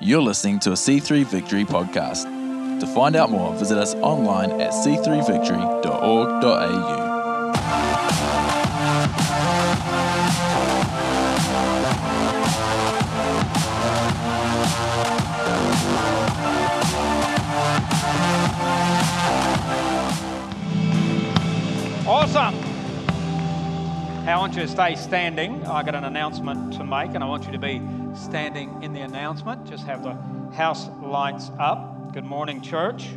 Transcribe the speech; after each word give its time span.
You're 0.00 0.22
listening 0.22 0.60
to 0.60 0.70
a 0.70 0.74
C3 0.74 1.24
Victory 1.24 1.64
podcast. 1.64 2.22
To 2.78 2.86
find 2.86 3.16
out 3.16 3.32
more, 3.32 3.52
visit 3.54 3.76
us 3.76 3.96
online 3.96 4.60
at 4.60 4.70
c3victory.org.au. 4.70 7.08
Awesome. 22.06 22.54
I 24.28 24.36
want 24.36 24.54
you 24.54 24.62
to 24.62 24.68
stay 24.68 24.94
standing. 24.94 25.66
I 25.66 25.82
got 25.82 25.96
an 25.96 26.04
announcement 26.04 26.74
to 26.74 26.84
make, 26.84 27.16
and 27.16 27.24
I 27.24 27.26
want 27.26 27.46
you 27.46 27.52
to 27.52 27.58
be 27.58 27.80
standing 28.18 28.82
in 28.82 28.92
the 28.92 29.00
announcement. 29.00 29.66
Just 29.66 29.84
have 29.84 30.02
the 30.02 30.14
house 30.54 30.88
lights 31.02 31.50
up. 31.58 32.12
Good 32.12 32.24
morning, 32.24 32.60
church. 32.60 33.08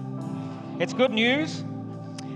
It's 0.80 0.94
good 0.94 1.12
news. 1.12 1.64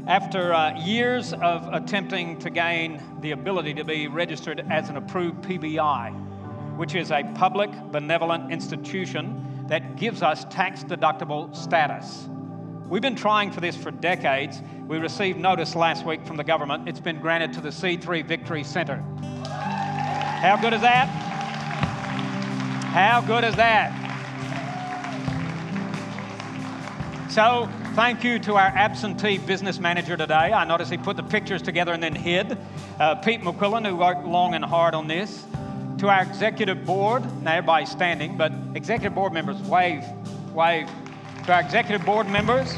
After 0.08 0.54
uh, 0.54 0.78
years 0.80 1.34
of 1.34 1.68
attempting 1.74 2.38
to 2.40 2.50
gain 2.50 3.02
the 3.22 3.32
ability 3.32 3.74
to 3.76 3.84
be 3.84 4.08
registered 4.08 4.66
as 4.70 4.90
an 4.90 4.98
approved 4.98 5.42
PBI, 5.44 6.78
which 6.78 6.96
is 6.96 7.12
a 7.12 7.24
public 7.36 7.72
benevolent 7.92 8.52
institution 8.52 9.66
that 9.68 9.96
gives 9.96 10.22
us 10.22 10.46
tax 10.46 10.84
deductible 10.84 11.56
status. 11.56 12.28
We've 12.88 13.02
been 13.02 13.16
trying 13.16 13.52
for 13.52 13.62
this 13.62 13.76
for 13.76 13.90
decades. 13.90 14.62
We 14.88 15.00
received 15.00 15.40
notice 15.40 15.76
last 15.76 16.06
week 16.06 16.26
from 16.28 16.38
the 16.38 16.44
government. 16.44 16.88
It's 16.88 17.00
been 17.00 17.20
granted 17.20 17.54
to 17.54 17.62
the 17.62 17.70
C3 17.70 18.24
Victory 18.26 18.64
Center. 18.64 19.04
How 19.48 20.58
good 20.62 20.74
is 20.74 20.82
that? 20.82 21.25
How 22.96 23.20
good 23.20 23.44
is 23.44 23.58
that? 23.58 23.92
So, 27.30 27.68
thank 27.94 28.24
you 28.24 28.40
to 28.40 28.54
our 28.54 28.68
absentee 28.68 29.38
business 29.38 29.80
manager 29.80 30.16
today. 30.16 30.54
I 30.54 30.64
noticed 30.64 30.92
he 30.92 30.98
put 30.98 31.18
the 31.18 31.24
pictures 31.24 31.62
together 31.62 31.92
and 31.92 32.02
then 32.02 32.16
hid. 32.16 32.58
Uh, 32.98 33.16
Pete 33.16 33.42
McQuillan, 33.42 33.86
who 33.86 33.98
worked 33.98 34.24
long 34.24 34.54
and 34.54 34.64
hard 34.64 34.94
on 34.94 35.10
this. 35.10 35.44
To 35.98 36.08
our 36.08 36.22
executive 36.22 36.86
board, 36.86 37.22
now 37.44 37.56
everybody's 37.56 37.92
standing, 37.92 38.38
but 38.38 38.54
executive 38.76 39.14
board 39.14 39.34
members, 39.34 39.58
wave, 39.64 40.06
wave 40.54 40.90
to 41.48 41.54
our 41.54 41.60
executive 41.60 42.06
board 42.06 42.30
members 42.30 42.74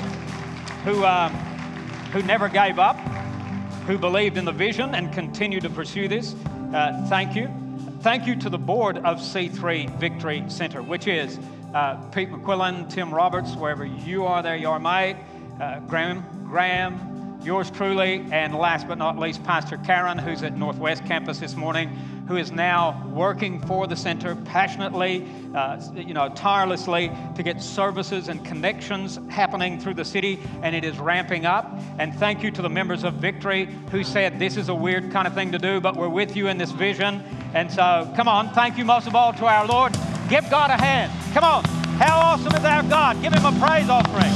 who, 0.83 1.03
uh, 1.03 1.29
who 2.11 2.23
never 2.23 2.49
gave 2.49 2.79
up, 2.79 2.97
who 3.85 3.99
believed 3.99 4.37
in 4.37 4.45
the 4.45 4.52
vision 4.52 4.95
and 4.95 5.13
continue 5.13 5.59
to 5.59 5.69
pursue 5.69 6.07
this. 6.07 6.33
Uh, 6.73 7.05
thank 7.07 7.35
you. 7.35 7.66
Thank 8.08 8.25
you 8.25 8.38
to 8.38 8.50
the 8.50 8.58
board 8.58 9.00
of 9.00 9.17
C3 9.17 10.00
Victory 10.00 10.41
Center, 10.47 10.81
which 10.81 11.08
is 11.08 11.38
uh, 11.73 11.95
Pete 12.11 12.31
McQuillan, 12.31 12.89
Tim 12.89 13.14
Roberts, 13.14 13.53
wherever 13.58 13.83
you 13.83 14.25
are 14.25 14.41
there, 14.41 14.55
you 14.55 14.69
are 14.69 14.80
mate, 14.80 15.17
uh, 15.59 15.81
Graham, 15.81 16.23
Graham, 16.47 17.38
yours 17.44 17.69
truly, 17.69 18.25
and 18.31 18.55
last 18.55 18.88
but 18.88 18.97
not 18.97 19.19
least, 19.19 19.44
Pastor 19.44 19.75
Karen, 19.80 20.17
who's 20.17 20.41
at 20.41 20.58
Northwest 20.58 21.03
Campus 21.05 21.39
this 21.39 21.58
morning, 21.58 21.89
who 22.30 22.38
is 22.38 22.49
now 22.49 23.05
working 23.14 23.59
for 23.67 23.88
the 23.88 23.95
center 23.95 24.36
passionately, 24.36 25.27
uh, 25.53 25.77
you 25.94 26.14
know, 26.14 26.30
tirelessly 26.30 27.11
to 27.36 27.44
get 27.44 27.61
services 27.61 28.30
and 28.30 28.45
connections 28.45 29.19
happening 29.30 29.81
through 29.81 29.95
the 29.95 30.05
city, 30.05 30.39
and 30.61 30.73
it 30.73 30.86
is 30.86 30.97
ramping 30.97 31.45
up. 31.45 31.77
And 31.99 32.16
thank 32.16 32.42
you 32.42 32.52
to 32.52 32.61
the 32.61 32.69
members 32.69 33.03
of 33.03 33.16
Victory 33.16 33.66
who 33.92 34.05
said 34.05 34.39
this 34.39 34.55
is 34.55 34.69
a 34.69 34.75
weird 34.75 35.11
kind 35.11 35.27
of 35.27 35.33
thing 35.33 35.52
to 35.52 35.58
do, 35.58 35.81
but 35.81 35.97
we're 35.97 36.08
with 36.08 36.38
you 36.38 36.47
in 36.47 36.58
this 36.58 36.71
vision. 36.71 37.21
And 37.58 37.72
so, 37.72 38.08
come 38.16 38.27
on, 38.27 38.53
thank 38.53 38.77
you 38.77 38.86
most 38.86 39.08
of 39.08 39.16
all 39.16 39.33
to 39.33 39.45
our 39.47 39.66
Lord. 39.66 39.91
Give 40.30 40.47
God 40.47 40.69
a 40.69 40.77
hand. 40.77 41.11
Come 41.33 41.44
on. 41.44 41.64
How 41.97 42.19
awesome 42.19 42.53
is 42.53 42.64
our 42.64 42.83
God? 42.83 43.19
Give 43.23 43.33
him 43.33 43.45
a 43.45 43.52
praise 43.59 43.89
offering. 43.89 44.31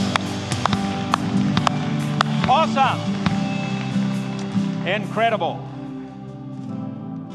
Awesome. 2.50 3.00
Incredible. 4.88 5.64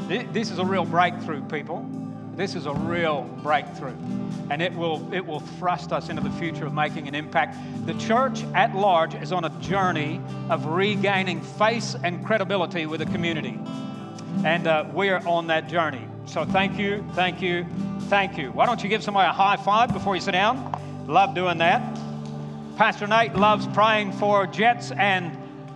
This 0.09 0.51
is 0.51 0.59
a 0.59 0.65
real 0.65 0.83
breakthrough, 0.83 1.41
people. 1.43 1.89
This 2.35 2.55
is 2.55 2.65
a 2.65 2.73
real 2.73 3.21
breakthrough. 3.41 3.95
And 4.49 4.61
it 4.61 4.73
will, 4.73 5.13
it 5.13 5.25
will 5.25 5.39
thrust 5.39 5.93
us 5.93 6.09
into 6.09 6.21
the 6.21 6.31
future 6.31 6.65
of 6.65 6.73
making 6.73 7.07
an 7.07 7.15
impact. 7.15 7.55
The 7.85 7.93
church 7.93 8.43
at 8.53 8.75
large 8.75 9.15
is 9.15 9.31
on 9.31 9.45
a 9.45 9.49
journey 9.61 10.19
of 10.49 10.65
regaining 10.65 11.39
face 11.39 11.95
and 12.03 12.25
credibility 12.25 12.87
with 12.87 12.99
the 12.99 13.05
community. 13.05 13.57
And 14.45 14.67
uh, 14.67 14.85
we're 14.93 15.17
on 15.19 15.47
that 15.47 15.67
journey. 15.67 16.07
So 16.25 16.45
thank 16.45 16.77
you, 16.77 17.03
thank 17.13 17.41
you, 17.41 17.65
thank 18.01 18.37
you. 18.37 18.51
Why 18.51 18.65
don't 18.65 18.81
you 18.83 18.89
give 18.89 19.03
somebody 19.03 19.29
a 19.29 19.33
high 19.33 19.57
five 19.57 19.93
before 19.93 20.15
you 20.15 20.21
sit 20.21 20.31
down? 20.31 21.05
Love 21.07 21.33
doing 21.33 21.57
that. 21.59 21.81
Pastor 22.77 23.07
Nate 23.07 23.33
loves 23.35 23.65
praying 23.67 24.11
for 24.11 24.45
jets 24.45 24.91
and 24.91 25.35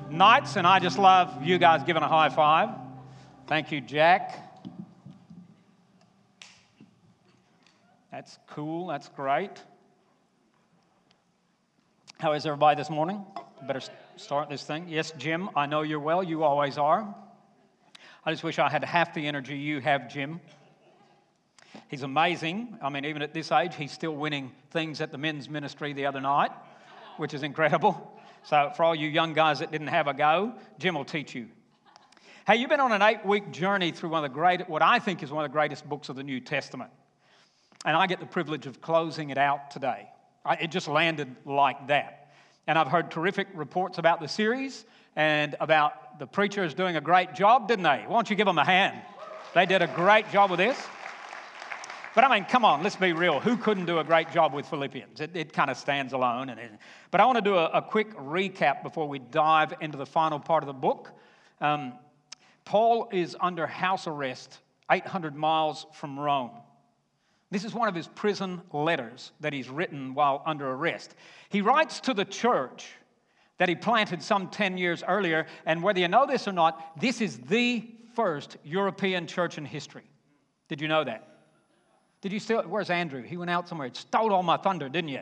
knights, 0.09 0.57
and 0.57 0.67
I 0.67 0.79
just 0.79 0.99
love 0.99 1.43
you 1.43 1.57
guys 1.57 1.83
giving 1.83 2.03
a 2.03 2.07
high 2.07 2.29
five. 2.29 2.69
Thank 3.47 3.71
you, 3.71 3.81
Jack. 3.81 4.37
That's 8.11 8.37
cool. 8.47 8.87
That's 8.87 9.07
great. 9.09 9.51
How 12.19 12.33
is 12.33 12.45
everybody 12.45 12.77
this 12.77 12.89
morning? 12.89 13.25
Better 13.63 13.81
start 14.17 14.49
this 14.49 14.63
thing. 14.63 14.85
Yes, 14.87 15.11
Jim, 15.17 15.49
I 15.55 15.65
know 15.65 15.81
you're 15.81 15.99
well. 15.99 16.21
You 16.21 16.43
always 16.43 16.77
are. 16.77 17.15
I 18.23 18.29
just 18.29 18.43
wish 18.43 18.59
I 18.59 18.69
had 18.69 18.83
half 18.83 19.15
the 19.15 19.25
energy 19.25 19.57
you 19.57 19.79
have, 19.79 20.07
Jim. 20.07 20.39
He's 21.87 22.03
amazing. 22.03 22.77
I 22.79 22.89
mean, 22.89 23.03
even 23.05 23.23
at 23.23 23.33
this 23.33 23.51
age, 23.51 23.73
he's 23.75 23.91
still 23.91 24.15
winning 24.15 24.51
things 24.69 25.01
at 25.01 25.11
the 25.11 25.17
men's 25.17 25.49
ministry 25.49 25.93
the 25.93 26.05
other 26.05 26.21
night, 26.21 26.51
which 27.17 27.33
is 27.33 27.41
incredible. 27.41 28.19
So, 28.43 28.71
for 28.75 28.83
all 28.83 28.93
you 28.93 29.07
young 29.07 29.33
guys 29.33 29.59
that 29.59 29.71
didn't 29.71 29.87
have 29.87 30.07
a 30.07 30.13
go, 30.13 30.53
Jim 30.77 30.93
will 30.93 31.05
teach 31.05 31.33
you. 31.33 31.47
Hey, 32.45 32.57
you've 32.57 32.69
been 32.69 32.79
on 32.79 32.91
an 32.91 33.01
eight 33.01 33.25
week 33.25 33.51
journey 33.51 33.91
through 33.91 34.09
one 34.09 34.23
of 34.23 34.31
the 34.31 34.35
great, 34.35 34.69
what 34.69 34.83
I 34.83 34.99
think 34.99 35.23
is 35.23 35.31
one 35.31 35.43
of 35.43 35.51
the 35.51 35.53
greatest 35.53 35.89
books 35.89 36.09
of 36.09 36.15
the 36.15 36.23
New 36.23 36.39
Testament. 36.39 36.91
And 37.85 37.97
I 37.97 38.05
get 38.05 38.19
the 38.19 38.27
privilege 38.27 38.67
of 38.67 38.81
closing 38.81 39.31
it 39.31 39.39
out 39.39 39.71
today. 39.71 40.07
It 40.59 40.69
just 40.69 40.87
landed 40.87 41.35
like 41.45 41.87
that. 41.87 42.33
And 42.67 42.77
I've 42.77 42.87
heard 42.87 43.09
terrific 43.09 43.47
reports 43.55 43.97
about 43.97 44.19
the 44.19 44.27
series 44.27 44.85
and 45.15 45.55
about 45.59 46.19
the 46.19 46.27
preachers 46.27 46.73
doing 46.73 46.95
a 46.95 47.01
great 47.01 47.33
job, 47.33 47.67
didn't 47.67 47.83
they? 47.83 48.03
Why 48.07 48.15
don't 48.15 48.29
you 48.29 48.35
give 48.35 48.45
them 48.45 48.57
a 48.57 48.65
hand? 48.65 49.01
They 49.53 49.65
did 49.65 49.81
a 49.81 49.87
great 49.87 50.31
job 50.31 50.49
with 50.49 50.59
this. 50.59 50.81
But 52.13 52.25
I 52.25 52.33
mean, 52.33 52.45
come 52.45 52.65
on, 52.65 52.83
let's 52.83 52.97
be 52.97 53.13
real. 53.13 53.39
Who 53.39 53.55
couldn't 53.55 53.85
do 53.85 53.99
a 53.99 54.03
great 54.03 54.31
job 54.31 54.53
with 54.53 54.65
Philippians? 54.65 55.21
It, 55.21 55.31
it 55.33 55.53
kind 55.53 55.69
of 55.69 55.77
stands 55.77 56.11
alone. 56.11 56.49
And 56.49 56.59
it, 56.59 56.71
but 57.09 57.21
I 57.21 57.25
want 57.25 57.37
to 57.37 57.41
do 57.41 57.55
a, 57.55 57.67
a, 57.67 57.81
quick 57.81 58.13
recap 58.17 58.83
before 58.83 59.07
we 59.07 59.19
dive 59.19 59.73
into 59.79 59.97
the 59.97 60.05
final 60.05 60.39
part 60.39 60.63
of 60.63 60.67
the 60.67 60.73
book. 60.73 61.11
Um, 61.61 61.93
Paul 62.65 63.07
is 63.13 63.35
under 63.39 63.65
house 63.65 64.07
arrest 64.07 64.59
800 64.91 65.35
miles 65.35 65.85
from 65.93 66.19
Rome. 66.19 66.51
This 67.49 67.63
is 67.63 67.73
one 67.73 67.87
of 67.87 67.95
his 67.95 68.07
prison 68.07 68.61
letters 68.73 69.31
that 69.39 69.53
he's 69.53 69.69
written 69.69 70.13
while 70.13 70.41
under 70.45 70.69
arrest. 70.69 71.15
He 71.49 71.61
writes 71.61 72.01
to 72.01 72.13
the 72.13 72.25
church 72.25 72.89
that 73.61 73.69
he 73.69 73.75
planted 73.75 74.23
some 74.23 74.47
10 74.47 74.79
years 74.79 75.03
earlier, 75.07 75.45
and 75.67 75.83
whether 75.83 75.99
you 75.99 76.07
know 76.07 76.25
this 76.25 76.47
or 76.47 76.51
not, 76.51 76.99
this 76.99 77.21
is 77.21 77.37
the 77.37 77.87
first 78.15 78.57
European 78.63 79.27
church 79.27 79.59
in 79.59 79.65
history. 79.65 80.09
Did 80.67 80.81
you 80.81 80.87
know 80.87 81.03
that? 81.03 81.27
Did 82.21 82.31
you 82.31 82.39
still, 82.39 82.63
where's 82.63 82.89
Andrew? 82.89 83.21
He 83.21 83.37
went 83.37 83.51
out 83.51 83.69
somewhere. 83.69 83.85
It 83.85 83.95
stole 83.95 84.33
all 84.33 84.41
my 84.41 84.57
thunder, 84.57 84.89
didn't 84.89 85.11
you? 85.11 85.21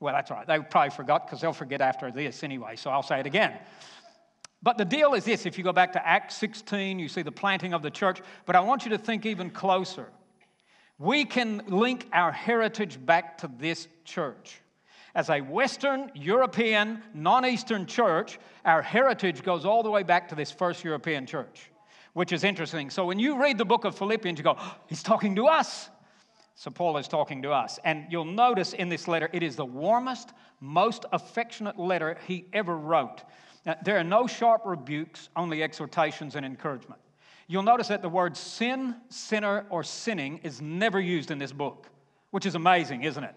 Well, 0.00 0.14
that's 0.14 0.30
all 0.30 0.38
right. 0.38 0.46
They 0.46 0.58
probably 0.58 0.88
forgot 0.88 1.26
because 1.26 1.42
they'll 1.42 1.52
forget 1.52 1.82
after 1.82 2.10
this 2.10 2.42
anyway, 2.42 2.76
so 2.76 2.88
I'll 2.88 3.02
say 3.02 3.20
it 3.20 3.26
again. 3.26 3.52
But 4.62 4.78
the 4.78 4.86
deal 4.86 5.12
is 5.12 5.26
this 5.26 5.44
if 5.44 5.58
you 5.58 5.64
go 5.64 5.72
back 5.74 5.92
to 5.92 6.08
Acts 6.08 6.36
16, 6.36 6.98
you 6.98 7.08
see 7.08 7.20
the 7.20 7.30
planting 7.30 7.74
of 7.74 7.82
the 7.82 7.90
church. 7.90 8.22
But 8.46 8.56
I 8.56 8.60
want 8.60 8.86
you 8.86 8.90
to 8.92 8.98
think 8.98 9.26
even 9.26 9.50
closer. 9.50 10.08
We 10.96 11.26
can 11.26 11.60
link 11.66 12.08
our 12.10 12.32
heritage 12.32 13.04
back 13.04 13.36
to 13.38 13.50
this 13.58 13.86
church. 14.06 14.62
As 15.14 15.30
a 15.30 15.40
Western 15.40 16.10
European, 16.14 17.02
non 17.14 17.46
Eastern 17.46 17.86
church, 17.86 18.38
our 18.64 18.82
heritage 18.82 19.42
goes 19.42 19.64
all 19.64 19.82
the 19.82 19.90
way 19.90 20.02
back 20.02 20.28
to 20.30 20.34
this 20.34 20.50
first 20.50 20.82
European 20.82 21.24
church, 21.24 21.70
which 22.14 22.32
is 22.32 22.42
interesting. 22.42 22.90
So 22.90 23.06
when 23.06 23.20
you 23.20 23.40
read 23.40 23.56
the 23.56 23.64
book 23.64 23.84
of 23.84 23.96
Philippians, 23.96 24.38
you 24.38 24.44
go, 24.44 24.56
oh, 24.58 24.76
he's 24.88 25.04
talking 25.04 25.36
to 25.36 25.46
us. 25.46 25.88
So 26.56 26.70
Paul 26.70 26.96
is 26.96 27.06
talking 27.06 27.42
to 27.42 27.52
us. 27.52 27.78
And 27.84 28.06
you'll 28.10 28.24
notice 28.24 28.72
in 28.72 28.88
this 28.88 29.06
letter, 29.06 29.28
it 29.32 29.42
is 29.42 29.54
the 29.54 29.64
warmest, 29.64 30.32
most 30.60 31.04
affectionate 31.12 31.78
letter 31.78 32.18
he 32.26 32.46
ever 32.52 32.76
wrote. 32.76 33.22
Now, 33.66 33.76
there 33.84 33.98
are 33.98 34.04
no 34.04 34.26
sharp 34.26 34.62
rebukes, 34.64 35.28
only 35.36 35.62
exhortations 35.62 36.34
and 36.34 36.44
encouragement. 36.44 37.00
You'll 37.46 37.62
notice 37.62 37.88
that 37.88 38.02
the 38.02 38.08
word 38.08 38.36
sin, 38.36 38.96
sinner, 39.10 39.66
or 39.70 39.84
sinning 39.84 40.40
is 40.42 40.60
never 40.60 41.00
used 41.00 41.30
in 41.30 41.38
this 41.38 41.52
book, 41.52 41.88
which 42.30 42.46
is 42.46 42.54
amazing, 42.54 43.04
isn't 43.04 43.22
it? 43.22 43.34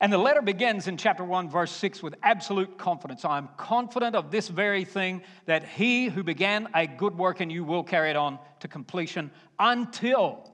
And 0.00 0.12
the 0.12 0.18
letter 0.18 0.42
begins 0.42 0.88
in 0.88 0.98
chapter 0.98 1.24
1, 1.24 1.48
verse 1.48 1.72
6 1.72 2.02
with 2.02 2.14
absolute 2.22 2.76
confidence. 2.76 3.24
I 3.24 3.38
am 3.38 3.48
confident 3.56 4.14
of 4.14 4.30
this 4.30 4.48
very 4.48 4.84
thing 4.84 5.22
that 5.46 5.64
he 5.64 6.08
who 6.08 6.22
began 6.22 6.68
a 6.74 6.86
good 6.86 7.16
work 7.16 7.40
in 7.40 7.48
you 7.48 7.64
will 7.64 7.82
carry 7.82 8.10
it 8.10 8.16
on 8.16 8.38
to 8.60 8.68
completion 8.68 9.30
until 9.58 10.50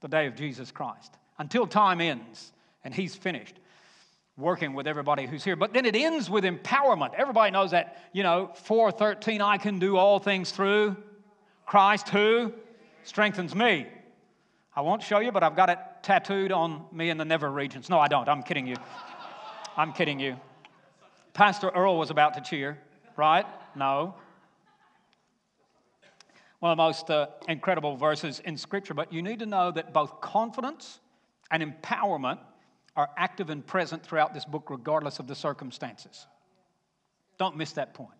the 0.00 0.08
day 0.08 0.26
of 0.26 0.36
Jesus 0.36 0.70
Christ. 0.70 1.18
until 1.38 1.66
time 1.66 2.00
ends 2.00 2.52
and 2.84 2.92
he's 2.92 3.14
finished 3.14 3.54
working 4.36 4.72
with 4.72 4.86
everybody 4.86 5.26
who's 5.26 5.42
here. 5.42 5.56
But 5.56 5.72
then 5.72 5.84
it 5.84 5.96
ends 5.96 6.30
with 6.30 6.44
empowerment. 6.44 7.14
Everybody 7.14 7.50
knows 7.50 7.72
that, 7.72 7.96
you 8.12 8.22
know, 8.22 8.50
413, 8.54 9.40
I 9.40 9.58
can 9.58 9.78
do 9.78 9.96
all 9.96 10.20
things 10.20 10.52
through 10.52 10.96
Christ 11.66 12.08
who 12.08 12.52
strengthens 13.02 13.54
me. 13.54 13.88
I 14.76 14.80
won't 14.80 15.02
show 15.02 15.18
you, 15.18 15.32
but 15.32 15.42
I've 15.42 15.56
got 15.56 15.70
it 15.70 15.78
tattooed 16.02 16.52
on 16.52 16.84
me 16.92 17.10
in 17.10 17.18
the 17.18 17.24
never 17.24 17.50
regions. 17.50 17.88
No, 17.88 17.98
I 17.98 18.08
don't. 18.08 18.28
I'm 18.28 18.42
kidding 18.42 18.66
you. 18.66 18.76
I'm 19.76 19.92
kidding 19.92 20.18
you. 20.18 20.36
Pastor 21.32 21.68
Earl 21.68 21.98
was 21.98 22.10
about 22.10 22.34
to 22.34 22.40
cheer, 22.40 22.78
right? 23.16 23.46
No. 23.76 24.14
One 26.58 26.72
of 26.72 26.76
the 26.76 26.82
most 26.82 27.10
uh, 27.10 27.28
incredible 27.48 27.96
verses 27.96 28.40
in 28.40 28.56
Scripture, 28.56 28.94
but 28.94 29.12
you 29.12 29.22
need 29.22 29.38
to 29.38 29.46
know 29.46 29.70
that 29.70 29.92
both 29.92 30.20
confidence 30.20 30.98
and 31.50 31.62
empowerment 31.62 32.38
are 32.96 33.08
active 33.16 33.50
and 33.50 33.64
present 33.64 34.04
throughout 34.04 34.34
this 34.34 34.44
book, 34.44 34.70
regardless 34.70 35.20
of 35.20 35.28
the 35.28 35.34
circumstances. 35.36 36.26
Don't 37.38 37.56
miss 37.56 37.72
that 37.74 37.94
point. 37.94 38.17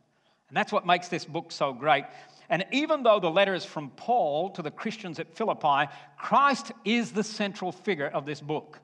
And 0.49 0.57
that's 0.57 0.73
what 0.73 0.87
makes 0.87 1.09
this 1.09 1.25
book 1.25 1.53
so 1.53 1.73
great. 1.73 2.05
And 2.51 2.65
even 2.73 3.03
though 3.03 3.21
the 3.21 3.31
letter 3.31 3.55
is 3.55 3.65
from 3.65 3.91
Paul 3.91 4.51
to 4.51 4.63
the 4.63 4.71
Christians 4.71 5.19
at 5.19 5.35
Philippi, 5.35 5.91
Christ 6.19 6.73
is 6.85 7.13
the 7.13 7.23
central 7.23 7.73
figure 7.73 8.09
of 8.09 8.25
this 8.25 8.41
book. 8.41 8.81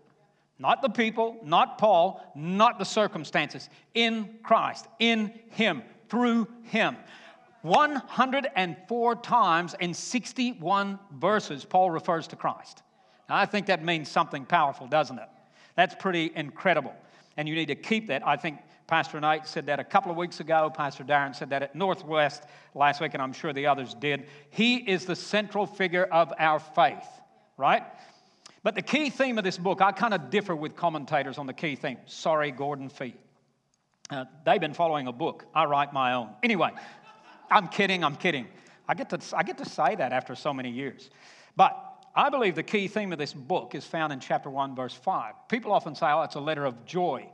Not 0.58 0.82
the 0.82 0.90
people, 0.90 1.36
not 1.42 1.78
Paul, 1.78 2.22
not 2.34 2.78
the 2.78 2.84
circumstances. 2.84 3.68
In 3.94 4.36
Christ, 4.42 4.86
in 4.98 5.32
Him, 5.50 5.82
through 6.08 6.46
Him. 6.64 6.96
104 7.62 9.16
times 9.16 9.74
in 9.80 9.94
61 9.94 10.98
verses, 11.18 11.64
Paul 11.64 11.90
refers 11.90 12.26
to 12.28 12.36
Christ. 12.36 12.82
Now, 13.28 13.36
I 13.36 13.46
think 13.46 13.66
that 13.66 13.82
means 13.82 14.10
something 14.10 14.44
powerful, 14.44 14.86
doesn't 14.86 15.18
it? 15.18 15.28
That's 15.74 15.94
pretty 15.94 16.30
incredible. 16.36 16.94
And 17.38 17.48
you 17.48 17.54
need 17.54 17.68
to 17.68 17.74
keep 17.74 18.08
that. 18.08 18.24
I 18.26 18.36
think 18.36 18.58
Pastor 18.86 19.18
Knight 19.18 19.46
said 19.46 19.66
that 19.66 19.80
a 19.80 19.84
couple 19.84 20.10
of 20.10 20.16
weeks 20.16 20.40
ago. 20.40 20.70
Pastor 20.74 21.04
Darren 21.04 21.34
said 21.34 21.50
that 21.50 21.62
at 21.62 21.74
Northwest 21.74 22.44
last 22.74 23.00
week, 23.00 23.14
and 23.14 23.22
I'm 23.22 23.32
sure 23.32 23.52
the 23.52 23.66
others 23.66 23.94
did. 23.94 24.26
He 24.50 24.76
is 24.76 25.06
the 25.06 25.16
central 25.16 25.66
figure 25.66 26.04
of 26.04 26.32
our 26.38 26.58
faith, 26.58 27.06
right? 27.56 27.82
But 28.62 28.74
the 28.74 28.82
key 28.82 29.10
theme 29.10 29.38
of 29.38 29.44
this 29.44 29.58
book, 29.58 29.80
I 29.80 29.92
kind 29.92 30.12
of 30.12 30.30
differ 30.30 30.54
with 30.54 30.76
commentators 30.76 31.38
on 31.38 31.46
the 31.46 31.52
key 31.52 31.76
theme. 31.76 31.98
Sorry, 32.06 32.50
Gordon 32.50 32.88
Fee. 32.88 33.14
Uh, 34.10 34.26
they've 34.44 34.60
been 34.60 34.74
following 34.74 35.06
a 35.06 35.12
book. 35.12 35.46
I 35.54 35.64
write 35.64 35.92
my 35.92 36.12
own. 36.12 36.30
Anyway, 36.42 36.70
I'm 37.50 37.68
kidding, 37.68 38.04
I'm 38.04 38.16
kidding. 38.16 38.46
I 38.86 38.94
get, 38.94 39.08
to, 39.10 39.20
I 39.36 39.42
get 39.42 39.58
to 39.58 39.64
say 39.64 39.94
that 39.94 40.12
after 40.12 40.34
so 40.34 40.52
many 40.52 40.70
years. 40.70 41.08
But 41.56 41.74
I 42.14 42.28
believe 42.28 42.54
the 42.54 42.62
key 42.62 42.86
theme 42.86 43.12
of 43.12 43.18
this 43.18 43.32
book 43.32 43.74
is 43.74 43.84
found 43.86 44.12
in 44.12 44.20
chapter 44.20 44.50
1, 44.50 44.76
verse 44.76 44.94
5. 44.94 45.34
People 45.48 45.72
often 45.72 45.94
say, 45.94 46.06
oh, 46.06 46.22
it's 46.22 46.34
a 46.34 46.40
letter 46.40 46.66
of 46.66 46.84
joy. 46.84 47.28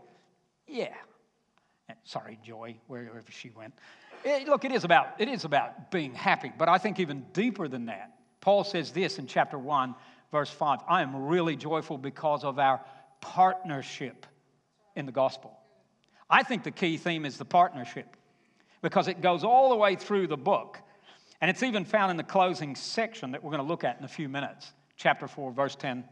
Yeah. 0.66 0.94
Sorry, 2.10 2.40
Joy, 2.42 2.74
wherever 2.88 3.22
she 3.30 3.50
went. 3.50 3.72
It, 4.24 4.48
look, 4.48 4.64
it 4.64 4.72
is, 4.72 4.82
about, 4.82 5.14
it 5.20 5.28
is 5.28 5.44
about 5.44 5.92
being 5.92 6.12
happy, 6.12 6.50
but 6.58 6.68
I 6.68 6.76
think 6.76 6.98
even 6.98 7.24
deeper 7.32 7.68
than 7.68 7.86
that. 7.86 8.16
Paul 8.40 8.64
says 8.64 8.90
this 8.90 9.20
in 9.20 9.28
chapter 9.28 9.56
1, 9.56 9.94
verse 10.32 10.50
5 10.50 10.80
I 10.88 11.02
am 11.02 11.14
really 11.26 11.54
joyful 11.54 11.98
because 11.98 12.42
of 12.42 12.58
our 12.58 12.80
partnership 13.20 14.26
in 14.96 15.06
the 15.06 15.12
gospel. 15.12 15.56
I 16.28 16.42
think 16.42 16.64
the 16.64 16.72
key 16.72 16.96
theme 16.96 17.24
is 17.24 17.38
the 17.38 17.44
partnership 17.44 18.16
because 18.82 19.06
it 19.06 19.20
goes 19.20 19.44
all 19.44 19.68
the 19.68 19.76
way 19.76 19.94
through 19.94 20.26
the 20.26 20.36
book. 20.36 20.78
And 21.40 21.48
it's 21.48 21.62
even 21.62 21.84
found 21.84 22.10
in 22.10 22.16
the 22.16 22.24
closing 22.24 22.74
section 22.74 23.30
that 23.30 23.44
we're 23.44 23.52
going 23.52 23.62
to 23.62 23.68
look 23.68 23.84
at 23.84 24.00
in 24.00 24.04
a 24.04 24.08
few 24.08 24.28
minutes, 24.28 24.72
chapter 24.96 25.28
4, 25.28 25.52
verse 25.52 25.76
10 25.76 26.02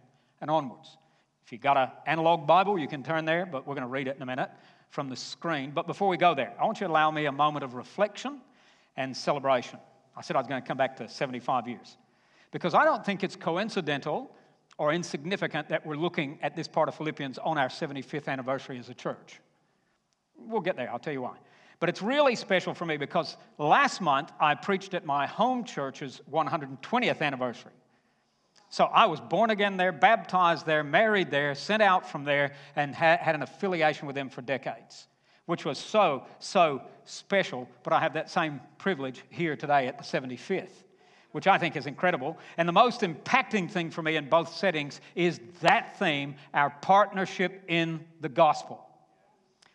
and 0.41 0.49
onwards. 0.49 0.97
If 1.45 1.50
you've 1.50 1.61
got 1.61 1.77
an 1.77 1.89
analog 2.06 2.47
Bible, 2.47 2.79
you 2.79 2.87
can 2.87 3.03
turn 3.03 3.25
there, 3.25 3.47
but 3.47 3.67
we're 3.67 3.75
going 3.75 3.83
to 3.83 3.89
read 3.89 4.06
it 4.06 4.15
in 4.15 4.23
a 4.23 4.27
minute 4.27 4.50
from 4.90 5.08
the 5.08 5.17
screen. 5.17 5.73
But 5.75 5.87
before 5.87 6.08
we 6.08 6.17
go 6.17 6.35
there, 6.35 6.52
I 6.61 6.64
want 6.64 6.81
you 6.81 6.87
to 6.87 6.93
allow 6.93 7.11
me 7.11 7.26
a 7.26 7.32
moment 7.32 7.64
of 7.64 7.75
reflection 7.75 8.40
and 8.96 9.17
celebration. 9.17 9.79
I 10.17 10.23
said 10.23 10.37
I 10.37 10.40
was 10.40 10.49
going 10.49 10.61
to 10.61 10.67
come 10.67 10.76
back 10.76 10.96
to 10.96 11.08
75 11.08 11.69
years 11.69 11.96
because 12.50 12.75
I 12.75 12.85
don't 12.85 13.05
think 13.05 13.23
it's 13.23 13.37
coincidental 13.37 14.35
or 14.79 14.93
insignificant 14.93 15.69
that 15.69 15.85
we're 15.87 15.96
looking 15.96 16.38
at 16.43 16.56
this 16.56 16.69
part 16.69 16.88
of 16.88 16.94
Philippians 16.94 17.38
on 17.38 17.58
our 17.58 17.69
75th 17.69 18.29
anniversary 18.29 18.79
as 18.79 18.88
a 18.88 18.94
church. 18.94 19.40
We'll 20.37 20.61
get 20.61 20.76
there, 20.76 20.90
I'll 20.90 20.99
tell 20.99 21.12
you 21.12 21.23
why. 21.23 21.37
But 21.81 21.88
it's 21.88 22.02
really 22.02 22.35
special 22.35 22.75
for 22.75 22.85
me 22.87 22.96
because 22.96 23.37
last 23.58 24.00
month 24.00 24.32
I 24.40 24.55
preached 24.55 24.94
at 24.94 25.05
my 25.05 25.26
home 25.26 25.64
church's 25.64 26.20
120th 26.31 27.20
anniversary. 27.20 27.73
So 28.70 28.85
I 28.85 29.06
was 29.06 29.20
born 29.20 29.50
again 29.50 29.76
there, 29.76 29.93
baptized 29.93 30.67
there, 30.67 30.85
married 30.85 31.31
there, 31.31 31.55
sent 31.55 31.82
out 31.82 32.09
from 32.09 32.25
there, 32.25 32.53
and 32.76 32.94
had, 32.94 33.20
had 33.20 33.35
an 33.35 33.43
affiliation 33.43 34.06
with 34.06 34.15
them 34.15 34.29
for 34.29 34.43
decades, 34.43 35.06
which 35.47 35.65
was 35.65 35.79
so, 35.79 36.25
so 36.38 36.82
special. 37.05 37.69
But 37.82 37.94
I 37.94 38.00
have 38.00 38.12
that 38.15 38.29
same 38.31 38.61
privilege 38.76 39.23
here 39.31 39.56
today 39.56 39.87
at 39.87 39.97
the 39.97 40.05
75th, 40.05 40.85
which 41.32 41.47
I 41.47 41.56
think 41.56 41.76
is 41.76 41.87
incredible. 41.87 42.38
And 42.59 42.69
the 42.69 42.73
most 42.73 43.00
impacting 43.00 43.70
thing 43.70 43.91
for 43.91 44.03
me 44.03 44.17
in 44.17 44.29
both 44.29 44.55
settings 44.55 45.00
is 45.14 45.41
that 45.62 45.99
theme 45.99 46.37
our 46.53 46.71
partnership 46.82 47.62
in 47.69 48.05
the 48.21 48.29
gospel. 48.29 48.85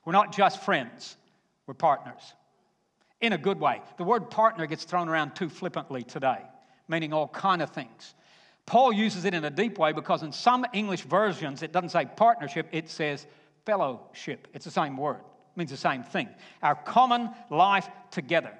We're 0.06 0.14
not 0.14 0.36
just 0.36 0.62
friends, 0.62 1.16
we're 1.66 1.74
partners. 1.74 2.34
In 3.22 3.34
a 3.34 3.38
good 3.38 3.60
way. 3.60 3.82
The 3.98 4.04
word 4.04 4.30
partner 4.30 4.68
gets 4.68 4.84
thrown 4.84 5.08
around 5.08 5.34
too 5.34 5.48
flippantly 5.48 6.04
today, 6.04 6.42
meaning 6.90 7.14
all 7.14 7.30
kind 7.30 7.62
of 7.62 7.70
things. 7.70 8.14
Paul 8.66 8.94
uses 8.94 9.26
it 9.26 9.34
in 9.34 9.44
a 9.44 9.50
deep 9.50 9.78
way 9.78 9.92
because 9.92 10.24
in 10.24 10.32
some 10.32 10.66
English 10.74 11.02
versions 11.02 11.64
it 11.64 11.72
doesn't 11.72 11.90
say 11.90 12.06
partnership, 12.06 12.68
it 12.72 12.90
says 12.90 13.28
fellowship. 13.66 14.48
It's 14.54 14.66
the 14.66 14.72
same 14.72 14.98
word, 14.98 15.18
it 15.20 15.58
means 15.58 15.72
the 15.72 15.78
same 15.78 16.04
thing. 16.04 16.30
Our 16.62 16.76
common 16.76 17.30
life 17.50 17.88
together. 18.12 18.52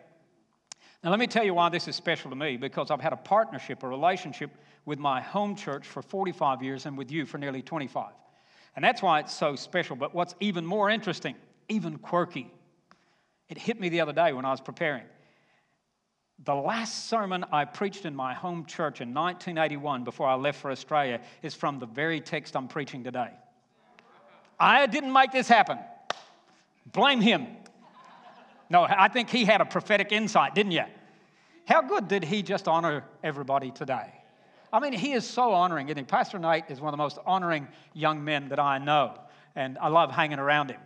Now, 1.04 1.10
let 1.10 1.20
me 1.20 1.28
tell 1.28 1.44
you 1.44 1.54
why 1.54 1.68
this 1.68 1.90
is 1.90 1.98
special 1.98 2.30
to 2.30 2.36
me 2.36 2.56
because 2.56 2.90
I've 2.90 3.02
had 3.02 3.12
a 3.12 3.18
partnership, 3.18 3.84
a 3.84 3.88
relationship 3.88 4.52
with 4.86 5.00
my 5.00 5.20
home 5.20 5.56
church 5.56 5.86
for 5.86 6.02
45 6.02 6.64
years 6.64 6.86
and 6.86 6.98
with 6.98 7.12
you 7.12 7.26
for 7.26 7.38
nearly 7.38 7.62
25. 7.62 8.14
And 8.76 8.84
that's 8.84 9.02
why 9.02 9.20
it's 9.20 9.34
so 9.34 9.58
special. 9.58 9.98
But 9.98 10.16
what's 10.16 10.34
even 10.40 10.66
more 10.66 10.90
interesting, 10.90 11.36
even 11.68 11.98
quirky, 11.98 12.52
it 13.50 13.58
hit 13.58 13.80
me 13.82 13.90
the 13.90 14.00
other 14.00 14.14
day 14.14 14.32
when 14.32 14.46
I 14.46 14.52
was 14.52 14.62
preparing. 14.62 15.04
The 16.46 16.54
last 16.54 17.08
sermon 17.08 17.46
I 17.54 17.64
preached 17.64 18.06
in 18.06 18.14
my 18.14 18.34
home 18.34 18.66
church 18.66 19.00
in 19.00 19.14
1981 19.14 20.04
before 20.04 20.28
I 20.28 20.36
left 20.36 20.60
for 20.60 20.72
Australia 20.72 21.22
is 21.42 21.54
from 21.54 21.80
the 21.80 21.86
very 21.86 22.20
text 22.20 22.58
I'm 22.58 22.68
preaching 22.68 23.04
today. 23.04 23.30
I 24.60 24.86
didn't 24.88 25.14
make 25.14 25.32
this 25.32 25.48
happen. 25.48 25.80
Blame 26.92 27.22
him. 27.22 27.48
No, 28.70 28.84
I 28.84 29.08
think 29.08 29.30
he 29.30 29.46
had 29.46 29.62
a 29.62 29.66
prophetic 29.66 30.12
insight, 30.12 30.54
didn't 30.54 30.74
you? 30.74 30.84
How 31.66 31.82
good 31.82 32.10
did 32.10 32.26
he 32.26 32.44
just 32.44 32.68
honor 32.68 33.06
everybody 33.24 33.72
today? 33.72 34.12
I 34.74 34.80
mean, 34.80 34.92
he 34.92 35.14
is 35.14 35.26
so 35.26 35.54
honoring, 35.54 35.88
he? 35.88 36.04
Pastor 36.04 36.40
Knight 36.40 36.66
is 36.70 36.82
one 36.82 36.90
of 36.90 36.98
the 36.98 37.04
most 37.04 37.20
honoring 37.26 37.70
young 37.94 38.24
men 38.24 38.50
that 38.50 38.60
I 38.60 38.80
know, 38.80 39.18
and 39.56 39.78
I 39.78 39.88
love 39.88 40.12
hanging 40.12 40.40
around 40.40 40.72
him. 40.72 40.82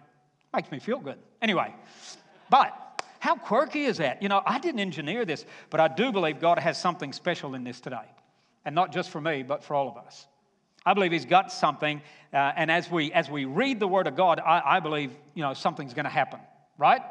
Makes 0.54 0.70
me 0.70 0.80
feel 0.80 1.00
good. 1.00 1.18
Anyway, 1.42 1.74
but 2.50 2.87
how 3.20 3.36
quirky 3.36 3.86
is 3.86 3.98
that? 3.98 4.22
You 4.22 4.30
know, 4.30 4.42
I 4.46 4.60
didn't 4.60 4.80
engineer 4.80 5.26
this, 5.26 5.46
but 5.70 5.80
I 5.80 5.88
do 5.88 6.12
believe 6.12 6.40
God 6.40 6.60
has 6.60 6.80
something 6.80 7.14
special 7.14 7.56
in 7.56 7.64
this 7.64 7.80
today. 7.80 8.06
And 8.66 8.76
not 8.76 8.92
just 8.92 9.10
for 9.10 9.22
me, 9.22 9.44
but 9.44 9.64
for 9.64 9.76
all 9.76 9.88
of 9.88 9.98
us. 9.98 10.28
I 10.86 10.94
believe 10.94 11.12
He's 11.12 11.26
got 11.26 11.52
something. 11.52 12.02
Uh, 12.34 12.54
and 12.56 12.70
as 12.70 12.90
we, 12.90 13.12
as 13.14 13.30
we 13.30 13.46
read 13.46 13.80
the 13.80 13.88
Word 13.88 14.08
of 14.08 14.16
God, 14.16 14.40
I, 14.40 14.62
I 14.78 14.80
believe, 14.80 15.12
you 15.34 15.44
know, 15.44 15.54
something's 15.54 15.94
going 15.94 16.06
to 16.06 16.10
happen, 16.10 16.40
right? 16.78 17.02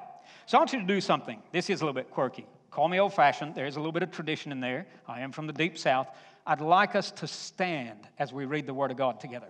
So 0.46 0.58
I 0.58 0.60
want 0.60 0.72
you 0.72 0.80
to 0.80 0.86
do 0.86 1.00
something. 1.00 1.42
This 1.52 1.68
is 1.70 1.80
a 1.80 1.84
little 1.84 1.94
bit 1.94 2.10
quirky. 2.10 2.46
Call 2.70 2.88
me 2.88 3.00
old 3.00 3.14
fashioned. 3.14 3.54
There's 3.54 3.76
a 3.76 3.78
little 3.78 3.92
bit 3.92 4.02
of 4.02 4.10
tradition 4.10 4.52
in 4.52 4.60
there. 4.60 4.86
I 5.08 5.20
am 5.20 5.32
from 5.32 5.46
the 5.46 5.52
deep 5.52 5.78
south. 5.78 6.08
I'd 6.46 6.60
like 6.60 6.94
us 6.94 7.10
to 7.12 7.26
stand 7.26 7.98
as 8.18 8.32
we 8.32 8.44
read 8.44 8.66
the 8.66 8.74
Word 8.74 8.90
of 8.90 8.96
God 8.96 9.18
together. 9.18 9.48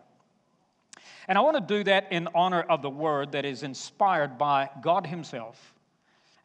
And 1.29 1.37
I 1.37 1.41
want 1.41 1.57
to 1.57 1.75
do 1.75 1.85
that 1.85 2.13
in 2.13 2.29
honor 2.35 2.63
of 2.63 2.83
the 2.83 2.91
Word 2.91 3.33
that 3.33 3.45
is 3.45 3.63
inspired 3.63 4.39
by 4.39 4.71
God 4.81 5.07
Himself 5.07 5.75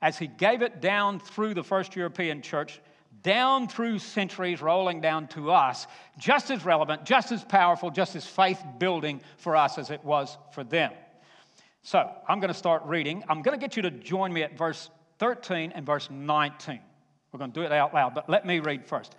as 0.02 0.18
he 0.18 0.28
gave 0.28 0.62
it 0.62 0.82
down 0.82 1.20
through 1.20 1.54
the 1.54 1.64
first 1.64 1.96
European 1.96 2.42
church, 2.42 2.82
down 3.24 3.68
through 3.68 4.00
centuries, 4.00 4.62
rolling 4.62 5.00
down 5.02 5.28
to 5.28 5.52
us, 5.52 5.86
just 6.18 6.50
as 6.50 6.66
relevant, 6.66 7.06
just 7.06 7.32
as 7.32 7.44
powerful, 7.44 7.92
just 7.92 8.16
as 8.16 8.26
faith 8.26 8.62
building 8.80 9.22
for 9.38 9.56
us 9.56 9.78
as 9.78 9.92
it 9.92 10.04
was 10.04 10.38
for 10.54 10.64
them. 10.64 10.92
So 11.84 12.10
I'm 12.28 12.40
going 12.40 12.54
to 12.54 12.58
start 12.58 12.84
reading. 12.86 13.24
I'm 13.30 13.42
going 13.42 13.58
to 13.58 13.64
get 13.64 13.76
you 13.76 13.84
to 13.84 13.92
join 13.92 14.34
me 14.34 14.44
at 14.44 14.58
verse 14.58 14.90
13 15.20 15.72
and 15.74 15.86
verse 15.86 16.10
19. 16.10 16.80
We're 17.32 17.38
going 17.38 17.52
to 17.52 17.60
do 17.60 17.66
it 17.66 17.72
out 17.72 17.94
loud, 17.94 18.14
but 18.16 18.30
let 18.30 18.46
me 18.46 18.60
read 18.60 18.86
first. 18.86 19.16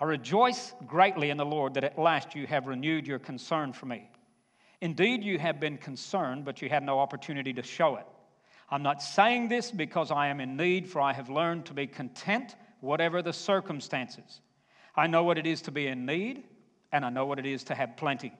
I 0.00 0.04
rejoice 0.04 0.74
greatly 0.86 1.30
in 1.30 1.36
the 1.36 1.46
Lord 1.46 1.74
that 1.74 1.84
at 1.84 1.98
last 1.98 2.34
you 2.34 2.46
have 2.46 2.66
renewed 2.66 3.06
your 3.06 3.18
concern 3.18 3.72
for 3.72 3.86
me. 3.86 4.10
Indeed, 4.80 5.24
you 5.24 5.38
have 5.38 5.58
been 5.58 5.78
concerned, 5.78 6.44
but 6.44 6.60
you 6.60 6.68
had 6.68 6.82
no 6.82 6.98
opportunity 6.98 7.52
to 7.54 7.62
show 7.62 7.96
it. 7.96 8.06
I'm 8.68 8.82
not 8.82 9.02
saying 9.02 9.48
this 9.48 9.70
because 9.70 10.10
I 10.10 10.28
am 10.28 10.40
in 10.40 10.56
need, 10.56 10.88
for 10.88 11.00
I 11.00 11.12
have 11.12 11.30
learned 11.30 11.66
to 11.66 11.74
be 11.74 11.86
content, 11.86 12.56
whatever 12.80 13.22
the 13.22 13.32
circumstances. 13.32 14.40
I 14.96 15.06
know 15.06 15.22
what 15.22 15.38
it 15.38 15.46
is 15.46 15.62
to 15.62 15.70
be 15.70 15.86
in 15.86 16.04
need, 16.04 16.44
and 16.90 17.04
I 17.04 17.10
know 17.10 17.26
what 17.26 17.38
it 17.38 17.46
is 17.46 17.62
to 17.64 17.74
have 17.74 17.96
plenty. 17.96 18.32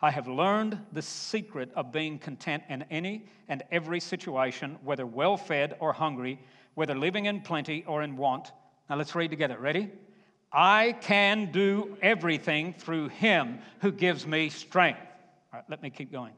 I 0.00 0.10
have 0.10 0.28
learned 0.28 0.78
the 0.92 1.02
secret 1.02 1.70
of 1.74 1.92
being 1.92 2.18
content 2.18 2.62
in 2.68 2.82
any 2.84 3.26
and 3.48 3.62
every 3.70 4.00
situation, 4.00 4.78
whether 4.84 5.04
well 5.04 5.36
fed 5.36 5.76
or 5.80 5.92
hungry, 5.92 6.40
whether 6.74 6.94
living 6.94 7.26
in 7.26 7.40
plenty 7.40 7.84
or 7.86 8.02
in 8.02 8.16
want. 8.16 8.52
Now 8.88 8.96
let's 8.96 9.14
read 9.14 9.30
together. 9.30 9.58
Ready? 9.58 9.90
I 10.52 10.96
can 11.00 11.50
do 11.52 11.96
everything 12.00 12.74
through 12.78 13.08
him 13.08 13.58
who 13.80 13.92
gives 13.92 14.26
me 14.26 14.48
strength. 14.48 15.00
All 15.52 15.58
right, 15.58 15.64
let 15.68 15.82
me 15.82 15.90
keep 15.90 16.10
going. 16.10 16.32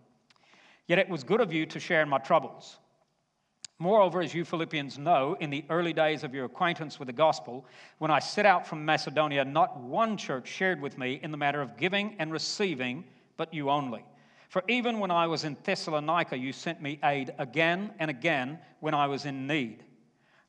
Yet 0.89 0.99
it 0.99 1.09
was 1.09 1.23
good 1.23 1.41
of 1.41 1.53
you 1.53 1.67
to 1.67 1.79
share 1.79 2.03
in 2.03 2.09
my 2.09 2.19
troubles. 2.19 2.79
Moreover, 3.83 4.21
as 4.21 4.35
you 4.35 4.45
Philippians 4.45 4.99
know, 4.99 5.39
in 5.41 5.49
the 5.49 5.65
early 5.71 5.95
days 5.95 6.23
of 6.23 6.35
your 6.35 6.45
acquaintance 6.45 6.99
with 6.99 7.07
the 7.07 7.15
gospel, 7.15 7.65
when 7.97 8.11
I 8.11 8.19
set 8.19 8.45
out 8.45 8.67
from 8.67 8.85
Macedonia, 8.85 9.43
not 9.43 9.81
one 9.81 10.19
church 10.19 10.49
shared 10.49 10.83
with 10.83 10.99
me 10.99 11.19
in 11.23 11.31
the 11.31 11.39
matter 11.39 11.63
of 11.63 11.79
giving 11.79 12.15
and 12.19 12.31
receiving, 12.31 13.05
but 13.39 13.55
you 13.55 13.71
only. 13.71 14.05
For 14.51 14.63
even 14.69 14.99
when 14.99 15.11
I 15.11 15.27
was 15.27 15.45
in 15.45 15.57
Thessalonica, 15.65 16.37
you 16.37 16.53
sent 16.53 16.83
me 16.83 16.99
aid 17.03 17.33
again 17.39 17.95
and 17.99 18.11
again 18.11 18.59
when 18.81 18.93
I 18.93 19.07
was 19.07 19.25
in 19.25 19.47
need. 19.47 19.83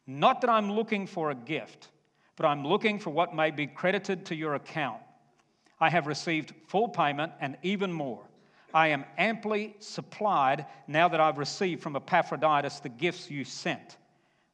Not 0.06 0.42
that 0.42 0.50
I'm 0.50 0.70
looking 0.70 1.08
for 1.08 1.32
a 1.32 1.36
gift, 1.36 1.88
but 2.36 2.46
I'm 2.46 2.68
looking 2.68 3.00
for 3.00 3.12
what 3.12 3.34
may 3.34 3.50
be 3.50 3.66
credited 3.66 4.26
to 4.26 4.36
your 4.36 4.56
account. 4.56 5.00
I 5.80 5.90
have 5.90 6.06
received 6.06 6.54
full 6.68 6.90
payment 6.90 7.32
and 7.40 7.58
even 7.64 7.94
more. 7.94 8.28
I 8.74 8.90
am 8.90 9.06
amply 9.18 9.76
supplied 9.80 10.66
now 10.88 11.08
that 11.08 11.20
I've 11.20 11.38
received 11.38 11.82
from 11.82 11.96
Epaphroditus 11.96 12.80
the 12.80 12.90
gifts 12.90 13.30
you 13.30 13.44
sent. 13.44 13.98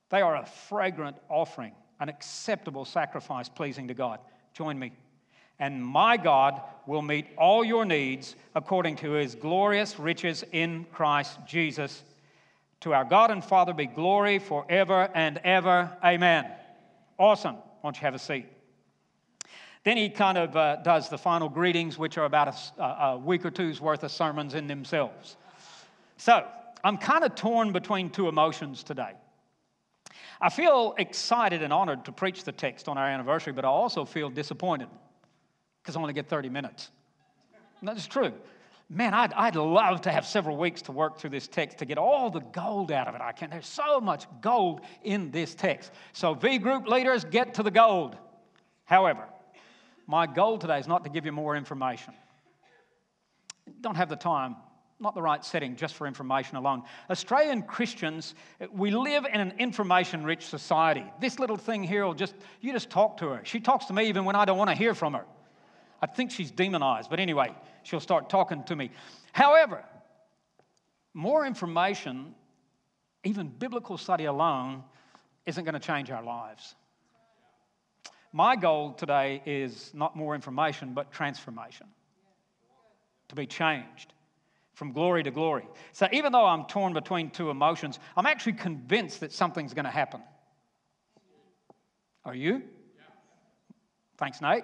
They 0.10 0.22
are 0.22 0.36
a 0.36 0.46
fragrant 0.46 1.18
offering, 1.30 1.74
an 2.00 2.10
acceptable 2.10 2.86
sacrifice 2.86 3.50
pleasing 3.50 3.88
to 3.90 3.94
God. 3.94 4.20
Join 4.54 4.78
me. 4.80 4.94
And 5.60 5.84
my 5.84 6.18
God 6.18 6.62
will 6.86 7.02
meet 7.02 7.28
all 7.38 7.64
your 7.64 7.86
needs 7.86 8.36
according 8.56 8.98
to 8.98 9.12
his 9.12 9.36
glorious 9.36 10.00
riches 10.00 10.44
in 10.52 10.86
Christ 10.92 11.40
Jesus. 11.48 12.04
To 12.82 12.94
our 12.94 13.06
God 13.06 13.32
and 13.32 13.44
Father 13.44 13.74
be 13.74 13.88
glory 13.88 14.38
forever 14.40 15.10
and 15.14 15.40
ever. 15.44 15.92
Amen. 16.04 16.46
Awesome. 17.18 17.56
Why 17.56 17.64
don't 17.84 17.96
you 17.96 18.02
have 18.02 18.16
a 18.16 18.20
seat? 18.20 18.46
Then 19.84 19.98
he 19.98 20.10
kind 20.10 20.38
of 20.38 20.56
uh, 20.56 20.78
does 20.78 21.10
the 21.10 21.18
final 21.18 21.50
greetings, 21.50 21.98
which 21.98 22.18
are 22.18 22.26
about 22.26 22.56
a, 22.78 22.84
a 22.84 23.18
week 23.18 23.46
or 23.46 23.52
two's 23.52 23.80
worth 23.80 24.04
of 24.04 24.12
sermons 24.12 24.54
in 24.54 24.68
themselves. 24.68 25.38
So 26.18 26.46
I'm 26.84 26.98
kind 26.98 27.24
of 27.24 27.36
torn 27.36 27.72
between 27.72 28.10
two 28.10 28.28
emotions 28.28 28.84
today. 28.84 29.14
I 30.40 30.50
feel 30.50 30.94
excited 30.98 31.64
and 31.64 31.74
honored 31.74 32.06
to 32.06 32.12
preach 32.12 32.44
the 32.44 32.52
text 32.52 32.88
on 32.88 32.98
our 32.98 33.08
anniversary, 33.08 33.54
but 33.54 33.66
I 33.66 33.70
also 33.70 34.06
feel 34.06 34.30
disappointed 34.30 34.88
because 35.82 35.96
I 35.96 36.00
only 36.00 36.14
get 36.14 36.28
30 36.28 36.50
minutes. 36.50 36.92
That's 37.82 38.08
true. 38.08 38.34
Man, 38.90 39.14
I'd, 39.14 39.34
I'd 39.34 39.56
love 39.56 40.02
to 40.02 40.12
have 40.12 40.26
several 40.26 40.56
weeks 40.56 40.82
to 40.84 40.92
work 40.92 41.18
through 41.18 41.32
this 41.32 41.48
text 41.48 41.80
to 41.80 41.86
get 41.86 41.98
all 41.98 42.30
the 42.30 42.40
gold 42.40 42.92
out 42.92 43.08
of 43.08 43.16
it 43.16 43.22
I 43.22 43.34
can. 43.34 43.50
There's 43.50 43.68
so 43.68 44.00
much 44.00 44.26
gold 44.40 44.82
in 45.04 45.30
this 45.32 45.56
text. 45.56 45.92
So, 46.14 46.34
V 46.34 46.58
group 46.58 46.88
leaders, 46.88 47.26
get 47.26 47.56
to 47.56 47.64
the 47.64 47.72
gold. 47.72 48.16
However, 48.86 49.26
my 50.08 50.26
goal 50.26 50.58
today 50.58 50.80
is 50.80 50.88
not 50.88 51.04
to 51.04 51.10
give 51.10 51.26
you 51.26 51.32
more 51.32 51.56
information. 51.56 52.14
Don't 53.82 53.96
have 53.96 54.10
the 54.10 54.16
time, 54.16 54.56
not 55.00 55.14
the 55.14 55.22
right 55.22 55.44
setting 55.44 55.76
just 55.76 55.96
for 55.96 56.08
information 56.08 56.56
alone. 56.56 56.84
Australian 57.10 57.62
Christians, 57.62 58.34
we 58.72 58.90
live 58.92 59.26
in 59.26 59.40
an 59.42 59.54
information 59.60 60.24
rich 60.24 60.46
society. 60.46 61.04
This 61.20 61.38
little 61.40 61.58
thing 61.58 61.84
here 61.84 62.06
will 62.06 62.14
just, 62.14 62.34
you 62.62 62.72
just 62.72 62.90
talk 62.90 63.18
to 63.18 63.28
her. 63.30 63.42
She 63.44 63.60
talks 63.60 63.86
to 63.86 63.94
me 63.94 64.08
even 64.08 64.24
when 64.24 64.36
I 64.36 64.46
don't 64.46 64.58
want 64.58 64.70
to 64.70 64.76
hear 64.76 64.96
from 64.96 65.14
her. 65.14 65.26
I 66.02 66.06
think 66.06 66.32
she's 66.32 66.52
demonized, 66.52 67.10
but 67.10 67.20
anyway, 67.20 67.54
she'll 67.84 68.00
start 68.00 68.30
talking 68.30 68.64
to 68.66 68.76
me. 68.76 68.92
However, 69.34 69.84
more 71.14 71.46
information, 71.46 72.36
even 73.24 73.48
biblical 73.48 73.98
study 73.98 74.26
alone, 74.26 74.84
isn't 75.46 75.64
going 75.64 75.74
to 75.74 75.80
change 75.80 76.12
our 76.12 76.24
lives. 76.24 76.76
My 78.34 78.56
goal 78.56 78.94
today 78.94 79.42
is 79.46 79.92
not 79.94 80.16
more 80.16 80.36
information, 80.36 80.94
but 80.94 81.12
transformation. 81.12 81.88
To 83.30 83.36
be 83.36 83.46
changed 83.46 84.14
from 84.74 84.94
glory 84.94 85.24
to 85.24 85.32
glory. 85.32 85.68
So 85.92 86.08
even 86.12 86.32
though 86.32 86.46
I'm 86.46 86.66
torn 86.66 86.94
between 86.94 87.32
two 87.32 87.50
emotions, 87.50 88.00
I'm 88.16 88.28
actually 88.28 88.54
convinced 88.54 89.22
that 89.22 89.32
something's 89.32 89.74
going 89.74 89.86
to 89.86 89.92
happen. 89.92 90.22
Are 92.24 92.36
you? 92.36 92.62
Thanks, 94.18 94.40
Nate. 94.40 94.64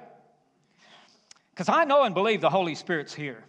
Because 1.50 1.70
I 1.70 1.86
know 1.86 2.04
and 2.04 2.14
believe 2.14 2.42
the 2.42 2.50
Holy 2.50 2.76
Spirit's 2.76 3.14
here. 3.14 3.44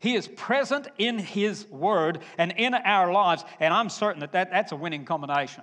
He 0.00 0.14
is 0.14 0.28
present 0.28 0.88
in 0.98 1.18
His 1.18 1.66
Word 1.68 2.18
and 2.36 2.52
in 2.52 2.74
our 2.74 3.12
lives, 3.12 3.42
and 3.58 3.72
I'm 3.72 3.88
certain 3.88 4.20
that, 4.20 4.32
that 4.32 4.50
that's 4.50 4.72
a 4.72 4.76
winning 4.76 5.04
combination. 5.04 5.62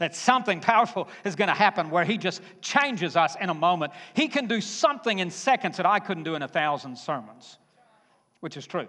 That 0.00 0.16
something 0.16 0.60
powerful 0.60 1.08
is 1.24 1.36
going 1.36 1.48
to 1.48 1.54
happen 1.54 1.90
where 1.90 2.04
He 2.04 2.16
just 2.16 2.40
changes 2.62 3.16
us 3.16 3.36
in 3.38 3.50
a 3.50 3.54
moment. 3.54 3.92
He 4.14 4.28
can 4.28 4.46
do 4.46 4.62
something 4.62 5.18
in 5.18 5.30
seconds 5.30 5.76
that 5.76 5.84
I 5.84 5.98
couldn't 5.98 6.24
do 6.24 6.34
in 6.34 6.42
a 6.42 6.48
thousand 6.48 6.96
sermons, 6.96 7.58
which 8.40 8.56
is 8.56 8.66
true. 8.66 8.88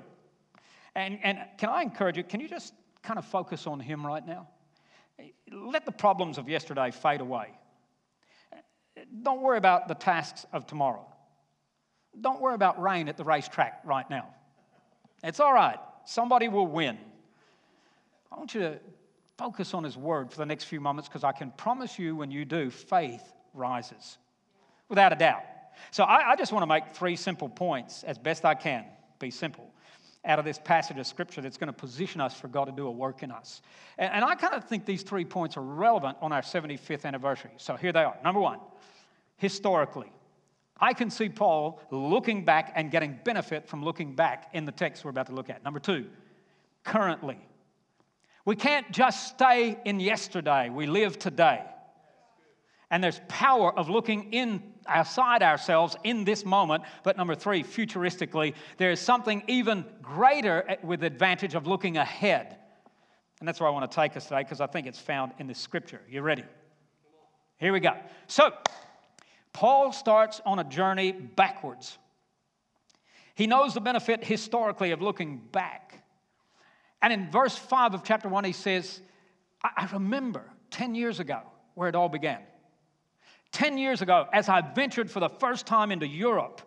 And, 0.95 1.19
and 1.21 1.39
can 1.57 1.67
I 1.67 1.81
encourage 1.81 2.15
you, 2.15 2.23
can 2.23 2.39
you 2.39 2.47
just 2.47 2.73
kind 3.03 3.19
of 3.19 3.25
focus 3.25 3.67
on 3.67 3.81
Him 3.81 4.07
right 4.07 4.25
now? 4.25 4.47
Let 5.51 5.85
the 5.85 5.91
problems 5.91 6.37
of 6.37 6.47
yesterday 6.47 6.91
fade 6.91 7.19
away. 7.19 7.49
Don't 9.21 9.41
worry 9.41 9.57
about 9.57 9.89
the 9.89 9.95
tasks 9.95 10.45
of 10.53 10.65
tomorrow. 10.65 11.05
Don't 12.21 12.39
worry 12.39 12.55
about 12.55 12.81
rain 12.81 13.09
at 13.09 13.17
the 13.17 13.25
racetrack 13.25 13.81
right 13.83 14.09
now. 14.09 14.27
It's 15.25 15.41
all 15.41 15.53
right. 15.53 15.77
Somebody 16.05 16.47
will 16.47 16.67
win. 16.67 16.97
I 18.31 18.37
want 18.37 18.53
you 18.53 18.61
to 18.61 18.79
focus 19.41 19.73
on 19.73 19.83
His 19.83 19.97
Word 19.97 20.29
for 20.29 20.37
the 20.37 20.45
next 20.45 20.65
few 20.65 20.79
moments 20.79 21.09
because 21.09 21.23
I 21.23 21.31
can 21.31 21.49
promise 21.57 21.97
you 21.97 22.15
when 22.15 22.29
you 22.29 22.45
do, 22.45 22.69
faith 22.69 23.23
rises 23.55 24.19
without 24.87 25.11
a 25.13 25.15
doubt. 25.15 25.41
So 25.89 26.03
I, 26.03 26.33
I 26.33 26.35
just 26.35 26.51
want 26.51 26.61
to 26.61 26.67
make 26.67 26.93
three 26.93 27.15
simple 27.15 27.49
points 27.49 28.03
as 28.03 28.19
best 28.19 28.45
I 28.45 28.53
can, 28.53 28.85
be 29.17 29.31
simple, 29.31 29.67
out 30.25 30.37
of 30.37 30.45
this 30.45 30.59
passage 30.59 30.99
of 30.99 31.07
Scripture 31.07 31.41
that's 31.41 31.57
going 31.57 31.69
to 31.69 31.73
position 31.73 32.21
us 32.21 32.39
for 32.39 32.49
God 32.49 32.65
to 32.65 32.71
do 32.71 32.85
a 32.85 32.91
work 32.91 33.23
in 33.23 33.31
us. 33.31 33.63
And, 33.97 34.13
and 34.13 34.23
I 34.23 34.35
kind 34.35 34.53
of 34.53 34.65
think 34.65 34.85
these 34.85 35.01
three 35.01 35.25
points 35.25 35.57
are 35.57 35.63
relevant 35.63 36.17
on 36.21 36.31
our 36.31 36.43
75th 36.43 37.03
anniversary. 37.03 37.51
So 37.57 37.75
here 37.75 37.91
they 37.91 38.03
are. 38.03 38.17
Number 38.23 38.41
one, 38.41 38.59
historically, 39.37 40.11
I 40.79 40.93
can 40.93 41.09
see 41.09 41.29
Paul 41.29 41.81
looking 41.89 42.45
back 42.45 42.73
and 42.75 42.91
getting 42.91 43.17
benefit 43.23 43.67
from 43.67 43.83
looking 43.83 44.13
back 44.13 44.51
in 44.53 44.65
the 44.65 44.71
text 44.71 45.03
we're 45.03 45.09
about 45.09 45.27
to 45.27 45.33
look 45.33 45.49
at. 45.49 45.63
Number 45.63 45.79
two, 45.79 46.05
currently. 46.83 47.39
We 48.45 48.55
can't 48.55 48.91
just 48.91 49.27
stay 49.29 49.77
in 49.85 49.99
yesterday, 49.99 50.69
we 50.69 50.87
live 50.87 51.19
today. 51.19 51.63
And 52.89 53.01
there's 53.01 53.21
power 53.29 53.77
of 53.77 53.89
looking 53.89 54.33
in 54.33 54.61
outside 54.85 55.41
ourselves 55.41 55.95
in 56.03 56.25
this 56.25 56.43
moment. 56.43 56.83
But 57.03 57.15
number 57.15 57.35
three, 57.35 57.63
futuristically, 57.63 58.53
there 58.77 58.91
is 58.91 58.99
something 58.99 59.43
even 59.47 59.85
greater 60.01 60.77
with 60.83 61.03
advantage 61.03 61.55
of 61.55 61.67
looking 61.67 61.95
ahead. 61.95 62.57
And 63.39 63.47
that's 63.47 63.61
where 63.61 63.69
I 63.69 63.71
want 63.71 63.89
to 63.89 63.95
take 63.95 64.17
us 64.17 64.25
today 64.25 64.43
because 64.43 64.59
I 64.59 64.67
think 64.67 64.87
it's 64.87 64.99
found 64.99 65.31
in 65.39 65.47
the 65.47 65.55
scripture. 65.55 66.01
You 66.09 66.21
ready? 66.21 66.43
Here 67.57 67.71
we 67.71 67.79
go. 67.79 67.93
So, 68.27 68.51
Paul 69.53 69.93
starts 69.93 70.41
on 70.45 70.59
a 70.59 70.63
journey 70.63 71.11
backwards. 71.11 71.97
He 73.35 73.47
knows 73.47 73.73
the 73.73 73.81
benefit 73.81 74.23
historically 74.23 74.91
of 74.91 75.01
looking 75.01 75.41
back. 75.51 76.00
And 77.01 77.11
in 77.11 77.29
verse 77.31 77.55
5 77.55 77.93
of 77.93 78.03
chapter 78.03 78.29
1, 78.29 78.43
he 78.43 78.51
says, 78.51 79.01
I, 79.63 79.87
remember 79.93 80.43
10 80.71 80.95
years 80.95 81.19
ago 81.19 81.41
where 81.75 81.89
it 81.89 81.95
all 81.95 82.09
began. 82.09 82.39
10 83.51 83.77
years 83.77 84.01
ago, 84.01 84.27
as 84.31 84.49
I 84.49 84.61
ventured 84.61 85.11
for 85.11 85.19
the 85.19 85.29
first 85.29 85.65
time 85.65 85.91
into 85.91 86.07
Europe, 86.07 86.61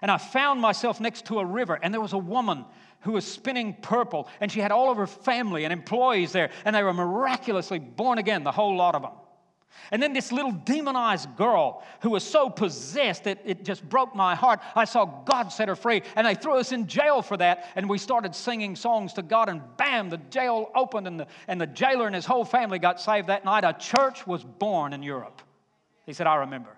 and 0.00 0.10
I 0.10 0.18
found 0.18 0.60
myself 0.60 1.00
next 1.00 1.26
to 1.26 1.40
a 1.40 1.44
river, 1.44 1.78
and 1.80 1.92
there 1.92 2.00
was 2.00 2.12
a 2.12 2.18
woman 2.18 2.64
who 3.00 3.12
was 3.12 3.24
spinning 3.24 3.76
purple, 3.82 4.28
and 4.40 4.50
she 4.50 4.60
had 4.60 4.72
all 4.72 4.90
of 4.90 4.96
her 4.96 5.06
family 5.06 5.64
and 5.64 5.72
employees 5.72 6.32
there, 6.32 6.50
and 6.64 6.74
they 6.74 6.82
were 6.82 6.94
miraculously 6.94 7.78
born 7.78 8.18
again, 8.18 8.44
the 8.44 8.52
whole 8.52 8.76
lot 8.76 8.94
of 8.94 9.02
them. 9.02 9.12
And 9.90 10.02
then 10.02 10.12
this 10.12 10.32
little 10.32 10.52
demonized 10.52 11.36
girl 11.36 11.82
who 12.00 12.10
was 12.10 12.24
so 12.24 12.50
possessed 12.50 13.24
that 13.24 13.38
it 13.44 13.64
just 13.64 13.88
broke 13.88 14.14
my 14.14 14.34
heart. 14.34 14.60
I 14.74 14.84
saw 14.84 15.04
God 15.04 15.48
set 15.48 15.68
her 15.68 15.76
free, 15.76 16.02
and 16.14 16.26
they 16.26 16.34
threw 16.34 16.54
us 16.54 16.72
in 16.72 16.86
jail 16.86 17.22
for 17.22 17.36
that. 17.36 17.66
And 17.74 17.88
we 17.88 17.98
started 17.98 18.34
singing 18.34 18.76
songs 18.76 19.14
to 19.14 19.22
God, 19.22 19.48
and 19.48 19.62
bam, 19.76 20.10
the 20.10 20.18
jail 20.18 20.70
opened, 20.74 21.06
and 21.06 21.20
the, 21.20 21.26
and 21.46 21.60
the 21.60 21.66
jailer 21.66 22.06
and 22.06 22.14
his 22.14 22.26
whole 22.26 22.44
family 22.44 22.78
got 22.78 23.00
saved 23.00 23.28
that 23.28 23.44
night. 23.44 23.64
A 23.64 23.72
church 23.72 24.26
was 24.26 24.44
born 24.44 24.92
in 24.92 25.02
Europe. 25.02 25.40
He 26.06 26.12
said, 26.12 26.26
I 26.26 26.36
remember. 26.36 26.70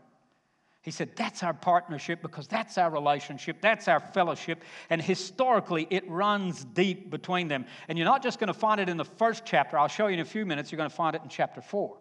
He 0.82 0.90
said, 0.90 1.10
That's 1.14 1.42
our 1.42 1.52
partnership 1.52 2.22
because 2.22 2.46
that's 2.46 2.78
our 2.78 2.90
relationship, 2.90 3.60
that's 3.60 3.86
our 3.86 4.00
fellowship. 4.00 4.62
And 4.88 5.00
historically, 5.02 5.86
it 5.90 6.08
runs 6.08 6.64
deep 6.64 7.10
between 7.10 7.48
them. 7.48 7.66
And 7.88 7.98
you're 7.98 8.06
not 8.06 8.22
just 8.22 8.38
going 8.38 8.48
to 8.48 8.54
find 8.54 8.80
it 8.80 8.88
in 8.88 8.96
the 8.96 9.04
first 9.04 9.44
chapter, 9.44 9.78
I'll 9.78 9.88
show 9.88 10.06
you 10.06 10.14
in 10.14 10.20
a 10.20 10.24
few 10.24 10.46
minutes, 10.46 10.72
you're 10.72 10.78
going 10.78 10.90
to 10.90 10.96
find 10.96 11.14
it 11.14 11.22
in 11.22 11.28
chapter 11.28 11.60
four. 11.60 11.98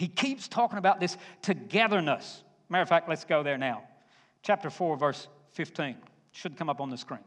He 0.00 0.08
keeps 0.08 0.48
talking 0.48 0.78
about 0.78 0.98
this 0.98 1.18
togetherness. 1.42 2.42
Matter 2.70 2.80
of 2.80 2.88
fact, 2.88 3.06
let's 3.06 3.26
go 3.26 3.42
there 3.42 3.58
now. 3.58 3.82
Chapter 4.42 4.70
4, 4.70 4.96
verse 4.96 5.28
15. 5.50 5.94
Should 6.32 6.56
come 6.56 6.70
up 6.70 6.80
on 6.80 6.88
the 6.88 6.96
screen. 6.96 7.20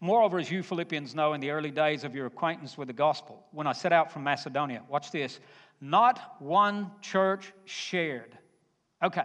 Moreover, 0.00 0.38
as 0.38 0.50
you 0.50 0.62
Philippians 0.62 1.14
know, 1.14 1.34
in 1.34 1.42
the 1.42 1.50
early 1.50 1.70
days 1.70 2.02
of 2.02 2.14
your 2.14 2.24
acquaintance 2.24 2.78
with 2.78 2.88
the 2.88 2.94
gospel, 2.94 3.44
when 3.52 3.66
I 3.66 3.74
set 3.74 3.92
out 3.92 4.10
from 4.10 4.24
Macedonia, 4.24 4.84
watch 4.88 5.10
this, 5.10 5.38
not 5.82 6.36
one 6.38 6.90
church 7.02 7.52
shared. 7.66 8.38
Okay. 9.02 9.24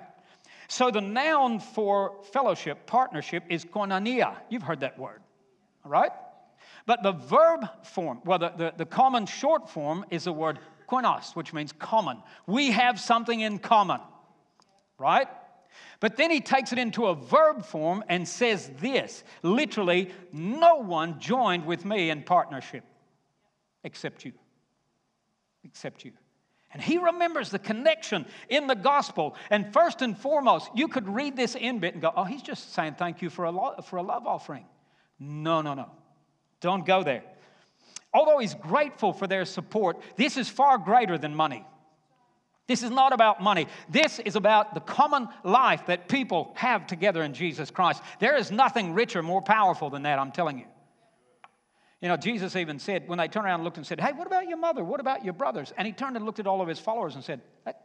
So 0.67 0.91
the 0.91 0.99
noun 0.99 1.61
for 1.61 2.21
fellowship, 2.33 2.85
partnership, 2.85 3.45
is 3.47 3.63
koinonia. 3.63 4.35
You've 4.49 4.63
heard 4.63 4.81
that 4.81 4.99
word, 4.99 5.21
all 5.85 5.91
right? 5.91 6.11
But 6.85 7.01
the 7.01 7.13
verb 7.13 7.65
form, 7.85 8.19
well, 8.25 8.39
the, 8.39 8.49
the, 8.49 8.73
the 8.75 8.85
common 8.85 9.25
short 9.25 9.69
form 9.69 10.03
is 10.09 10.25
the 10.25 10.33
word 10.33 10.59
koinos, 10.89 11.35
which 11.35 11.53
means 11.53 11.71
common. 11.71 12.17
We 12.47 12.71
have 12.71 12.99
something 12.99 13.39
in 13.39 13.59
common, 13.59 14.01
right? 14.97 15.27
But 15.99 16.15
then 16.15 16.31
he 16.31 16.41
takes 16.41 16.71
it 16.71 16.79
into 16.79 17.07
a 17.07 17.15
verb 17.15 17.65
form 17.65 18.03
and 18.07 18.27
says 18.27 18.69
this 18.79 19.23
literally, 19.43 20.11
no 20.31 20.77
one 20.77 21.19
joined 21.19 21.65
with 21.65 21.85
me 21.85 22.09
in 22.09 22.23
partnership 22.23 22.83
except 23.83 24.25
you. 24.25 24.33
Except 25.63 26.05
you. 26.05 26.11
And 26.71 26.81
he 26.81 26.99
remembers 26.99 27.49
the 27.49 27.59
connection 27.59 28.25
in 28.47 28.67
the 28.67 28.75
gospel. 28.75 29.35
And 29.49 29.73
first 29.73 30.01
and 30.01 30.17
foremost, 30.17 30.69
you 30.75 30.87
could 30.87 31.07
read 31.07 31.35
this 31.35 31.55
in 31.55 31.79
bit 31.79 31.93
and 31.93 32.01
go, 32.01 32.13
oh, 32.15 32.25
he's 32.25 32.43
just 32.43 32.73
saying 32.73 32.95
thank 32.97 33.21
you 33.21 33.29
for 33.29 33.45
a, 33.45 33.51
lo- 33.51 33.75
for 33.83 33.97
a 33.97 34.03
love 34.03 34.27
offering. 34.27 34.65
No, 35.19 35.61
no, 35.61 35.73
no. 35.73 35.89
Don't 36.61 36.85
go 36.85 37.03
there. 37.03 37.23
Although 38.13 38.39
he's 38.39 38.55
grateful 38.55 39.13
for 39.13 39.27
their 39.27 39.45
support, 39.45 40.01
this 40.15 40.37
is 40.37 40.49
far 40.49 40.77
greater 40.77 41.17
than 41.17 41.35
money. 41.35 41.65
This 42.67 42.83
is 42.83 42.91
not 42.91 43.13
about 43.13 43.41
money. 43.41 43.67
This 43.89 44.19
is 44.19 44.35
about 44.35 44.75
the 44.75 44.79
common 44.79 45.27
life 45.43 45.87
that 45.87 46.07
people 46.07 46.53
have 46.55 46.85
together 46.85 47.23
in 47.23 47.33
Jesus 47.33 47.71
Christ. 47.71 48.01
There 48.19 48.37
is 48.37 48.51
nothing 48.51 48.93
richer, 48.93 49.23
more 49.23 49.41
powerful 49.41 49.89
than 49.89 50.03
that, 50.03 50.19
I'm 50.19 50.31
telling 50.31 50.59
you. 50.59 50.65
You 52.01 52.07
know, 52.07 52.15
Jesus 52.15 52.55
even 52.55 52.79
said, 52.79 53.07
when 53.07 53.17
they 53.17 53.27
turned 53.27 53.45
around 53.45 53.55
and 53.55 53.63
looked 53.63 53.77
and 53.77 53.85
said, 53.85 53.99
Hey, 53.99 54.13
what 54.13 54.25
about 54.25 54.47
your 54.47 54.57
mother? 54.57 54.83
What 54.83 54.99
about 54.99 55.25
your 55.25 55.33
brothers? 55.33 55.73
And 55.77 55.85
he 55.85 55.91
turned 55.91 56.15
and 56.15 56.25
looked 56.25 56.39
at 56.39 56.47
all 56.47 56.61
of 56.61 56.67
his 56.67 56.79
followers 56.79 57.15
and 57.15 57.23
said, 57.23 57.41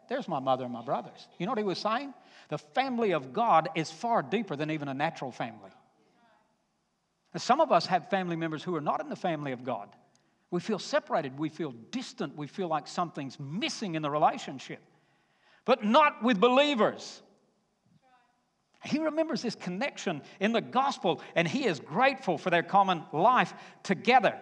There's 0.09 0.29
my 0.29 0.39
mother 0.39 0.65
and 0.65 0.73
my 0.73 0.85
brothers. 0.85 1.27
You 1.39 1.47
know 1.47 1.53
what 1.53 1.59
he 1.59 1.65
was 1.65 1.79
saying? 1.79 2.15
The 2.49 2.59
family 2.59 3.13
of 3.13 3.33
God 3.33 3.71
is 3.75 3.91
far 3.91 4.23
deeper 4.23 4.55
than 4.55 4.71
even 4.71 4.89
a 4.89 4.95
natural 4.95 5.33
family. 5.33 5.71
Some 7.37 7.61
of 7.61 7.73
us 7.73 7.87
have 7.87 8.11
family 8.11 8.37
members 8.37 8.63
who 8.63 8.77
are 8.77 8.81
not 8.81 9.01
in 9.01 9.09
the 9.09 9.17
family 9.17 9.51
of 9.53 9.65
God. 9.65 9.89
We 10.55 10.61
feel 10.61 10.79
separated, 10.79 11.37
we 11.37 11.49
feel 11.49 11.73
distant, 11.91 12.37
we 12.37 12.47
feel 12.47 12.69
like 12.69 12.87
something's 12.87 13.41
missing 13.41 13.97
in 13.97 14.03
the 14.03 14.11
relationship, 14.11 14.79
but 15.65 15.85
not 15.85 16.23
with 16.23 16.41
believers. 16.41 17.21
He 18.85 19.01
remembers 19.01 19.43
this 19.43 19.57
connection 19.57 20.23
in 20.39 20.53
the 20.53 20.61
gospel 20.61 21.23
and 21.35 21.49
he 21.49 21.67
is 21.67 21.81
grateful 21.81 22.39
for 22.39 22.51
their 22.51 22.63
common 22.63 23.03
life 23.13 23.53
together. 23.83 24.39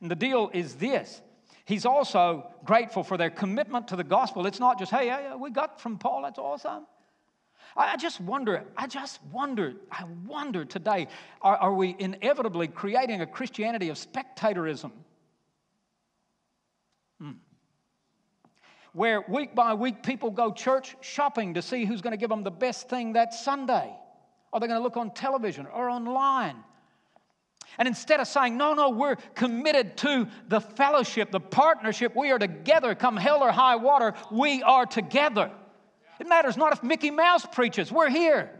And 0.00 0.08
the 0.08 0.14
deal 0.14 0.48
is 0.54 0.76
this 0.76 1.20
He's 1.64 1.84
also 1.84 2.46
grateful 2.64 3.02
for 3.02 3.16
their 3.16 3.30
commitment 3.30 3.88
to 3.88 3.96
the 3.96 4.04
gospel. 4.04 4.46
It's 4.46 4.60
not 4.60 4.78
just, 4.78 4.92
hey, 4.92 5.32
we 5.36 5.50
got 5.50 5.80
from 5.80 5.98
Paul, 5.98 6.22
that's 6.22 6.38
awesome. 6.38 6.86
I 7.76 7.96
just 7.96 8.20
wonder, 8.20 8.64
I 8.76 8.86
just 8.86 9.20
wonder, 9.32 9.74
I 9.90 10.04
wonder 10.26 10.64
today, 10.64 11.08
are, 11.40 11.56
are 11.56 11.74
we 11.74 11.94
inevitably 11.98 12.68
creating 12.68 13.20
a 13.20 13.26
Christianity 13.26 13.88
of 13.90 13.98
spectatorism? 13.98 14.92
Hmm. 17.20 17.32
Where 18.92 19.24
week 19.28 19.54
by 19.54 19.74
week 19.74 20.02
people 20.02 20.30
go 20.30 20.52
church 20.52 20.96
shopping 21.00 21.54
to 21.54 21.62
see 21.62 21.84
who's 21.84 22.00
going 22.00 22.12
to 22.12 22.16
give 22.16 22.30
them 22.30 22.42
the 22.42 22.50
best 22.50 22.88
thing 22.88 23.12
that 23.12 23.34
Sunday. 23.34 23.94
Are 24.52 24.58
they 24.58 24.66
going 24.66 24.78
to 24.78 24.82
look 24.82 24.96
on 24.96 25.12
television 25.12 25.66
or 25.66 25.88
online? 25.88 26.56
And 27.78 27.86
instead 27.86 28.18
of 28.18 28.26
saying, 28.26 28.56
no, 28.56 28.74
no, 28.74 28.90
we're 28.90 29.14
committed 29.36 29.96
to 29.98 30.26
the 30.48 30.60
fellowship, 30.60 31.30
the 31.30 31.38
partnership, 31.38 32.16
we 32.16 32.32
are 32.32 32.38
together, 32.38 32.96
come 32.96 33.16
hell 33.16 33.44
or 33.44 33.52
high 33.52 33.76
water, 33.76 34.14
we 34.32 34.62
are 34.64 34.86
together. 34.86 35.52
It 36.20 36.28
matters 36.28 36.56
not 36.56 36.72
if 36.72 36.82
Mickey 36.82 37.10
Mouse 37.10 37.46
preaches, 37.46 37.90
we're 37.90 38.10
here. 38.10 38.50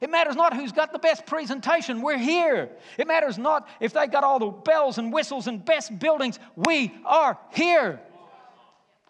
It 0.00 0.10
matters 0.10 0.36
not 0.36 0.54
who's 0.54 0.72
got 0.72 0.92
the 0.92 0.98
best 0.98 1.24
presentation, 1.24 2.02
we're 2.02 2.18
here. 2.18 2.70
It 2.98 3.06
matters 3.06 3.38
not 3.38 3.68
if 3.80 3.92
they 3.92 4.06
got 4.08 4.24
all 4.24 4.38
the 4.40 4.46
bells 4.46 4.98
and 4.98 5.12
whistles 5.12 5.46
and 5.46 5.64
best 5.64 5.96
buildings, 5.98 6.38
we 6.56 6.92
are 7.04 7.38
here. 7.52 8.00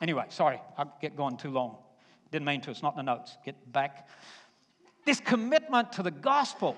Anyway, 0.00 0.24
sorry, 0.28 0.60
I'll 0.76 0.94
get 1.00 1.16
going 1.16 1.38
too 1.38 1.50
long. 1.50 1.76
Didn't 2.30 2.46
mean 2.46 2.60
to, 2.62 2.70
it's 2.70 2.82
not 2.82 2.92
in 2.92 3.04
the 3.04 3.14
notes. 3.14 3.36
Get 3.44 3.72
back. 3.72 4.08
This 5.06 5.18
commitment 5.18 5.92
to 5.92 6.02
the 6.02 6.10
gospel. 6.10 6.76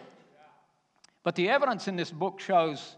But 1.24 1.34
the 1.34 1.48
evidence 1.50 1.88
in 1.88 1.96
this 1.96 2.10
book 2.10 2.40
shows 2.40 2.96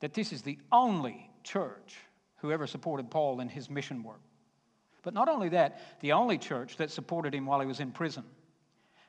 that 0.00 0.14
this 0.14 0.32
is 0.32 0.42
the 0.42 0.58
only 0.70 1.30
church 1.42 1.96
who 2.36 2.52
ever 2.52 2.66
supported 2.66 3.10
Paul 3.10 3.40
in 3.40 3.48
his 3.48 3.68
mission 3.68 4.02
work. 4.02 4.20
But 5.02 5.14
not 5.14 5.28
only 5.28 5.50
that, 5.50 5.80
the 6.00 6.12
only 6.12 6.38
church 6.38 6.76
that 6.76 6.90
supported 6.90 7.34
him 7.34 7.46
while 7.46 7.60
he 7.60 7.66
was 7.66 7.80
in 7.80 7.92
prison. 7.92 8.24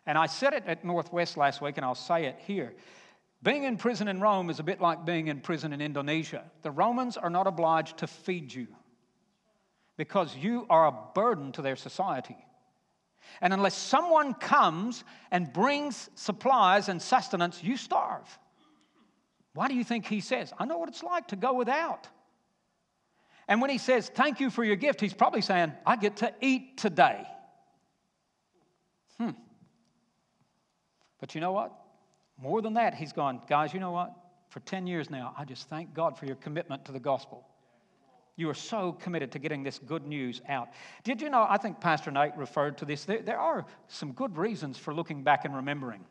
And 0.06 0.18
I 0.18 0.28
said 0.28 0.54
it 0.54 0.64
at 0.66 0.86
Northwest 0.86 1.38
last 1.38 1.62
week, 1.62 1.78
and 1.78 1.86
I'll 1.86 1.96
say 1.96 2.26
it 2.26 2.38
here. 2.46 2.74
Being 3.42 3.64
in 3.64 3.78
prison 3.78 4.08
in 4.08 4.20
Rome 4.20 4.50
is 4.50 4.60
a 4.60 4.64
bit 4.64 4.82
like 4.82 5.06
being 5.06 5.28
in 5.28 5.40
prison 5.40 5.72
in 5.72 5.82
Indonesia. 5.82 6.44
The 6.62 6.72
Romans 6.72 7.16
are 7.16 7.30
not 7.30 7.48
obliged 7.48 7.98
to 7.98 8.08
feed 8.08 8.54
you 8.54 8.68
because 9.98 10.36
you 10.36 10.66
are 10.70 10.88
a 10.88 10.96
burden 11.14 11.52
to 11.54 11.62
their 11.62 11.76
society. 11.76 12.38
And 13.42 13.54
unless 13.54 13.76
someone 13.76 14.34
comes 14.34 15.04
and 15.32 15.52
brings 15.52 16.10
supplies 16.16 16.90
and 16.90 17.02
sustenance, 17.02 17.64
you 17.64 17.78
starve. 17.78 18.40
Why 19.54 19.68
do 19.68 19.76
you 19.76 19.84
think 19.84 20.06
he 20.06 20.22
says, 20.22 20.54
I 20.58 20.66
know 20.66 20.78
what 20.78 20.90
it's 20.90 21.04
like 21.04 21.28
to 21.28 21.36
go 21.36 21.54
without? 21.54 22.08
And 23.50 23.62
when 23.62 23.72
he 23.72 23.80
says, 23.80 24.10
Thank 24.14 24.40
you 24.40 24.50
for 24.52 24.64
your 24.64 24.78
gift, 24.78 25.02
he's 25.02 25.14
probably 25.14 25.42
saying, 25.42 25.74
I 25.86 25.98
get 25.98 26.18
to 26.18 26.32
eat 26.40 26.78
today. 26.78 27.26
Hmm. 29.18 29.32
But 31.20 31.36
you 31.36 31.42
know 31.42 31.52
what? 31.52 31.74
More 32.38 32.62
than 32.62 32.76
that, 32.76 32.94
he's 32.94 33.12
gone, 33.12 33.42
Guys, 33.50 33.74
you 33.74 33.80
know 33.80 33.92
what? 33.92 34.14
For 34.50 34.62
10 34.62 34.88
years 34.88 35.10
now, 35.10 35.34
I 35.38 35.46
just 35.46 35.68
thank 35.68 35.94
God 35.94 36.18
for 36.18 36.26
your 36.26 36.36
commitment 36.36 36.86
to 36.86 36.92
the 36.92 37.00
gospel. 37.00 37.46
You 38.36 38.50
are 38.50 38.56
so 38.56 38.94
committed 38.94 39.32
to 39.34 39.40
getting 39.40 39.64
this 39.64 39.80
good 39.80 40.06
news 40.06 40.42
out. 40.48 40.70
Did 41.04 41.22
you 41.22 41.30
know? 41.30 41.46
I 41.50 41.58
think 41.58 41.82
Pastor 41.82 42.10
Nate 42.10 42.38
referred 42.38 42.78
to 42.78 42.86
this. 42.86 43.04
There, 43.04 43.22
there 43.22 43.40
are 43.40 43.66
some 43.88 44.14
good 44.14 44.38
reasons 44.38 44.78
for 44.78 44.94
looking 44.94 45.24
back 45.24 45.44
and 45.44 45.56
remembering. 45.56 46.06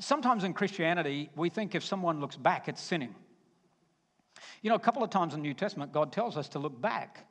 Sometimes 0.00 0.44
in 0.44 0.52
Christianity, 0.52 1.30
we 1.34 1.48
think 1.48 1.74
if 1.74 1.82
someone 1.82 2.20
looks 2.20 2.36
back, 2.36 2.68
it's 2.68 2.82
sinning. 2.82 3.14
You 4.62 4.70
know, 4.70 4.76
a 4.76 4.80
couple 4.80 5.02
of 5.02 5.10
times 5.10 5.34
in 5.34 5.40
the 5.40 5.46
New 5.46 5.54
Testament, 5.54 5.92
God 5.92 6.12
tells 6.12 6.36
us 6.36 6.48
to 6.50 6.58
look 6.58 6.80
back, 6.80 7.26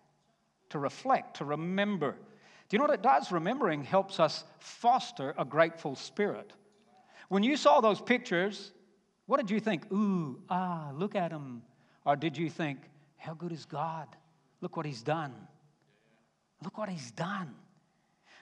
to 0.69 0.79
reflect, 0.79 1.37
to 1.37 1.45
remember. 1.45 2.11
Do 2.11 2.75
you 2.75 2.79
know 2.79 2.85
what 2.85 2.93
it 2.93 3.01
does? 3.01 3.31
Remembering 3.31 3.83
helps 3.83 4.19
us 4.19 4.43
foster 4.59 5.33
a 5.37 5.45
grateful 5.45 5.95
spirit. 5.95 6.51
When 7.29 7.43
you 7.43 7.57
saw 7.57 7.81
those 7.81 8.01
pictures, 8.01 8.71
what 9.25 9.37
did 9.37 9.51
you 9.51 9.59
think? 9.59 9.91
Ooh, 9.91 10.39
ah, 10.49 10.91
look 10.93 11.15
at 11.15 11.31
them. 11.31 11.63
Or 12.05 12.15
did 12.15 12.37
you 12.37 12.49
think, 12.49 12.79
how 13.17 13.33
good 13.33 13.51
is 13.51 13.65
God? 13.65 14.07
Look 14.61 14.77
what 14.77 14.85
he's 14.85 15.01
done. 15.01 15.33
Look 16.63 16.77
what 16.77 16.89
he's 16.89 17.11
done. 17.11 17.53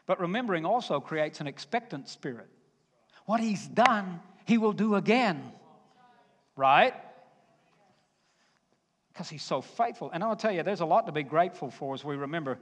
But 0.06 0.19
remembering 0.19 0.65
also 0.65 1.00
creates 1.00 1.41
an 1.41 1.48
expectant 1.48 2.08
spirit. 2.08 2.48
What 3.26 3.39
he's 3.39 3.67
done, 3.67 4.19
he 4.45 4.60
will 4.60 4.74
do 4.74 4.95
again. 4.95 5.52
Right? 6.56 6.93
Because 9.15 9.30
he's 9.30 9.43
so 9.43 9.62
faithful. 9.62 10.12
And 10.12 10.21
I'll 10.21 10.36
tell 10.36 10.51
you, 10.51 10.62
there's 10.62 10.82
a 10.82 10.86
lot 10.86 11.06
to 11.06 11.13
be 11.13 11.23
grateful 11.23 11.71
for 11.71 11.93
as 11.93 12.04
we 12.04 12.17
remember 12.17 12.60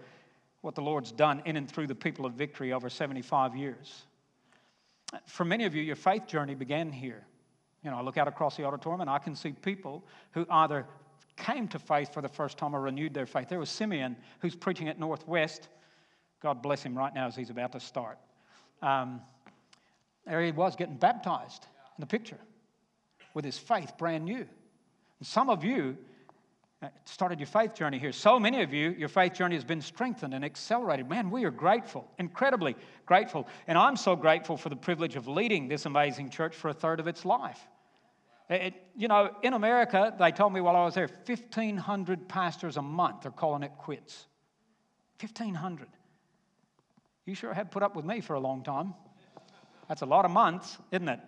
what 0.62 0.76
the 0.76 0.82
Lord's 0.82 1.12
done 1.12 1.42
in 1.46 1.58
and 1.58 1.70
through 1.70 1.88
the 1.88 1.96
people 1.96 2.28
of 2.28 2.34
victory 2.34 2.72
over 2.72 2.92
75 2.92 3.56
years. 3.56 4.04
For 5.26 5.46
many 5.46 5.66
of 5.66 5.74
you, 5.74 5.82
your 5.82 5.96
faith 5.96 6.28
journey 6.28 6.54
began 6.54 6.92
here. 6.92 7.26
You 7.84 7.90
know, 7.90 7.98
I 7.98 8.02
look 8.02 8.18
out 8.18 8.28
across 8.28 8.56
the 8.56 8.66
auditorium 8.66 9.02
and 9.02 9.10
I 9.10 9.18
can 9.18 9.36
see 9.36 9.52
people 9.52 10.06
who 10.34 10.46
either 10.48 10.86
came 11.38 11.68
to 11.70 11.80
faith 11.80 12.14
for 12.14 12.22
the 12.22 12.30
first 12.30 12.60
time 12.60 12.76
or 12.76 12.82
renewed 12.82 13.16
their 13.16 13.26
faith. 13.26 13.50
There 13.50 13.60
was 13.60 13.70
Simeon, 13.70 14.16
who's 14.40 14.56
preaching 14.56 14.88
at 14.90 15.00
Northwest. 15.00 15.70
God 16.40 16.62
bless 16.62 16.84
him 16.84 16.96
right 16.96 17.14
now 17.16 17.26
as 17.26 17.36
he's 17.36 17.50
about 17.50 17.72
to 17.72 17.80
start. 17.80 18.20
Um, 18.84 19.22
there 20.28 20.44
he 20.44 20.52
was 20.52 20.76
getting 20.76 20.98
baptized 20.98 21.66
in 21.98 22.02
the 22.02 22.08
picture 22.08 22.40
with 23.34 23.44
his 23.44 23.58
faith 23.58 23.94
brand 23.98 24.26
new. 24.26 24.46
And 25.20 25.28
some 25.28 25.50
of 25.50 25.64
you, 25.64 25.98
Uh, 26.84 26.90
started 27.06 27.40
your 27.40 27.48
faith 27.48 27.74
journey 27.74 27.98
here. 27.98 28.12
So 28.12 28.38
many 28.38 28.62
of 28.62 28.74
you, 28.74 28.90
your 28.90 29.08
faith 29.08 29.34
journey 29.34 29.56
has 29.56 29.64
been 29.64 29.80
strengthened 29.80 30.34
and 30.34 30.44
accelerated. 30.44 31.08
Man, 31.08 31.32
we 31.32 31.46
are 31.46 31.52
grateful, 31.52 32.12
incredibly 32.20 32.76
grateful. 33.06 33.48
And 33.68 33.78
I'm 33.78 33.96
so 33.96 34.18
grateful 34.18 34.58
for 34.58 34.68
the 34.68 34.76
privilege 34.76 35.16
of 35.16 35.26
leading 35.26 35.70
this 35.70 35.86
amazing 35.86 36.30
church 36.30 36.54
for 36.54 36.68
a 36.68 36.74
third 36.74 37.00
of 37.00 37.08
its 37.08 37.24
life. 37.24 37.60
It, 38.50 38.74
you 38.98 39.08
know, 39.08 39.34
in 39.44 39.54
America, 39.54 40.14
they 40.20 40.32
told 40.32 40.52
me 40.52 40.60
while 40.60 40.76
I 40.76 40.84
was 40.84 40.96
there, 40.96 41.08
1,500 41.08 42.28
pastors 42.28 42.76
a 42.76 42.82
month 42.82 43.26
are 43.26 43.32
calling 43.32 43.64
it 43.64 43.72
quits. 43.78 44.26
1,500. 45.22 45.88
You 47.26 47.34
sure 47.34 47.54
have 47.54 47.72
put 47.72 47.84
up 47.84 47.96
with 47.96 48.04
me 48.04 48.20
for 48.20 48.34
a 48.34 48.42
long 48.42 48.62
time. 48.62 48.94
That's 49.88 50.02
a 50.02 50.06
lot 50.06 50.26
of 50.26 50.32
months, 50.32 50.78
isn't 50.92 51.08
it? 51.08 51.20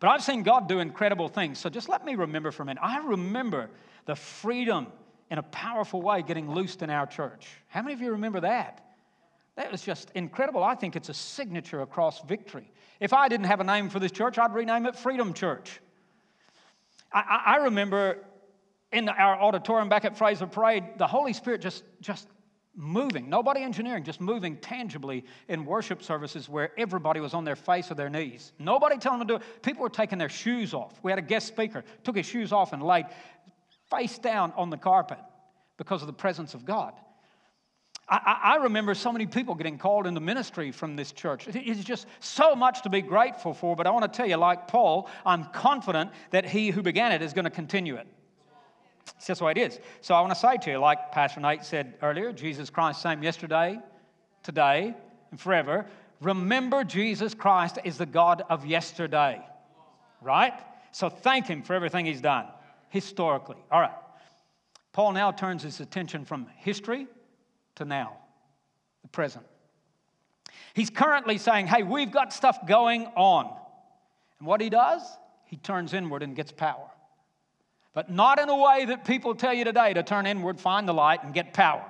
But 0.00 0.08
I've 0.08 0.22
seen 0.22 0.42
God 0.42 0.68
do 0.68 0.78
incredible 0.78 1.28
things. 1.28 1.58
So 1.58 1.68
just 1.68 1.88
let 1.88 2.04
me 2.04 2.14
remember 2.14 2.50
for 2.50 2.62
a 2.62 2.66
minute. 2.66 2.82
I 2.82 2.98
remember 2.98 3.70
the 4.06 4.16
freedom 4.16 4.86
in 5.30 5.38
a 5.38 5.42
powerful 5.42 6.00
way 6.00 6.22
getting 6.22 6.50
loosed 6.50 6.82
in 6.82 6.90
our 6.90 7.06
church. 7.06 7.46
How 7.68 7.82
many 7.82 7.94
of 7.94 8.00
you 8.00 8.12
remember 8.12 8.40
that? 8.40 8.82
That 9.56 9.72
was 9.72 9.82
just 9.82 10.10
incredible. 10.14 10.62
I 10.62 10.74
think 10.74 10.96
it's 10.96 11.08
a 11.08 11.14
signature 11.14 11.80
across 11.80 12.22
victory. 12.22 12.70
If 13.00 13.12
I 13.12 13.28
didn't 13.28 13.46
have 13.46 13.60
a 13.60 13.64
name 13.64 13.90
for 13.90 13.98
this 13.98 14.12
church, 14.12 14.38
I'd 14.38 14.54
rename 14.54 14.86
it 14.86 14.96
Freedom 14.96 15.32
Church. 15.32 15.80
I, 17.12 17.42
I 17.46 17.56
remember 17.64 18.18
in 18.92 19.08
our 19.08 19.40
auditorium 19.40 19.88
back 19.88 20.04
at 20.04 20.16
Fraser 20.16 20.46
Parade, 20.46 20.84
the 20.96 21.06
Holy 21.06 21.32
Spirit 21.32 21.60
just, 21.60 21.84
just 22.00 22.28
moving, 22.76 23.30
nobody 23.30 23.62
engineering, 23.62 24.04
just 24.04 24.20
moving 24.20 24.56
tangibly 24.58 25.24
in 25.48 25.64
worship 25.64 26.02
services 26.02 26.48
where 26.48 26.72
everybody 26.78 27.20
was 27.20 27.32
on 27.32 27.44
their 27.44 27.56
face 27.56 27.90
or 27.90 27.94
their 27.94 28.10
knees. 28.10 28.52
Nobody 28.58 28.98
telling 28.98 29.18
them 29.18 29.28
to 29.28 29.34
do 29.34 29.40
it. 29.40 29.62
People 29.62 29.82
were 29.82 29.88
taking 29.88 30.18
their 30.18 30.28
shoes 30.28 30.74
off. 30.74 30.98
We 31.02 31.10
had 31.10 31.18
a 31.18 31.22
guest 31.22 31.48
speaker, 31.48 31.84
took 32.04 32.16
his 32.16 32.26
shoes 32.26 32.52
off 32.52 32.74
and 32.74 32.82
laid 32.82 33.06
face 33.90 34.18
down 34.18 34.52
on 34.56 34.70
the 34.70 34.76
carpet 34.76 35.18
because 35.76 36.02
of 36.02 36.06
the 36.06 36.12
presence 36.12 36.54
of 36.54 36.64
God. 36.64 36.92
I, 38.08 38.38
I, 38.44 38.56
remember 38.62 38.94
so 38.94 39.12
many 39.12 39.26
people 39.26 39.56
getting 39.56 39.78
called 39.78 40.06
into 40.06 40.20
ministry 40.20 40.70
from 40.70 40.94
this 40.94 41.10
church. 41.10 41.48
It's 41.48 41.82
just 41.82 42.06
so 42.20 42.54
much 42.54 42.82
to 42.82 42.88
be 42.88 43.02
grateful 43.02 43.52
for, 43.52 43.74
but 43.74 43.88
I 43.88 43.90
want 43.90 44.04
to 44.04 44.16
tell 44.16 44.28
you, 44.28 44.36
like 44.36 44.68
Paul, 44.68 45.10
I'm 45.24 45.46
confident 45.46 46.12
that 46.30 46.46
he 46.46 46.70
who 46.70 46.82
began 46.82 47.10
it 47.10 47.20
is 47.20 47.32
going 47.32 47.46
to 47.46 47.50
continue 47.50 47.96
it. 47.96 48.06
It's 49.16 49.26
just 49.26 49.40
the 49.40 49.46
way 49.46 49.52
it 49.52 49.58
is. 49.58 49.80
So 50.02 50.14
I 50.14 50.20
want 50.20 50.32
to 50.34 50.38
say 50.38 50.56
to 50.56 50.70
you, 50.70 50.78
like 50.78 51.10
Pastor 51.10 51.40
Nate 51.40 51.64
said 51.64 51.94
earlier, 52.00 52.32
Jesus 52.32 52.70
Christ, 52.70 53.02
same 53.02 53.24
yesterday, 53.24 53.80
today, 54.44 54.94
and 55.32 55.40
forever. 55.40 55.86
Remember, 56.20 56.84
Jesus 56.84 57.34
Christ 57.34 57.78
is 57.82 57.98
the 57.98 58.06
God 58.06 58.44
of 58.48 58.64
yesterday, 58.64 59.44
right? 60.22 60.54
So 60.92 61.08
thank 61.08 61.46
Him 61.46 61.62
for 61.62 61.74
everything 61.74 62.06
He's 62.06 62.20
done 62.20 62.46
historically. 62.88 63.56
All 63.70 63.80
right. 63.80 63.94
Paul 64.92 65.12
now 65.12 65.30
turns 65.30 65.62
his 65.62 65.80
attention 65.80 66.24
from 66.24 66.46
history 66.56 67.06
to 67.74 67.84
now, 67.84 68.16
the 69.02 69.08
present. 69.08 69.44
He's 70.74 70.90
currently 70.90 71.38
saying, 71.38 71.66
hey, 71.66 71.82
we've 71.82 72.10
got 72.10 72.32
stuff 72.32 72.66
going 72.66 73.06
on. 73.16 73.54
And 74.38 74.46
what 74.46 74.60
he 74.60 74.70
does, 74.70 75.02
he 75.44 75.56
turns 75.56 75.94
inward 75.94 76.22
and 76.22 76.34
gets 76.34 76.52
power. 76.52 76.90
But 77.94 78.10
not 78.10 78.38
in 78.38 78.48
a 78.48 78.56
way 78.56 78.84
that 78.86 79.06
people 79.06 79.34
tell 79.34 79.54
you 79.54 79.64
today 79.64 79.94
to 79.94 80.02
turn 80.02 80.26
inward, 80.26 80.60
find 80.60 80.86
the 80.86 80.92
light, 80.92 81.24
and 81.24 81.32
get 81.32 81.54
power. 81.54 81.84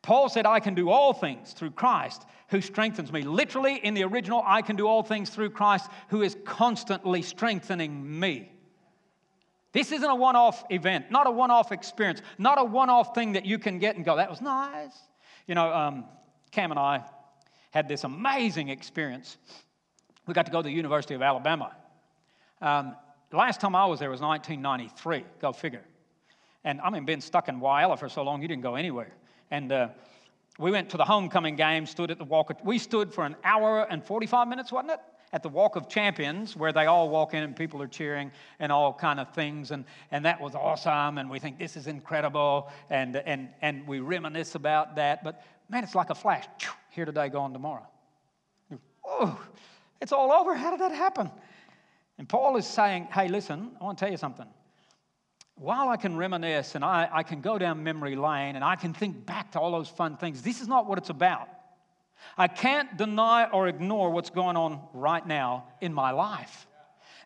Paul 0.00 0.28
said, 0.28 0.46
I 0.46 0.60
can 0.60 0.74
do 0.74 0.90
all 0.90 1.12
things 1.12 1.52
through 1.52 1.72
Christ 1.72 2.24
who 2.48 2.60
strengthens 2.60 3.10
me. 3.10 3.22
Literally, 3.22 3.76
in 3.76 3.94
the 3.94 4.04
original, 4.04 4.42
I 4.46 4.62
can 4.62 4.76
do 4.76 4.86
all 4.86 5.02
things 5.02 5.30
through 5.30 5.50
Christ 5.50 5.90
who 6.08 6.22
is 6.22 6.36
constantly 6.44 7.22
strengthening 7.22 8.20
me. 8.20 8.50
This 9.74 9.90
isn't 9.90 10.08
a 10.08 10.14
one 10.14 10.36
off 10.36 10.64
event, 10.70 11.10
not 11.10 11.26
a 11.26 11.30
one 11.32 11.50
off 11.50 11.72
experience, 11.72 12.22
not 12.38 12.60
a 12.60 12.64
one 12.64 12.88
off 12.88 13.12
thing 13.12 13.32
that 13.32 13.44
you 13.44 13.58
can 13.58 13.80
get 13.80 13.96
and 13.96 14.04
go, 14.04 14.16
that 14.16 14.30
was 14.30 14.40
nice. 14.40 14.96
You 15.48 15.56
know, 15.56 15.70
um, 15.74 16.04
Cam 16.52 16.70
and 16.70 16.78
I 16.78 17.02
had 17.72 17.88
this 17.88 18.04
amazing 18.04 18.68
experience. 18.68 19.36
We 20.28 20.32
got 20.32 20.46
to 20.46 20.52
go 20.52 20.62
to 20.62 20.66
the 20.68 20.72
University 20.72 21.14
of 21.14 21.22
Alabama. 21.22 21.74
Um, 22.62 22.94
last 23.32 23.60
time 23.60 23.74
I 23.74 23.84
was 23.86 23.98
there 23.98 24.10
was 24.10 24.20
1993, 24.20 25.24
go 25.40 25.52
figure. 25.52 25.82
And 26.62 26.80
I 26.80 26.88
mean, 26.90 27.04
being 27.04 27.20
stuck 27.20 27.48
in 27.48 27.60
Whyalla 27.60 27.98
for 27.98 28.08
so 28.08 28.22
long, 28.22 28.42
you 28.42 28.46
didn't 28.48 28.62
go 28.62 28.76
anywhere. 28.76 29.12
And 29.50 29.72
uh, 29.72 29.88
we 30.56 30.70
went 30.70 30.88
to 30.90 30.96
the 30.96 31.04
homecoming 31.04 31.56
game, 31.56 31.84
stood 31.84 32.12
at 32.12 32.18
the 32.18 32.24
walk. 32.24 32.52
We 32.64 32.78
stood 32.78 33.12
for 33.12 33.26
an 33.26 33.34
hour 33.42 33.82
and 33.90 34.04
45 34.04 34.46
minutes, 34.46 34.70
wasn't 34.70 34.92
it? 34.92 35.00
At 35.34 35.42
the 35.42 35.48
Walk 35.48 35.74
of 35.74 35.88
Champions, 35.88 36.54
where 36.54 36.72
they 36.72 36.86
all 36.86 37.08
walk 37.08 37.34
in 37.34 37.42
and 37.42 37.56
people 37.56 37.82
are 37.82 37.88
cheering 37.88 38.30
and 38.60 38.70
all 38.70 38.92
kind 38.92 39.18
of 39.18 39.34
things. 39.34 39.72
And, 39.72 39.84
and 40.12 40.24
that 40.24 40.40
was 40.40 40.54
awesome. 40.54 41.18
And 41.18 41.28
we 41.28 41.40
think 41.40 41.58
this 41.58 41.76
is 41.76 41.88
incredible. 41.88 42.70
And, 42.88 43.16
and, 43.16 43.48
and 43.60 43.84
we 43.84 43.98
reminisce 43.98 44.54
about 44.54 44.94
that. 44.94 45.24
But 45.24 45.42
man, 45.68 45.82
it's 45.82 45.96
like 45.96 46.10
a 46.10 46.14
flash. 46.14 46.44
Here 46.90 47.04
today, 47.04 47.28
gone 47.30 47.52
tomorrow. 47.52 47.84
Oh, 49.04 49.44
it's 50.00 50.12
all 50.12 50.30
over. 50.30 50.54
How 50.54 50.70
did 50.70 50.78
that 50.78 50.92
happen? 50.92 51.28
And 52.16 52.28
Paul 52.28 52.56
is 52.56 52.64
saying, 52.64 53.08
hey, 53.12 53.26
listen, 53.26 53.72
I 53.80 53.84
want 53.84 53.98
to 53.98 54.04
tell 54.04 54.12
you 54.12 54.18
something. 54.18 54.46
While 55.56 55.88
I 55.88 55.96
can 55.96 56.16
reminisce 56.16 56.76
and 56.76 56.84
I, 56.84 57.08
I 57.12 57.24
can 57.24 57.40
go 57.40 57.58
down 57.58 57.82
memory 57.82 58.14
lane 58.14 58.54
and 58.54 58.64
I 58.64 58.76
can 58.76 58.94
think 58.94 59.26
back 59.26 59.50
to 59.52 59.58
all 59.58 59.72
those 59.72 59.88
fun 59.88 60.16
things, 60.16 60.42
this 60.42 60.60
is 60.60 60.68
not 60.68 60.86
what 60.86 60.96
it's 60.96 61.10
about. 61.10 61.48
I 62.36 62.48
can't 62.48 62.96
deny 62.96 63.48
or 63.50 63.68
ignore 63.68 64.10
what's 64.10 64.30
going 64.30 64.56
on 64.56 64.80
right 64.92 65.26
now 65.26 65.64
in 65.80 65.92
my 65.92 66.10
life. 66.10 66.66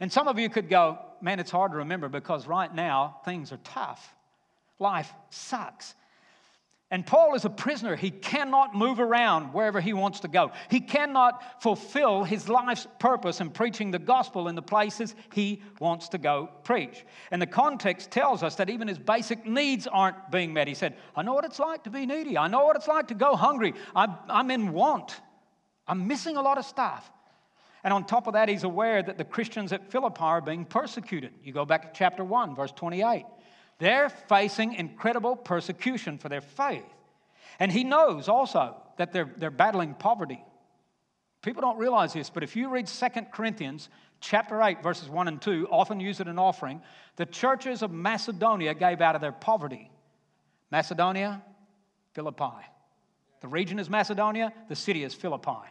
And 0.01 0.13
some 0.13 0.29
of 0.29 0.39
you 0.39 0.49
could 0.49 0.69
go, 0.69 0.99
man, 1.21 1.41
it's 1.41 1.51
hard 1.51 1.73
to 1.73 1.79
remember 1.79 2.09
because 2.09 2.47
right 2.47 2.73
now 2.73 3.19
things 3.25 3.53
are 3.53 3.59
tough. 3.59 4.15
Life 4.79 5.13
sucks. 5.31 5.95
And 6.91 7.05
Paul 7.05 7.35
is 7.35 7.45
a 7.45 7.51
prisoner. 7.51 7.97
He 7.97 8.11
cannot 8.11 8.75
move 8.75 8.99
around 8.99 9.53
wherever 9.53 9.79
he 9.79 9.93
wants 9.93 10.21
to 10.21 10.29
go. 10.29 10.53
He 10.71 10.81
cannot 10.81 11.63
fulfill 11.63 12.25
his 12.25 12.49
life's 12.49 12.87
purpose 12.99 13.43
in 13.43 13.51
preaching 13.51 13.91
the 13.91 13.99
gospel 13.99 14.49
in 14.49 14.55
the 14.55 14.63
places 14.63 15.15
he 15.35 15.63
wants 15.81 16.09
to 16.11 16.19
go 16.19 16.49
preach. 16.65 17.05
And 17.31 17.43
the 17.43 17.47
context 17.47 18.11
tells 18.11 18.43
us 18.43 18.55
that 18.55 18.71
even 18.71 18.89
his 18.89 18.99
basic 18.99 19.45
needs 19.45 19.87
aren't 19.87 20.31
being 20.31 20.55
met. 20.55 20.67
He 20.67 20.73
said, 20.73 20.95
I 21.15 21.21
know 21.21 21.35
what 21.35 21.45
it's 21.45 21.59
like 21.59 21.85
to 21.85 21.91
be 21.91 22.07
needy. 22.07 22.39
I 22.39 22.49
know 22.49 22.65
what 22.65 22.77
it's 22.77 22.89
like 22.89 23.09
to 23.09 23.15
go 23.15 23.37
hungry. 23.37 23.75
I'm, 23.95 24.15
I'm 24.31 24.51
in 24.51 24.73
want. 24.73 25.21
I'm 25.87 26.07
missing 26.07 26.39
a 26.39 26.43
lot 26.43 26.57
of 26.57 26.65
stuff. 26.65 27.11
And 27.85 27.93
on 27.93 28.07
top 28.07 28.27
of 28.27 28.33
that, 28.33 28.49
he's 28.49 28.65
aware 28.65 29.03
that 29.03 29.19
the 29.19 29.25
Christians 29.25 29.73
at 29.73 29.91
Philippi 29.93 30.21
are 30.21 30.41
being 30.41 30.65
persecuted. 30.65 31.33
You 31.43 31.53
go 31.53 31.67
back 31.67 31.83
to 31.83 31.99
chapter 31.99 32.25
1, 32.25 32.57
verse 32.57 32.73
28. 32.73 33.25
They're 33.79 34.09
facing 34.09 34.75
incredible 34.75 35.37
persecution 35.37 36.19
for 36.19 36.29
their 36.29 36.41
faith. 36.41 36.85
And 37.59 37.73
he 37.73 37.85
knows 37.85 38.29
also 38.29 38.77
that 38.97 39.13
they're, 39.13 39.31
they're 39.37 39.51
battling 39.51 39.95
poverty. 39.95 40.43
People 41.43 41.63
don't 41.63 41.79
realize 41.79 42.13
this, 42.13 42.31
but 42.31 42.43
if 42.43 42.57
you 42.57 42.69
read 42.69 42.87
2 42.87 43.07
Corinthians 43.33 43.89
chapter 44.21 44.61
8, 44.61 44.83
verses 44.83 45.09
1 45.09 45.29
and 45.29 45.41
2, 45.41 45.69
often 45.71 46.01
used 46.01 46.21
in 46.21 46.29
an 46.29 46.39
offering, 46.39 46.83
the 47.17 47.27
churches 47.27 47.83
of 47.83 47.93
Macedonia 47.93 48.75
gave 48.75 49.01
out 49.01 49.15
of 49.15 49.21
their 49.21 49.33
poverty. 49.33 49.91
Macedonia, 50.71 51.43
Philippi. 52.13 52.67
The 53.41 53.49
region 53.49 53.79
is 53.79 53.89
Macedonia, 53.89 54.53
the 54.69 54.75
city 54.75 55.05
is 55.05 55.15
Philippi. 55.15 55.69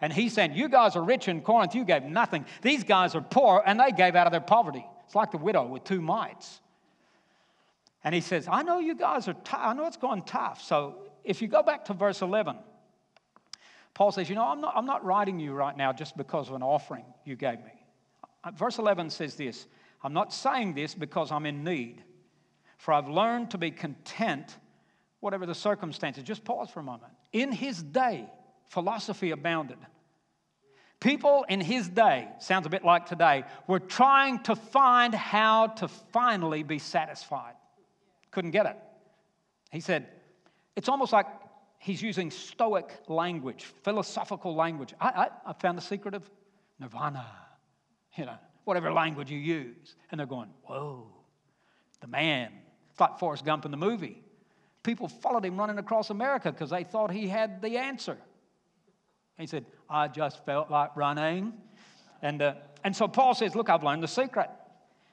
And 0.00 0.12
he's 0.12 0.32
saying, 0.32 0.54
You 0.54 0.70
guys 0.70 0.96
are 0.96 1.04
rich 1.04 1.28
in 1.28 1.42
Corinth, 1.42 1.74
you 1.74 1.84
gave 1.84 2.04
nothing. 2.04 2.46
These 2.62 2.84
guys 2.84 3.14
are 3.14 3.20
poor, 3.20 3.62
and 3.64 3.78
they 3.78 3.92
gave 3.92 4.16
out 4.16 4.26
of 4.26 4.32
their 4.32 4.40
poverty. 4.40 4.86
It's 5.04 5.14
like 5.14 5.30
the 5.30 5.38
widow 5.38 5.66
with 5.66 5.84
two 5.84 6.00
mites. 6.00 6.60
And 8.02 8.14
he 8.14 8.20
says, 8.20 8.48
I 8.50 8.62
know 8.62 8.78
you 8.78 8.94
guys 8.94 9.28
are. 9.28 9.36
I 9.52 9.74
know 9.74 9.86
it's 9.86 9.96
going 9.96 10.22
tough. 10.22 10.62
So 10.62 11.02
if 11.24 11.42
you 11.42 11.48
go 11.48 11.62
back 11.62 11.84
to 11.86 11.94
verse 11.94 12.22
11, 12.22 12.56
Paul 13.94 14.12
says, 14.12 14.28
You 14.28 14.34
know, 14.34 14.44
I'm 14.44 14.60
not, 14.60 14.72
I'm 14.76 14.86
not 14.86 15.04
writing 15.04 15.38
you 15.38 15.52
right 15.52 15.76
now 15.76 15.92
just 15.92 16.16
because 16.16 16.48
of 16.48 16.54
an 16.54 16.62
offering 16.62 17.04
you 17.24 17.36
gave 17.36 17.58
me. 17.58 17.72
Uh, 18.42 18.50
verse 18.52 18.78
11 18.78 19.10
says 19.10 19.34
this 19.34 19.66
I'm 20.02 20.14
not 20.14 20.32
saying 20.32 20.74
this 20.74 20.94
because 20.94 21.30
I'm 21.30 21.46
in 21.46 21.62
need, 21.62 22.02
for 22.78 22.94
I've 22.94 23.08
learned 23.08 23.50
to 23.50 23.58
be 23.58 23.70
content, 23.70 24.56
whatever 25.20 25.44
the 25.44 25.54
circumstances. 25.54 26.22
Just 26.24 26.44
pause 26.44 26.70
for 26.70 26.80
a 26.80 26.84
moment. 26.84 27.12
In 27.32 27.52
his 27.52 27.82
day, 27.82 28.26
philosophy 28.68 29.30
abounded. 29.30 29.78
People 31.00 31.46
in 31.48 31.60
his 31.60 31.88
day, 31.88 32.28
sounds 32.40 32.66
a 32.66 32.68
bit 32.68 32.84
like 32.84 33.06
today, 33.06 33.44
were 33.66 33.80
trying 33.80 34.38
to 34.40 34.54
find 34.54 35.14
how 35.14 35.68
to 35.68 35.88
finally 35.88 36.62
be 36.62 36.78
satisfied. 36.78 37.54
Couldn't 38.30 38.50
get 38.52 38.66
it. 38.66 38.76
He 39.70 39.80
said, 39.80 40.08
it's 40.76 40.88
almost 40.88 41.12
like 41.12 41.26
he's 41.78 42.02
using 42.02 42.30
stoic 42.30 42.92
language, 43.08 43.64
philosophical 43.82 44.54
language. 44.54 44.94
I, 45.00 45.08
I, 45.08 45.50
I 45.50 45.52
found 45.54 45.78
the 45.78 45.82
secret 45.82 46.14
of 46.14 46.28
nirvana, 46.78 47.26
you 48.16 48.26
know, 48.26 48.36
whatever 48.64 48.92
language 48.92 49.30
you 49.30 49.38
use. 49.38 49.96
And 50.10 50.18
they're 50.18 50.26
going, 50.26 50.50
whoa, 50.64 51.06
the 52.00 52.06
man. 52.06 52.52
It's 52.90 53.00
like 53.00 53.18
Forrest 53.18 53.44
Gump 53.44 53.64
in 53.64 53.70
the 53.70 53.76
movie. 53.76 54.22
People 54.82 55.08
followed 55.08 55.44
him 55.44 55.56
running 55.56 55.78
across 55.78 56.10
America 56.10 56.50
because 56.50 56.70
they 56.70 56.84
thought 56.84 57.10
he 57.10 57.28
had 57.28 57.60
the 57.60 57.76
answer. 57.76 58.16
He 59.38 59.46
said, 59.46 59.64
I 59.88 60.08
just 60.08 60.44
felt 60.44 60.70
like 60.70 60.96
running. 60.96 61.52
And, 62.22 62.42
uh, 62.42 62.54
and 62.84 62.94
so 62.94 63.08
Paul 63.08 63.34
says, 63.34 63.54
Look, 63.54 63.68
I've 63.70 63.82
learned 63.82 64.02
the 64.02 64.08
secret. 64.08 64.50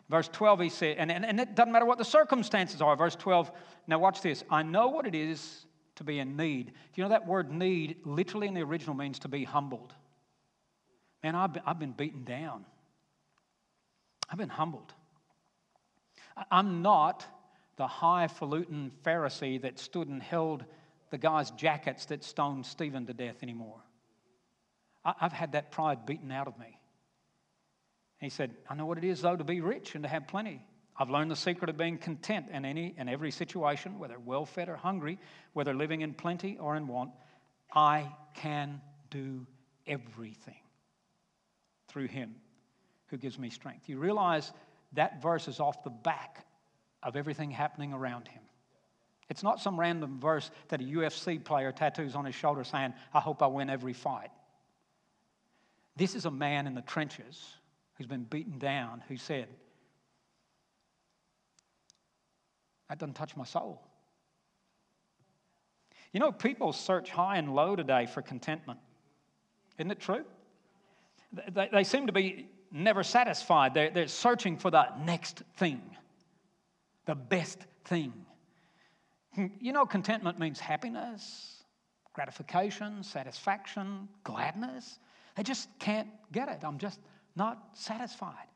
Verse 0.10 0.30
12, 0.30 0.60
he 0.62 0.70
said, 0.70 0.98
and, 0.98 1.12
and, 1.12 1.26
and 1.26 1.40
it 1.40 1.56
doesn't 1.56 1.72
matter 1.72 1.86
what 1.86 1.98
the 1.98 2.06
circumstances 2.06 2.82
are. 2.82 2.96
Verse 2.96 3.16
12, 3.16 3.52
now 3.88 4.00
watch 4.00 4.22
this. 4.22 4.44
I 4.50 4.64
know 4.64 4.88
what 4.88 5.06
it 5.06 5.16
is 5.16 5.66
to 5.96 6.04
be 6.04 6.20
in 6.20 6.38
need. 6.38 6.68
Do 6.68 6.74
you 6.96 7.04
know 7.04 7.10
that 7.10 7.28
word 7.28 7.52
need 7.52 7.98
literally 8.06 8.48
in 8.48 8.54
the 8.54 8.62
original 8.62 8.96
means 8.96 9.20
to 9.20 9.28
be 9.28 9.44
humbled? 9.44 9.94
Man, 11.24 11.36
I've 11.36 11.54
been, 11.54 11.64
I've 11.66 11.80
been 11.80 11.92
beaten 11.92 12.24
down. 12.24 12.66
I've 14.30 14.38
been 14.38 14.50
humbled. 14.50 14.94
I'm 16.52 16.82
not 16.82 17.26
the 17.78 17.88
highfalutin 17.88 18.92
Pharisee 19.04 19.62
that 19.62 19.80
stood 19.80 20.08
and 20.08 20.22
held 20.22 20.64
the 21.10 21.18
guy's 21.18 21.52
jackets 21.52 22.06
that 22.06 22.24
stoned 22.24 22.66
Stephen 22.66 23.06
to 23.08 23.14
death 23.14 23.38
anymore. 23.44 23.82
I've 25.04 25.32
had 25.32 25.54
that 25.54 25.72
pride 25.72 26.06
beaten 26.06 26.32
out 26.32 26.48
of 26.48 26.60
me. 26.60 26.77
He 28.20 28.30
said, 28.30 28.56
I 28.70 28.76
know 28.76 28.86
what 28.86 28.98
it 28.98 29.04
is, 29.04 29.22
though, 29.22 29.36
to 29.36 29.44
be 29.44 29.62
rich 29.62 29.94
and 29.96 30.04
to 30.04 30.10
have 30.10 30.28
plenty. 30.28 30.66
I've 30.98 31.10
learned 31.12 31.30
the 31.30 31.36
secret 31.36 31.70
of 31.70 31.78
being 31.78 31.98
content 31.98 32.48
in 32.52 32.66
any 32.66 32.96
and 32.98 33.10
every 33.10 33.30
situation, 33.30 34.00
whether 34.00 34.18
well 34.18 34.46
fed 34.46 34.70
or 34.70 34.76
hungry, 34.76 35.20
whether 35.54 35.74
living 35.74 36.02
in 36.02 36.14
plenty 36.14 36.58
or 36.58 36.76
in 36.76 36.88
want. 36.88 37.12
I 37.74 38.12
can 38.34 38.82
do 39.12 39.46
everything 39.86 40.62
through 41.88 42.08
him 42.08 42.36
who 43.08 43.18
gives 43.18 43.38
me 43.38 43.52
strength. 43.52 43.88
You 43.88 44.00
realize 44.00 44.52
that 44.94 45.22
verse 45.22 45.48
is 45.48 45.60
off 45.60 45.84
the 45.84 45.92
back 45.92 46.46
of 47.04 47.16
everything 47.16 47.52
happening 47.52 47.94
around 47.94 48.28
him. 48.28 48.42
It's 49.30 49.44
not 49.44 49.60
some 49.60 49.80
random 49.80 50.20
verse 50.20 50.50
that 50.70 50.82
a 50.82 50.84
UFC 50.84 51.44
player 51.44 51.72
tattoos 51.72 52.16
on 52.16 52.26
his 52.26 52.34
shoulder 52.34 52.64
saying, 52.64 52.94
I 53.14 53.20
hope 53.20 53.44
I 53.44 53.48
win 53.48 53.70
every 53.70 53.94
fight. 53.94 54.30
This 55.96 56.16
is 56.16 56.26
a 56.26 56.32
man 56.32 56.66
in 56.66 56.74
the 56.74 56.82
trenches 56.82 57.58
who's 57.98 58.08
been 58.08 58.24
beaten 58.24 58.60
down 58.60 59.04
who 59.08 59.18
said, 59.18 59.48
That 62.90 63.00
doesn't 63.00 63.16
touch 63.16 63.36
my 63.36 63.44
soul. 63.44 63.82
You 66.14 66.20
know, 66.20 66.32
people 66.32 66.72
search 66.72 67.10
high 67.10 67.38
and 67.38 67.54
low 67.54 67.76
today 67.76 68.06
for 68.06 68.22
contentment. 68.22 68.80
Isn't 69.78 69.92
it 69.92 70.00
true? 70.00 70.24
They, 71.54 71.70
they 71.72 71.84
seem 71.84 72.08
to 72.08 72.14
be 72.14 72.48
never 72.72 73.04
satisfied. 73.04 73.74
They're, 73.74 73.90
they're 73.90 74.08
searching 74.08 74.58
for 74.58 74.72
the 74.72 74.88
next 75.04 75.44
thing, 75.58 75.82
the 77.06 77.16
best 77.16 77.60
thing. 77.86 78.14
You 79.60 79.74
know, 79.74 79.86
contentment 79.86 80.40
means 80.40 80.60
happiness, 80.60 81.64
gratification, 82.14 83.04
satisfaction, 83.04 84.08
gladness. 84.24 84.98
They 85.36 85.44
just 85.44 85.70
can't 85.78 86.08
get 86.32 86.50
it. 86.50 86.60
I'm 86.64 86.80
just 86.80 87.00
not 87.38 87.70
satisfied. 87.74 88.48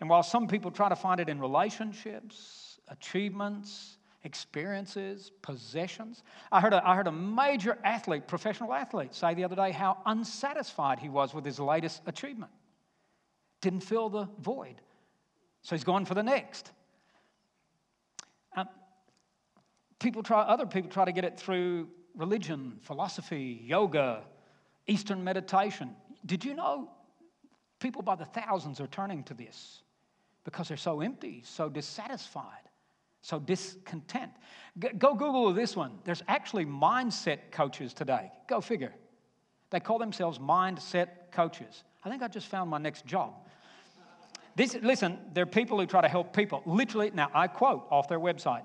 And 0.00 0.08
while 0.08 0.22
some 0.22 0.48
people 0.48 0.70
try 0.70 0.88
to 0.88 0.96
find 0.96 1.20
it 1.20 1.28
in 1.28 1.40
relationships, 1.40 2.78
achievements, 2.88 3.98
experiences, 4.24 5.30
possessions, 5.42 6.22
I 6.50 6.60
heard, 6.60 6.72
a, 6.72 6.86
I 6.86 6.96
heard 6.96 7.06
a 7.06 7.12
major 7.12 7.78
athlete, 7.84 8.26
professional 8.26 8.72
athlete, 8.72 9.14
say 9.14 9.34
the 9.34 9.44
other 9.44 9.56
day 9.56 9.70
how 9.70 9.98
unsatisfied 10.06 10.98
he 10.98 11.08
was 11.08 11.34
with 11.34 11.44
his 11.44 11.58
latest 11.58 12.02
achievement. 12.06 12.52
Didn't 13.60 13.80
fill 13.80 14.08
the 14.08 14.28
void. 14.40 14.80
So 15.62 15.74
he's 15.74 15.84
going 15.84 16.04
for 16.04 16.14
the 16.14 16.22
next. 16.22 16.70
Um, 18.56 18.68
people 19.98 20.22
try, 20.22 20.42
other 20.42 20.66
people 20.66 20.90
try 20.90 21.04
to 21.04 21.12
get 21.12 21.24
it 21.24 21.38
through 21.38 21.88
religion, 22.14 22.78
philosophy, 22.82 23.62
yoga, 23.64 24.22
Eastern 24.86 25.22
meditation. 25.24 25.94
Did 26.24 26.44
you 26.44 26.54
know 26.54 26.90
people 27.78 28.02
by 28.02 28.14
the 28.14 28.24
thousands 28.24 28.80
are 28.80 28.86
turning 28.88 29.22
to 29.24 29.34
this 29.34 29.82
because 30.44 30.68
they're 30.68 30.76
so 30.76 31.00
empty, 31.00 31.42
so 31.44 31.68
dissatisfied, 31.68 32.68
so 33.22 33.38
discontent? 33.38 34.30
Go 34.98 35.14
Google 35.14 35.52
this 35.52 35.76
one. 35.76 35.98
There's 36.04 36.22
actually 36.28 36.66
mindset 36.66 37.50
coaches 37.50 37.92
today. 37.92 38.30
Go 38.48 38.60
figure. 38.60 38.94
They 39.70 39.80
call 39.80 39.98
themselves 39.98 40.38
mindset 40.38 41.08
coaches. 41.32 41.84
I 42.04 42.10
think 42.10 42.22
I 42.22 42.28
just 42.28 42.46
found 42.46 42.70
my 42.70 42.78
next 42.78 43.04
job. 43.06 43.34
This, 44.56 44.76
listen, 44.82 45.18
there 45.34 45.42
are 45.42 45.46
people 45.46 45.78
who 45.78 45.86
try 45.86 46.00
to 46.00 46.08
help 46.08 46.34
people. 46.34 46.62
Literally, 46.66 47.12
now 47.14 47.30
I 47.32 47.46
quote 47.46 47.86
off 47.90 48.08
their 48.08 48.20
website 48.20 48.64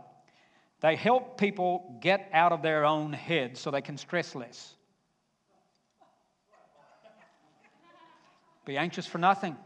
they 0.84 0.98
help 0.98 1.38
people 1.38 1.98
get 2.02 2.30
out 2.34 2.52
of 2.52 2.62
their 2.62 2.84
own 2.84 3.14
heads 3.14 3.62
so 3.62 3.72
they 3.72 3.82
can 3.82 3.98
stress 3.98 4.36
less. 4.36 4.76
Be 8.66 8.78
anxious 8.78 9.06
for 9.06 9.18
nothing, 9.18 9.58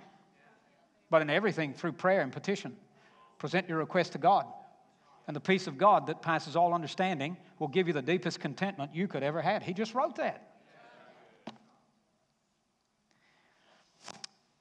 but 1.09 1.21
in 1.21 1.29
everything 1.29 1.73
through 1.73 1.93
prayer 1.93 2.21
and 2.21 2.31
petition. 2.31 2.75
Present 3.37 3.69
your 3.69 3.77
request 3.77 4.13
to 4.13 4.17
God. 4.17 4.45
And 5.27 5.35
the 5.35 5.41
peace 5.41 5.67
of 5.67 5.77
God 5.77 6.07
that 6.07 6.21
passes 6.21 6.55
all 6.55 6.73
understanding 6.73 7.37
will 7.59 7.67
give 7.67 7.87
you 7.87 7.93
the 7.93 8.01
deepest 8.01 8.39
contentment 8.39 8.95
you 8.95 9.07
could 9.07 9.23
ever 9.23 9.41
have. 9.41 9.61
He 9.61 9.73
just 9.73 9.93
wrote 9.93 10.15
that. 10.15 10.43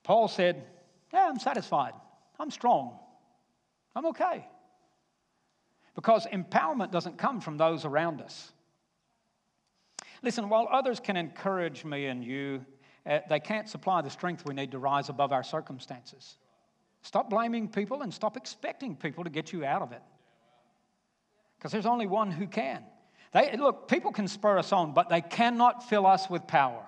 Paul 0.03 0.29
said, 0.29 0.65
Yeah, 1.13 1.27
I'm 1.29 1.39
satisfied. 1.39 1.93
I'm 2.39 2.51
strong. 2.51 2.99
I'm 3.95 4.07
okay. 4.07 4.47
Because 5.95 6.27
empowerment 6.27 6.91
doesn't 6.91 7.17
come 7.17 7.41
from 7.41 7.57
those 7.57 7.85
around 7.85 8.21
us. 8.21 8.53
Listen, 10.23 10.49
while 10.49 10.69
others 10.71 11.01
can 11.01 11.17
encourage 11.17 11.85
me 11.85 12.07
and 12.07 12.23
you, 12.25 12.65
uh, 13.07 13.21
they 13.29 13.41
can't 13.41 13.69
supply 13.69 14.03
the 14.03 14.11
strength 14.11 14.45
we 14.45 14.55
need 14.55 14.73
to 14.73 14.79
rise 14.79 15.09
above 15.09 15.33
our 15.33 15.45
circumstances. 15.45 16.37
Stop 17.03 17.31
blaming 17.31 17.69
people 17.69 18.03
and 18.03 18.13
stop 18.13 18.37
expecting 18.37 18.97
people 18.97 19.25
to 19.25 19.31
get 19.31 19.53
you 19.53 19.65
out 19.65 19.83
of 19.83 19.93
it. 19.93 20.03
Because 21.57 21.73
there's 21.73 21.87
only 21.87 22.07
one 22.07 22.31
who 22.31 22.47
can. 22.47 22.83
They, 23.33 23.57
look, 23.57 23.89
people 23.89 24.13
can 24.13 24.29
spur 24.29 24.59
us 24.59 24.73
on, 24.73 24.93
but 24.93 25.09
they 25.09 25.21
cannot 25.21 25.89
fill 25.89 26.07
us 26.07 26.29
with 26.29 26.47
power. 26.47 26.85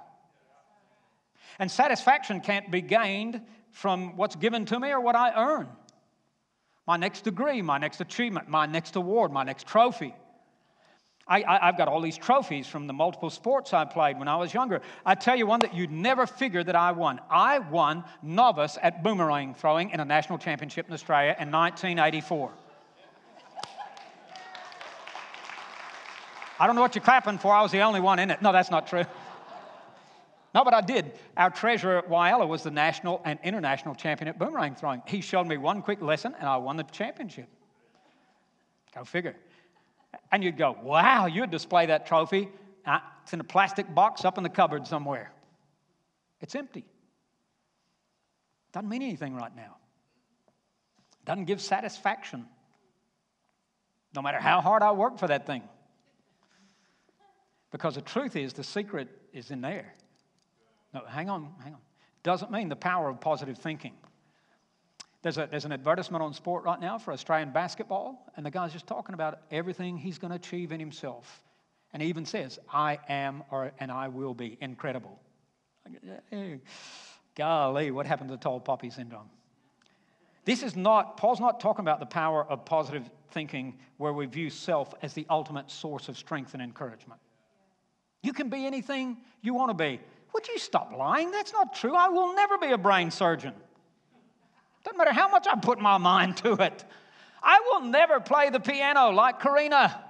And 1.59 1.71
satisfaction 1.71 2.41
can't 2.41 2.71
be 2.71 2.81
gained 2.81 3.41
from 3.71 4.17
what's 4.17 4.37
given 4.37 4.65
to 4.67 4.81
me 4.81 4.91
or 4.91 5.01
what 5.01 5.17
I 5.17 5.33
earn 5.35 5.69
my 6.89 6.97
next 6.97 7.21
degree, 7.21 7.61
my 7.61 7.77
next 7.77 8.01
achievement, 8.01 8.49
my 8.49 8.65
next 8.65 8.97
award, 8.97 9.31
my 9.31 9.45
next 9.45 9.67
trophy. 9.67 10.15
I, 11.29 11.67
have 11.67 11.77
got 11.77 11.89
all 11.89 12.01
these 12.01 12.17
trophies 12.17 12.67
from 12.67 12.87
the 12.87 12.93
multiple 12.93 13.29
sports 13.29 13.75
I 13.75 13.85
played 13.85 14.19
when 14.19 14.29
I 14.29 14.37
was 14.37 14.55
younger. 14.55 14.81
I 15.05 15.15
tell 15.15 15.37
you 15.37 15.47
one 15.47 15.61
that 15.61 15.75
you'd 15.75 15.91
never 15.91 16.27
figure 16.27 16.65
that 16.65 16.75
I 16.75 16.93
won. 16.93 17.21
I 17.31 17.59
won 17.59 18.05
novice 18.23 18.79
at 18.83 19.03
boomerang 19.03 19.55
throwing 19.55 19.91
in 19.91 20.01
a 20.01 20.05
national 20.05 20.39
championship 20.39 20.89
in 20.89 20.95
Australia 20.95 21.37
in 21.39 21.51
1984. 21.51 22.51
I 26.61 26.67
don't 26.67 26.75
know 26.75 26.83
what 26.83 26.95
you're 26.95 27.05
clapping 27.05 27.39
for. 27.39 27.55
I 27.55 27.63
was 27.63 27.73
the 27.73 27.83
only 27.83 28.01
one 28.01 28.19
in 28.19 28.31
it. 28.31 28.43
No, 28.43 28.51
that's 28.53 28.71
not 28.71 28.87
true. 28.87 29.05
No, 30.55 30.65
but 30.65 30.75
I 30.75 30.81
did. 30.81 31.13
Our 31.37 31.51
treasurer 31.51 31.99
at 31.99 32.09
Whyalla 32.09 32.49
was 32.49 32.63
the 32.63 32.71
national 32.71 33.21
and 33.25 33.39
international 33.45 33.95
champion 33.95 34.29
at 34.29 34.39
boomerang 34.39 34.75
throwing. 34.75 35.03
He 35.07 35.21
showed 35.21 35.47
me 35.47 35.59
one 35.59 35.83
quick 35.83 36.01
lesson 36.01 36.35
and 36.39 36.49
I 36.49 36.57
won 36.57 36.77
the 36.77 36.85
championship. 36.85 37.49
Go 38.95 39.05
figure. 39.05 39.37
And 40.31 40.45
you'd 40.45 40.57
go, 40.57 40.77
wow, 40.83 41.27
you'd 41.27 41.51
display 41.51 41.87
that 41.87 42.07
trophy. 42.07 42.49
It's 43.23 43.33
in 43.33 43.41
a 43.41 43.45
plastic 43.45 43.95
box 43.95 44.25
up 44.25 44.39
in 44.39 44.43
the 44.43 44.49
cupboard 44.49 44.87
somewhere. 44.87 45.33
It's 46.41 46.55
empty. 46.55 46.85
Doesn't 48.73 48.89
mean 48.89 49.03
anything 49.03 49.35
right 49.35 49.55
now. 49.55 49.77
Doesn't 51.25 51.45
give 51.45 51.61
satisfaction. 51.61 52.47
No 54.15 54.23
matter 54.23 54.39
how 54.39 54.61
hard 54.61 54.83
I 54.83 54.93
work 54.93 55.19
for 55.19 55.27
that 55.29 55.47
thing. 55.47 55.63
Because 57.71 57.97
the 57.97 58.01
truth 58.01 58.35
is, 58.37 58.55
the 58.55 58.65
secret 58.65 59.09
is 59.35 59.51
in 59.51 59.61
there. 59.61 59.95
No, 60.95 61.03
hang 61.07 61.29
on, 61.29 61.53
hang 61.63 61.75
on. 61.75 61.81
Doesn't 62.23 62.51
mean 62.51 62.71
the 62.71 62.77
power 62.77 63.11
of 63.11 63.21
positive 63.21 63.59
thinking. 63.59 63.93
There's, 65.23 65.39
a, 65.39 65.49
there's 65.51 65.65
an 65.65 65.73
advertisement 65.73 66.23
on 66.23 66.33
sport 66.33 66.65
right 66.65 66.81
now 66.81 66.97
for 66.99 67.13
Australian 67.13 67.51
basketball, 67.51 68.31
and 68.37 68.47
the 68.47 68.51
guy's 68.51 68.73
just 68.73 68.87
talking 68.87 69.15
about 69.15 69.41
everything 69.51 69.97
he's 69.97 70.19
going 70.19 70.31
to 70.31 70.37
achieve 70.37 70.71
in 70.71 70.79
himself. 70.79 71.43
And 71.93 72.03
he 72.03 72.09
even 72.09 72.25
says, 72.25 72.59
I 72.73 72.99
am 73.09 73.43
or, 73.51 73.73
and 73.79 73.91
I 73.91 74.09
will 74.09 74.35
be 74.35 74.57
incredible. 74.61 75.19
golly, 77.35 77.91
what 77.91 78.07
happened 78.07 78.31
to 78.31 78.37
tall 78.37 78.61
poppy 78.61 78.91
syndrome? 78.91 79.31
This 80.45 80.63
is 80.63 80.77
not, 80.77 81.17
Paul's 81.17 81.41
not 81.41 81.61
talking 81.61 81.85
about 81.85 82.01
the 82.01 82.07
power 82.07 82.45
of 82.45 82.65
positive 82.65 83.11
thinking 83.31 83.79
where 83.97 84.13
we 84.13 84.27
view 84.27 84.51
self 84.51 84.95
as 85.03 85.15
the 85.15 85.27
ultimate 85.29 85.71
source 85.71 86.09
of 86.09 86.17
strength 86.17 86.55
and 86.55 86.63
encouragement. 86.63 87.21
You 88.23 88.33
can 88.33 88.49
be 88.49 88.67
anything 88.67 89.19
you 89.43 89.55
want 89.55 89.71
to 89.71 89.75
be. 89.75 90.01
Would 90.35 90.49
you 90.49 90.59
stop 90.59 90.93
lying? 90.97 91.31
That's 91.31 91.53
not 91.53 91.75
true. 91.75 91.95
I 91.95 92.09
will 92.09 92.35
never 92.35 92.59
be 92.59 92.73
a 92.73 92.79
brain 92.79 93.11
surgeon. 93.11 93.55
Doesn't 94.89 94.97
matter 94.97 95.13
how 95.13 95.29
much 95.29 95.47
I 95.47 95.55
put 95.57 95.79
my 95.79 95.99
mind 95.99 96.39
to 96.39 96.55
it. 96.55 96.85
I 97.43 97.61
will 97.67 97.83
never 97.83 98.21
play 98.21 98.49
the 98.49 98.59
piano 98.59 99.11
like 99.11 99.39
Karina. 99.39 100.03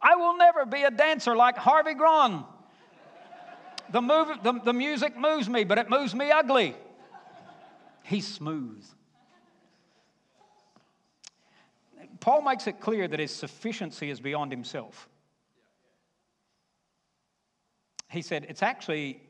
I 0.00 0.14
will 0.14 0.36
never 0.36 0.64
be 0.64 0.84
a 0.84 0.90
dancer 0.90 1.34
like 1.34 1.56
Harvey 1.56 1.94
Graun. 1.94 2.44
The, 3.90 4.00
move, 4.00 4.28
the, 4.44 4.52
the 4.64 4.72
music 4.72 5.18
moves 5.18 5.48
me, 5.48 5.64
but 5.64 5.78
it 5.78 5.90
moves 5.90 6.14
me 6.14 6.30
ugly. 6.30 6.76
He's 8.04 8.26
smooth. 8.26 8.84
Paul 12.20 12.42
makes 12.42 12.68
it 12.68 12.78
clear 12.78 13.08
that 13.08 13.18
his 13.18 13.34
sufficiency 13.34 14.10
is 14.10 14.20
beyond 14.20 14.52
himself 14.52 15.08
he 18.14 18.22
said, 18.22 18.46
It's 18.48 18.62
actually 18.62 19.20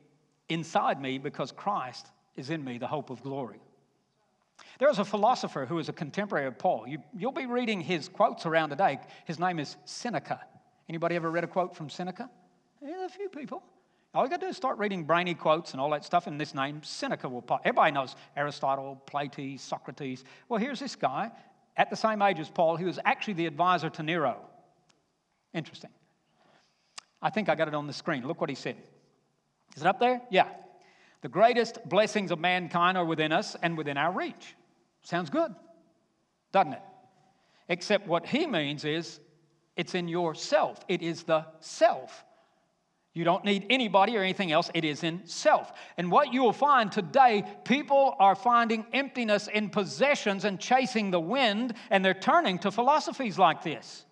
inside 0.51 1.01
me 1.01 1.17
because 1.17 1.51
Christ 1.51 2.07
is 2.37 2.51
in 2.51 2.65
me, 2.65 2.79
the 2.79 2.87
hope 2.87 3.11
of 3.11 3.23
glory. 3.23 3.61
There 4.79 4.89
was 4.89 4.99
a 4.99 5.05
philosopher 5.05 5.67
who 5.67 5.77
was 5.77 5.89
a 5.89 5.93
contemporary 5.93 6.47
of 6.47 6.59
Paul. 6.59 6.87
You, 6.87 6.99
will 7.19 7.33
be 7.33 7.47
reading 7.47 7.81
his 7.81 8.09
quotes 8.09 8.47
around 8.47 8.71
today. 8.71 8.99
His 9.25 9.39
name 9.39 9.59
is 9.59 9.77
Seneca. 9.85 10.41
Anybody 10.89 11.17
ever 11.17 11.31
read 11.31 11.45
a 11.45 11.49
quote 11.49 11.77
from 11.77 11.89
Seneca? 11.89 12.29
Yeah, 12.83 13.05
a 13.05 13.09
few 13.09 13.29
people. 13.29 13.63
All 14.15 14.25
you 14.25 14.31
got 14.31 14.41
to 14.41 14.47
do 14.47 14.51
is 14.51 14.57
start 14.57 14.79
reading 14.79 15.05
brainy 15.05 15.35
quotes 15.35 15.73
and 15.73 15.81
all 15.81 15.91
that 15.91 16.05
stuff, 16.05 16.27
and 16.27 16.41
this 16.41 16.55
name, 16.55 16.83
Seneca, 16.83 17.29
will 17.29 17.43
pop. 17.43 17.63
Everybody 17.65 17.93
knows 17.93 18.15
Aristotle, 18.37 19.03
Plato, 19.07 19.57
Socrates. 19.57 20.25
Well, 20.49 20.61
here's 20.61 20.79
this 20.79 20.95
guy 20.95 21.33
at 21.77 21.91
the 21.91 21.97
same 21.97 22.23
age 22.23 22.39
as 22.39 22.49
Paul. 22.49 22.77
He 22.77 22.85
was 22.85 22.99
actually 23.05 23.35
the 23.35 23.47
advisor 23.47 23.91
to 23.91 24.03
Nero. 24.03 24.37
Interesting. 25.53 25.91
I 27.21 27.31
think 27.31 27.49
I 27.49 27.55
got 27.55 27.69
it 27.69 27.75
on 27.75 27.87
the 27.87 27.93
screen. 27.93 28.27
Look 28.27 28.41
what 28.41 28.51
he 28.51 28.57
said. 28.57 28.77
Is 29.77 29.83
it 29.83 29.87
up 29.87 29.99
there? 29.99 30.21
Yeah. 30.31 30.49
The 31.25 31.31
greatest 31.31 31.79
blessings 31.89 32.31
of 32.33 32.39
mankind 32.39 32.99
are 32.99 33.05
within 33.07 33.33
us 33.33 33.57
and 33.63 33.79
within 33.79 33.97
our 33.97 34.13
reach. 34.13 34.55
Sounds 35.01 35.31
good, 35.31 35.55
doesn't 36.53 36.75
it? 36.75 36.83
Except 37.67 38.07
what 38.07 38.27
he 38.27 38.47
means 38.47 38.85
is 38.85 39.21
it's 39.75 39.95
in 39.95 40.07
yourself, 40.07 40.85
it 40.87 41.01
is 41.01 41.23
the 41.23 41.47
self. 41.61 42.27
You 43.15 43.25
don't 43.25 43.43
need 43.43 43.65
anybody 43.71 44.19
or 44.19 44.21
anything 44.21 44.53
else. 44.53 44.71
It 44.75 44.85
is 44.85 45.03
in 45.03 45.23
self. 45.25 45.73
And 45.97 46.13
what 46.13 46.35
you 46.35 46.43
will 46.43 46.53
find 46.53 46.93
today, 46.93 47.45
people 47.65 48.17
are 48.19 48.35
finding 48.35 48.85
emptiness 48.93 49.49
in 49.49 49.71
possessions 49.71 50.45
and 50.45 50.61
chasing 50.61 51.11
the 51.11 51.21
wind, 51.21 51.73
and 51.89 52.05
they're 52.05 52.13
turning 52.13 52.59
to 52.59 52.71
philosophies 52.71 53.39
like 53.39 53.63
this. 53.63 54.05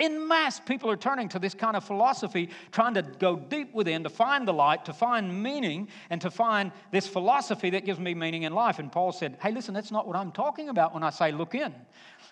In 0.00 0.26
mass, 0.26 0.58
people 0.58 0.90
are 0.90 0.96
turning 0.96 1.28
to 1.28 1.38
this 1.38 1.54
kind 1.54 1.76
of 1.76 1.84
philosophy, 1.84 2.50
trying 2.72 2.94
to 2.94 3.02
go 3.02 3.36
deep 3.36 3.72
within 3.72 4.02
to 4.02 4.10
find 4.10 4.46
the 4.46 4.52
light, 4.52 4.86
to 4.86 4.92
find 4.92 5.40
meaning, 5.40 5.86
and 6.10 6.20
to 6.22 6.32
find 6.32 6.72
this 6.90 7.06
philosophy 7.06 7.70
that 7.70 7.84
gives 7.84 8.00
me 8.00 8.12
meaning 8.12 8.42
in 8.42 8.52
life. 8.52 8.80
And 8.80 8.90
Paul 8.90 9.12
said, 9.12 9.38
Hey, 9.40 9.52
listen, 9.52 9.72
that's 9.72 9.92
not 9.92 10.08
what 10.08 10.16
I'm 10.16 10.32
talking 10.32 10.68
about 10.68 10.94
when 10.94 11.04
I 11.04 11.10
say 11.10 11.30
look 11.30 11.54
in. 11.54 11.72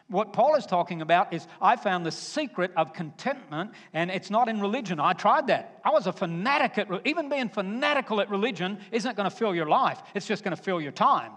What 0.09 0.33
Paul 0.33 0.57
is 0.57 0.67
talking 0.67 1.03
about 1.03 1.33
is 1.33 1.47
I 1.61 1.77
found 1.77 2.05
the 2.05 2.11
secret 2.11 2.73
of 2.77 2.93
contentment, 2.93 3.71
and 3.93 4.11
it's 4.11 4.29
not 4.29 4.49
in 4.49 4.61
religion. 4.61 4.99
I 4.99 5.13
tried 5.13 5.47
that. 5.47 5.81
I 5.85 5.91
was 5.91 6.09
a 6.09 6.13
fanatic 6.13 6.79
at, 6.79 7.07
even 7.07 7.29
being 7.29 7.49
fanatical 7.49 8.21
at 8.21 8.29
religion 8.29 8.79
isn't 8.91 9.17
going 9.17 9.31
to 9.31 9.37
fill 9.37 9.55
your 9.55 9.67
life, 9.67 10.03
it's 10.17 10.27
just 10.27 10.43
going 10.43 10.57
to 10.57 10.61
fill 10.61 10.81
your 10.81 10.91
time. 10.91 11.31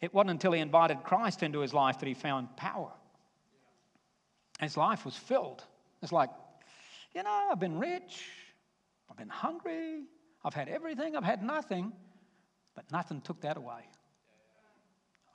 It 0.00 0.12
wasn't 0.12 0.32
until 0.32 0.52
he 0.52 0.60
invited 0.60 1.02
Christ 1.02 1.42
into 1.42 1.60
his 1.60 1.72
life 1.72 1.98
that 2.00 2.06
he 2.06 2.14
found 2.14 2.56
power. 2.56 2.92
His 4.60 4.76
life 4.76 5.04
was 5.04 5.16
filled. 5.16 5.64
It's 6.02 6.12
like, 6.12 6.30
you 7.14 7.22
know, 7.22 7.48
I've 7.50 7.60
been 7.60 7.78
rich, 7.78 8.24
I've 9.10 9.16
been 9.16 9.28
hungry, 9.28 10.02
I've 10.44 10.54
had 10.54 10.68
everything, 10.68 11.16
I've 11.16 11.24
had 11.24 11.42
nothing, 11.42 11.92
but 12.74 12.90
nothing 12.92 13.20
took 13.20 13.40
that 13.42 13.56
away. 13.56 13.88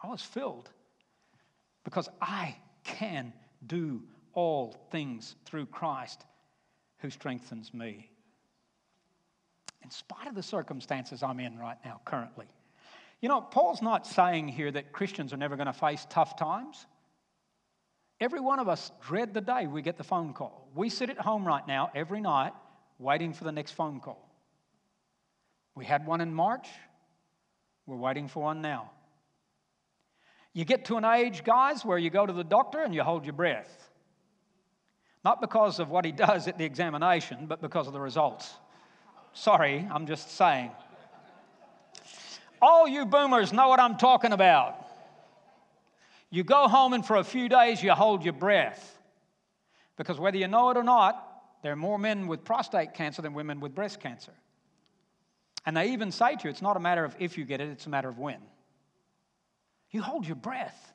I 0.04 0.08
was 0.08 0.22
filled 0.22 0.69
because 1.84 2.08
I 2.22 2.56
can 2.84 3.34
do 3.65 4.04
all 4.34 4.76
things 4.91 5.36
through 5.45 5.65
Christ 5.67 6.26
who 7.00 7.10
strengthens 7.10 7.74
me. 7.74 8.10
In 9.84 9.89
spite 9.89 10.28
of 10.28 10.36
the 10.36 10.43
circumstances 10.43 11.24
I'm 11.24 11.39
in 11.39 11.58
right 11.58 11.78
now, 11.84 12.02
currently. 12.06 12.45
You 13.21 13.29
know, 13.29 13.41
Paul's 13.41 13.82
not 13.82 14.08
saying 14.08 14.47
here 14.47 14.71
that 14.71 14.91
Christians 14.91 15.34
are 15.34 15.38
never 15.38 15.55
going 15.55 15.67
to 15.67 15.73
face 15.73 16.05
tough 16.10 16.38
times. 16.38 16.86
Every 18.21 18.39
one 18.39 18.60
of 18.60 18.67
us 18.67 18.91
dread 19.05 19.34
the 19.34 19.41
day 19.41 19.67
we 19.67 19.82
get 19.82 19.97
the 19.97 20.03
phone 20.03 20.34
call. 20.34 20.69
We 20.75 20.89
sit 20.89 21.10
at 21.10 21.17
home 21.17 21.45
right 21.45 21.65
now 21.67 21.91
every 21.95 22.21
night 22.21 22.53
waiting 22.97 23.34
for 23.34 23.45
the 23.45 23.51
next 23.51 23.71
phone 23.71 23.99
call. 23.99 24.29
We 25.75 25.86
had 25.86 26.05
one 26.05 26.19
in 26.21 26.34
March, 26.34 26.67
we're 27.86 27.95
waiting 27.95 28.27
for 28.27 28.43
one 28.43 28.62
now. 28.62 28.91
You 30.53 30.65
get 30.65 30.86
to 30.86 30.97
an 30.97 31.05
age, 31.05 31.43
guys, 31.43 31.86
where 31.86 31.97
you 31.97 32.10
go 32.10 32.25
to 32.25 32.34
the 32.34 32.43
doctor 32.43 32.79
and 32.79 32.93
you 32.93 33.03
hold 33.03 33.23
your 33.23 33.34
breath. 33.34 33.89
Not 35.23 35.41
because 35.41 35.79
of 35.79 35.89
what 35.89 36.05
he 36.05 36.12
does 36.12 36.47
at 36.47 36.58
the 36.58 36.65
examination, 36.65 37.45
but 37.47 37.62
because 37.62 37.88
of 37.88 37.93
the 37.93 37.99
results. 37.99 38.53
Sorry, 39.34 39.88
I'm 39.91 40.05
just 40.05 40.32
saying. 40.32 40.71
All 42.62 42.88
you 42.88 43.06
boomers 43.06 43.54
know 43.54 43.69
what 43.69 43.80
I'm 43.80 43.98
talking 43.98 44.32
about. 44.32 44.86
You 46.30 46.43
go 46.43 46.67
home 46.67 46.93
and 46.93 47.06
for 47.06 47.15
a 47.15 47.24
few 47.24 47.50
days 47.50 47.82
you 47.82 47.91
hold 47.91 48.24
your 48.24 48.34
breath. 48.34 48.98
Because 49.98 50.19
whether 50.19 50.38
you 50.38 50.48
know 50.48 50.69
it 50.69 50.78
or 50.78 50.84
not, 50.84 51.26
there 51.63 51.72
are 51.72 51.78
more 51.78 51.98
men 51.98 52.28
with 52.28 52.43
prostate 52.43 52.93
cancer 52.93 53.22
than 53.22 53.34
women 53.34 53.60
with 53.60 53.76
breast 53.76 54.00
cancer. 54.00 54.34
And 55.65 55.76
they 55.76 55.91
even 55.91 56.12
say 56.12 56.36
to 56.36 56.43
you, 56.45 56.50
it's 56.50 56.62
not 56.62 56.78
a 56.78 56.80
matter 56.80 57.04
of 57.04 57.15
if 57.19 57.38
you 57.38 57.45
get 57.45 57.60
it, 57.62 57.69
it's 57.69 57.86
a 57.86 57.89
matter 57.89 58.08
of 58.08 58.17
when. 58.17 58.39
You 59.91 60.02
hold 60.02 60.26
your 60.26 60.36
breath. 60.36 60.93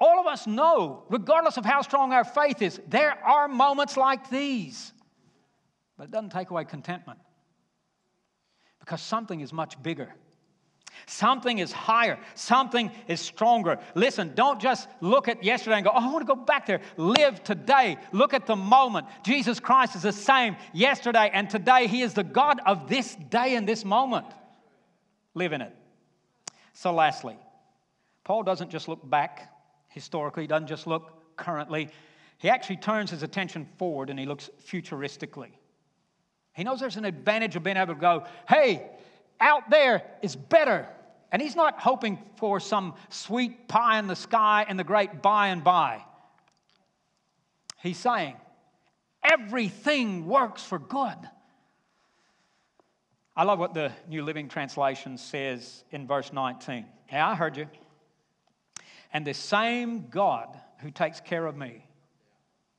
All 0.00 0.20
of 0.20 0.26
us 0.26 0.46
know, 0.46 1.04
regardless 1.08 1.56
of 1.56 1.64
how 1.64 1.82
strong 1.82 2.12
our 2.12 2.24
faith 2.24 2.62
is, 2.62 2.80
there 2.86 3.10
are 3.24 3.48
moments 3.48 3.96
like 3.96 4.30
these. 4.30 4.92
But 5.96 6.04
it 6.04 6.10
doesn't 6.12 6.30
take 6.30 6.50
away 6.50 6.64
contentment 6.64 7.18
because 8.78 9.02
something 9.02 9.40
is 9.40 9.52
much 9.52 9.82
bigger. 9.82 10.14
Something 11.06 11.58
is 11.58 11.72
higher. 11.72 12.18
Something 12.34 12.90
is 13.06 13.20
stronger. 13.20 13.78
Listen, 13.94 14.34
don't 14.34 14.60
just 14.60 14.88
look 15.00 15.28
at 15.28 15.42
yesterday 15.42 15.76
and 15.76 15.84
go, 15.84 15.92
oh, 15.94 16.08
I 16.08 16.12
want 16.12 16.26
to 16.26 16.34
go 16.34 16.40
back 16.40 16.66
there. 16.66 16.80
Live 16.96 17.42
today. 17.42 17.96
Look 18.12 18.34
at 18.34 18.46
the 18.46 18.56
moment. 18.56 19.06
Jesus 19.24 19.60
Christ 19.60 19.96
is 19.96 20.02
the 20.02 20.12
same 20.12 20.56
yesterday 20.72 21.30
and 21.32 21.48
today. 21.48 21.86
He 21.86 22.02
is 22.02 22.14
the 22.14 22.24
God 22.24 22.60
of 22.66 22.88
this 22.88 23.14
day 23.14 23.56
and 23.56 23.68
this 23.68 23.84
moment. 23.84 24.26
Live 25.34 25.52
in 25.52 25.62
it. 25.62 25.74
So, 26.72 26.92
lastly, 26.92 27.36
Paul 28.24 28.42
doesn't 28.42 28.70
just 28.70 28.88
look 28.88 29.08
back 29.08 29.52
historically, 29.88 30.44
he 30.44 30.46
doesn't 30.46 30.68
just 30.68 30.86
look 30.86 31.36
currently. 31.36 31.88
He 32.38 32.48
actually 32.48 32.76
turns 32.76 33.10
his 33.10 33.22
attention 33.22 33.66
forward 33.78 34.10
and 34.10 34.18
he 34.18 34.26
looks 34.26 34.48
futuristically. 34.64 35.50
He 36.52 36.64
knows 36.64 36.80
there's 36.80 36.96
an 36.96 37.04
advantage 37.04 37.56
of 37.56 37.62
being 37.62 37.76
able 37.76 37.94
to 37.94 38.00
go, 38.00 38.24
hey, 38.48 38.90
out 39.40 39.70
there 39.70 40.02
is 40.22 40.36
better. 40.36 40.88
And 41.30 41.42
he's 41.42 41.56
not 41.56 41.78
hoping 41.78 42.18
for 42.36 42.58
some 42.58 42.94
sweet 43.10 43.68
pie 43.68 43.98
in 43.98 44.06
the 44.06 44.16
sky 44.16 44.64
and 44.68 44.78
the 44.78 44.84
great 44.84 45.20
by 45.20 45.48
and 45.48 45.62
by. 45.62 46.02
He's 47.82 47.98
saying, 47.98 48.34
everything 49.22 50.26
works 50.26 50.62
for 50.62 50.78
good. 50.78 51.16
I 53.36 53.44
love 53.44 53.58
what 53.58 53.74
the 53.74 53.92
New 54.08 54.22
Living 54.24 54.48
Translation 54.48 55.16
says 55.16 55.84
in 55.92 56.06
verse 56.06 56.32
19. 56.32 56.86
Now, 57.12 57.30
I 57.30 57.34
heard 57.34 57.56
you. 57.56 57.66
And 59.12 59.26
the 59.26 59.34
same 59.34 60.08
God 60.08 60.48
who 60.80 60.90
takes 60.90 61.20
care 61.20 61.46
of 61.46 61.56
me, 61.56 61.84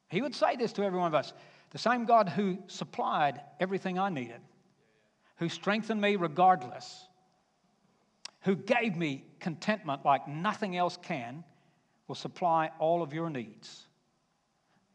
he 0.09 0.21
would 0.21 0.35
say 0.35 0.55
this 0.55 0.73
to 0.73 0.83
every 0.83 0.99
one 0.99 1.07
of 1.07 1.15
us 1.15 1.33
the 1.71 1.77
same 1.77 2.05
God 2.05 2.29
who 2.29 2.57
supplied 2.67 3.41
everything 3.59 3.99
I 3.99 4.09
needed, 4.09 4.41
who 5.39 5.49
strengthened 5.49 6.01
me 6.01 6.17
regardless, 6.17 7.07
who 8.41 8.55
gave 8.55 8.95
me 8.95 9.23
contentment 9.39 10.05
like 10.05 10.27
nothing 10.27 10.75
else 10.75 10.97
can, 11.01 11.43
will 12.07 12.15
supply 12.15 12.69
all 12.77 13.01
of 13.01 13.13
your 13.13 13.29
needs. 13.29 13.87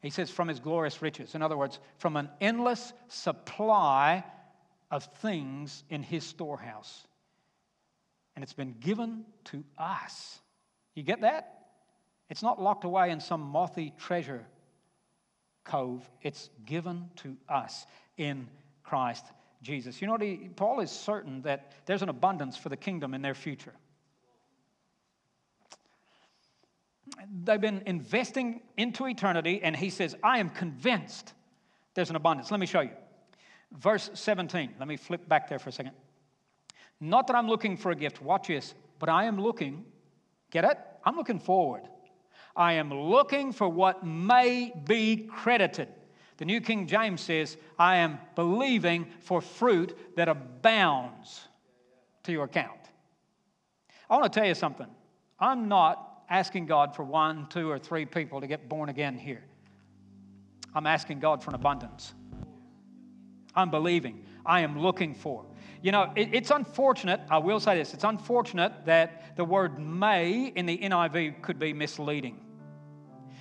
He 0.02 0.10
says, 0.10 0.30
from 0.30 0.48
his 0.48 0.60
glorious 0.60 1.00
riches. 1.00 1.34
In 1.34 1.40
other 1.40 1.56
words, 1.56 1.78
from 1.96 2.16
an 2.16 2.28
endless 2.40 2.92
supply 3.08 4.22
of 4.90 5.04
things 5.22 5.82
in 5.88 6.02
his 6.02 6.24
storehouse. 6.24 7.06
And 8.36 8.42
it's 8.42 8.52
been 8.52 8.74
given 8.80 9.24
to 9.44 9.64
us. 9.78 10.40
You 10.94 11.04
get 11.04 11.22
that? 11.22 11.68
It's 12.28 12.42
not 12.42 12.60
locked 12.60 12.84
away 12.84 13.10
in 13.10 13.20
some 13.20 13.40
mothy 13.40 13.94
treasure 13.98 14.46
cove, 15.64 16.06
it's 16.20 16.50
given 16.66 17.08
to 17.16 17.38
us 17.48 17.86
in 18.18 18.46
Christ 18.82 19.24
Jesus. 19.64 20.00
You 20.00 20.06
know, 20.06 20.16
he, 20.16 20.48
Paul 20.54 20.80
is 20.80 20.90
certain 20.90 21.42
that 21.42 21.72
there's 21.86 22.02
an 22.02 22.08
abundance 22.08 22.56
for 22.56 22.68
the 22.68 22.76
kingdom 22.76 23.14
in 23.14 23.22
their 23.22 23.34
future. 23.34 23.72
They've 27.44 27.60
been 27.60 27.82
investing 27.86 28.60
into 28.76 29.06
eternity, 29.06 29.60
and 29.62 29.76
he 29.76 29.90
says, 29.90 30.14
I 30.22 30.38
am 30.38 30.50
convinced 30.50 31.32
there's 31.94 32.10
an 32.10 32.16
abundance. 32.16 32.50
Let 32.50 32.60
me 32.60 32.66
show 32.66 32.80
you. 32.80 32.90
Verse 33.72 34.10
17. 34.14 34.74
Let 34.78 34.86
me 34.88 34.96
flip 34.96 35.28
back 35.28 35.48
there 35.48 35.58
for 35.58 35.70
a 35.70 35.72
second. 35.72 35.92
Not 37.00 37.26
that 37.26 37.36
I'm 37.36 37.48
looking 37.48 37.76
for 37.76 37.90
a 37.90 37.96
gift, 37.96 38.22
watch 38.22 38.48
this, 38.48 38.74
but 38.98 39.08
I 39.08 39.24
am 39.24 39.40
looking 39.40 39.84
Get 40.54 40.64
it? 40.64 40.78
I'm 41.04 41.16
looking 41.16 41.40
forward. 41.40 41.82
I 42.54 42.74
am 42.74 42.88
looking 42.88 43.52
for 43.52 43.68
what 43.68 44.06
may 44.06 44.72
be 44.86 45.28
credited. 45.28 45.88
The 46.36 46.44
New 46.44 46.60
King 46.60 46.86
James 46.86 47.20
says, 47.20 47.56
I 47.78 47.96
am 47.96 48.18
believing 48.34 49.06
for 49.20 49.40
fruit 49.40 49.96
that 50.16 50.28
abounds 50.28 51.46
to 52.24 52.32
your 52.32 52.44
account. 52.44 52.80
I 54.10 54.16
want 54.16 54.32
to 54.32 54.38
tell 54.40 54.48
you 54.48 54.54
something. 54.54 54.88
I'm 55.38 55.68
not 55.68 56.24
asking 56.28 56.66
God 56.66 56.94
for 56.94 57.04
one, 57.04 57.46
two, 57.48 57.70
or 57.70 57.78
three 57.78 58.04
people 58.04 58.40
to 58.40 58.46
get 58.46 58.68
born 58.68 58.88
again 58.88 59.16
here. 59.16 59.44
I'm 60.74 60.86
asking 60.86 61.20
God 61.20 61.42
for 61.42 61.50
an 61.50 61.54
abundance. 61.54 62.14
I'm 63.54 63.70
believing. 63.70 64.24
I 64.44 64.60
am 64.60 64.80
looking 64.80 65.14
for. 65.14 65.46
You 65.82 65.92
know, 65.92 66.12
it, 66.16 66.30
it's 66.32 66.50
unfortunate, 66.50 67.20
I 67.30 67.38
will 67.38 67.60
say 67.60 67.76
this, 67.76 67.94
it's 67.94 68.04
unfortunate 68.04 68.72
that 68.86 69.36
the 69.36 69.44
word 69.44 69.78
may 69.78 70.46
in 70.46 70.66
the 70.66 70.78
NIV 70.78 71.42
could 71.42 71.58
be 71.58 71.72
misleading. 71.72 72.40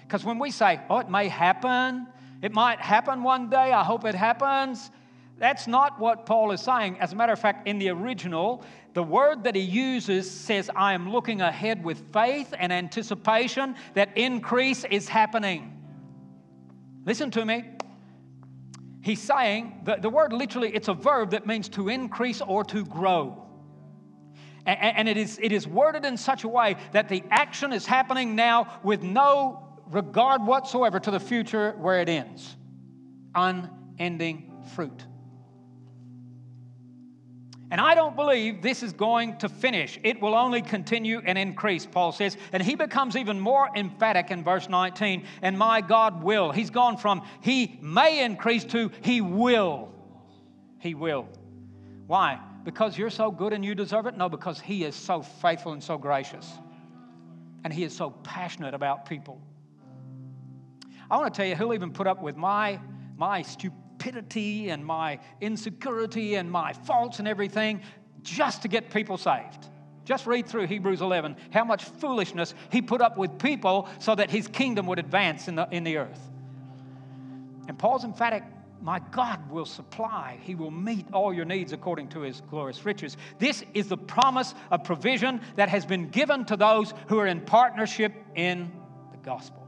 Because 0.01 0.23
when 0.23 0.37
we 0.37 0.51
say, 0.51 0.79
oh, 0.89 0.99
it 0.99 1.09
may 1.09 1.27
happen, 1.27 2.07
It 2.43 2.51
might 2.51 2.81
happen 2.81 3.23
one 3.23 3.49
day. 3.49 3.71
I 3.71 3.85
hope 3.85 4.03
it 4.03 4.13
happens. 4.13 4.91
That's 5.37 5.65
not 5.65 5.97
what 5.97 6.25
Paul 6.25 6.51
is 6.51 6.59
saying. 6.59 6.99
As 6.99 7.13
a 7.13 7.15
matter 7.15 7.31
of 7.31 7.39
fact, 7.39 7.67
in 7.67 7.79
the 7.79 7.87
original, 7.89 8.65
the 8.93 9.01
word 9.01 9.45
that 9.45 9.55
he 9.55 9.61
uses 9.61 10.29
says, 10.29 10.69
I 10.75 10.93
am 10.93 11.09
looking 11.09 11.39
ahead 11.39 11.81
with 11.81 12.11
faith 12.11 12.53
and 12.59 12.73
anticipation 12.73 13.75
that 13.93 14.15
increase 14.17 14.83
is 14.83 15.07
happening. 15.07 15.81
Listen 17.05 17.31
to 17.31 17.45
me. 17.45 17.63
He's 19.01 19.21
saying, 19.21 19.79
the, 19.85 19.95
the 19.95 20.09
word 20.09 20.33
literally, 20.33 20.75
it's 20.75 20.89
a 20.89 20.93
verb 20.93 21.31
that 21.31 21.47
means 21.47 21.69
to 21.69 21.87
increase 21.87 22.41
or 22.41 22.65
to 22.65 22.83
grow. 22.85 23.41
And, 24.65 24.97
and 24.97 25.09
it, 25.09 25.15
is, 25.15 25.39
it 25.41 25.53
is 25.53 25.65
worded 25.65 26.03
in 26.03 26.17
such 26.17 26.43
a 26.43 26.49
way 26.49 26.75
that 26.91 27.07
the 27.07 27.23
action 27.31 27.71
is 27.71 27.85
happening 27.85 28.35
now 28.35 28.79
with 28.83 29.01
no 29.01 29.72
regard 29.93 30.45
whatsoever 30.45 30.99
to 30.99 31.11
the 31.11 31.19
future 31.19 31.75
where 31.77 32.01
it 32.01 32.09
ends. 32.09 32.55
Unending 33.35 34.63
fruit. 34.75 35.05
And 37.73 37.81
I 37.81 37.95
don't 37.95 38.15
believe 38.15 38.61
this 38.61 38.83
is 38.83 38.93
going 38.93 39.37
to 39.39 39.49
finish. 39.49 39.97
It 40.03 40.21
will 40.21 40.35
only 40.35 40.61
continue 40.61 41.23
and 41.25 41.39
increase, 41.39 41.87
Paul 41.87 42.11
says. 42.11 42.37
And 42.51 42.61
he 42.61 42.75
becomes 42.75 43.15
even 43.15 43.39
more 43.39 43.67
emphatic 43.75 44.29
in 44.29 44.43
verse 44.43 44.69
19 44.69 45.25
and 45.41 45.57
my 45.57 45.81
God 45.81 46.21
will. 46.21 46.51
He's 46.51 46.69
gone 46.69 46.97
from 46.97 47.23
he 47.41 47.79
may 47.81 48.23
increase 48.23 48.63
to 48.65 48.91
he 49.01 49.21
will. 49.21 49.91
He 50.77 50.93
will. 50.93 51.27
Why? 52.05 52.39
Because 52.63 52.95
you're 52.95 53.09
so 53.09 53.31
good 53.31 53.53
and 53.53 53.65
you 53.65 53.73
deserve 53.73 54.05
it? 54.05 54.17
No, 54.17 54.29
because 54.29 54.59
he 54.59 54.83
is 54.83 54.95
so 54.95 55.23
faithful 55.23 55.73
and 55.73 55.83
so 55.83 55.97
gracious. 55.97 56.47
And 57.63 57.73
he 57.73 57.83
is 57.83 57.95
so 57.95 58.11
passionate 58.11 58.75
about 58.75 59.07
people. 59.07 59.41
I 61.10 61.18
want 61.18 61.34
to 61.34 61.38
tell 61.38 61.47
you, 61.47 61.56
he'll 61.56 61.74
even 61.74 61.91
put 61.91 62.08
up 62.08 62.22
with 62.22 62.38
my, 62.38 62.80
my 63.18 63.41
stupidity 63.41 63.84
stupidity 64.04 64.70
and 64.70 64.86
my 64.86 65.20
insecurity 65.41 66.36
and 66.36 66.51
my 66.51 66.74
faults 66.74 67.20
and 67.20 67.28
everything 67.28 67.82
just 68.22 68.62
to 68.62 68.68
get 68.68 68.89
people 68.89 69.18
saved. 69.18 69.70
Just 70.06 70.28
read 70.28 70.47
through 70.47 70.68
Hebrews 70.68 71.01
11 71.01 71.38
how 71.51 71.64
much 71.64 71.86
foolishness 71.86 72.54
he 72.70 72.82
put 72.82 73.01
up 73.01 73.18
with 73.18 73.39
people 73.39 73.88
so 73.99 74.16
that 74.16 74.30
his 74.30 74.47
kingdom 74.47 74.86
would 74.88 74.99
advance 74.99 75.47
in 75.47 75.56
the, 75.56 75.68
in 75.72 75.84
the 75.84 75.97
earth. 75.97 76.20
And 77.68 77.78
Paul's 77.80 78.04
emphatic 78.04 78.43
my 78.82 78.99
God 79.12 79.49
will 79.49 79.66
supply. 79.66 80.38
He 80.41 80.56
will 80.56 80.72
meet 80.72 81.06
all 81.14 81.34
your 81.34 81.45
needs 81.45 81.72
according 81.72 82.10
to 82.10 82.20
his 82.20 82.41
glorious 82.49 82.84
riches. 82.84 83.16
This 83.39 83.64
is 83.74 83.88
the 83.88 83.95
promise 83.95 84.54
of 84.72 84.84
provision 84.84 85.39
that 85.56 85.70
has 85.70 85.86
been 85.86 86.10
given 86.10 86.43
to 86.45 86.58
those 86.58 86.93
who 87.08 87.18
are 87.18 87.28
in 87.28 87.39
partnership 87.39 88.14
in 88.36 88.70
the 89.12 89.18
gospel. 89.20 89.62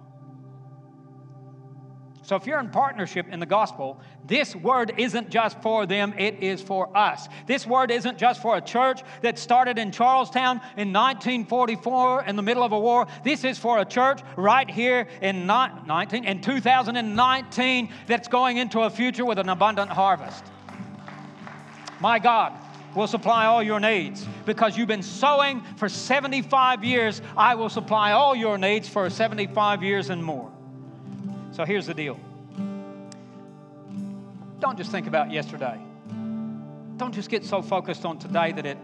So 2.26 2.36
if 2.36 2.48
you're 2.48 2.60
in 2.60 2.70
partnership 2.70 3.28
in 3.30 3.40
the 3.40 3.46
gospel, 3.46 4.00
this 4.26 4.56
word 4.56 4.94
isn't 4.98 5.30
just 5.30 5.62
for 5.62 5.86
them, 5.86 6.12
it 6.18 6.42
is 6.42 6.60
for 6.60 6.96
us. 6.98 7.30
This 7.46 7.68
word 7.68 7.92
isn't 7.92 8.18
just 8.18 8.42
for 8.42 8.58
a 8.58 8.62
church 8.62 9.04
that 9.22 9.38
started 9.38 9.78
in 9.78 9.92
Charlestown 9.92 10.60
in 10.76 10.92
1944 10.92 12.24
in 12.24 12.36
the 12.36 12.42
middle 12.42 12.64
of 12.64 12.72
a 12.72 12.80
war. 12.80 13.06
This 13.24 13.44
is 13.44 13.60
for 13.60 13.78
a 13.78 13.86
church 13.86 14.22
right 14.38 14.68
here 14.68 15.08
in 15.22 15.46
19 15.46 16.26
in 16.26 16.42
2019 16.42 17.90
that's 18.08 18.28
going 18.28 18.58
into 18.58 18.80
a 18.80 18.90
future 18.90 19.24
with 19.24 19.38
an 19.38 19.50
abundant 19.50 19.92
harvest. 19.92 20.44
My 22.00 22.18
God 22.18 22.54
will 22.96 23.06
supply 23.06 23.46
all 23.46 23.62
your 23.62 23.80
needs 23.80 24.26
because 24.48 24.76
you've 24.76 24.88
been 24.88 25.04
sowing 25.04 25.62
for 25.76 25.88
75 25.88 26.84
years. 26.84 27.22
I 27.38 27.54
will 27.54 27.70
supply 27.70 28.14
all 28.14 28.36
your 28.36 28.58
needs 28.58 28.90
for 28.90 29.08
75 29.12 29.84
years 29.84 30.10
and 30.10 30.24
more. 30.24 30.55
So 31.56 31.64
here's 31.64 31.86
the 31.86 31.94
deal 31.94 32.20
don't 34.60 34.78
just 34.78 34.92
think 34.92 35.08
about 35.08 35.32
yesterday. 35.32 35.80
Don't 36.98 37.14
just 37.14 37.30
get 37.30 37.46
so 37.46 37.62
focused 37.62 38.04
on 38.04 38.20
today 38.20 38.52
that 38.52 38.66
it 38.66 38.78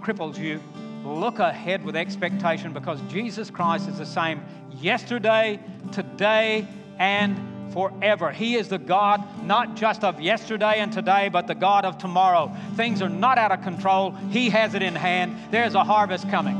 cripples 0.00 0.38
you. 0.38 0.62
Look 1.04 1.40
ahead 1.40 1.84
with 1.84 1.96
expectation 1.96 2.72
because 2.72 3.00
Jesus 3.08 3.50
Christ 3.50 3.86
is 3.88 3.98
the 3.98 4.06
same 4.06 4.42
yesterday, 4.80 5.60
today, 5.92 6.66
and 6.98 7.38
forever. 7.72 8.30
He 8.30 8.54
is 8.54 8.68
the 8.68 8.78
God 8.78 9.22
not 9.44 9.76
just 9.76 10.02
of 10.02 10.20
yesterday 10.22 10.76
and 10.78 10.90
today, 10.90 11.28
but 11.28 11.46
the 11.46 11.54
God 11.54 11.84
of 11.84 11.98
tomorrow. 11.98 12.54
Things 12.76 13.02
are 13.02 13.10
not 13.10 13.36
out 13.36 13.52
of 13.52 13.62
control, 13.62 14.12
He 14.30 14.48
has 14.48 14.74
it 14.74 14.82
in 14.82 14.94
hand. 14.94 15.36
There's 15.50 15.74
a 15.74 15.84
harvest 15.84 16.30
coming. 16.30 16.56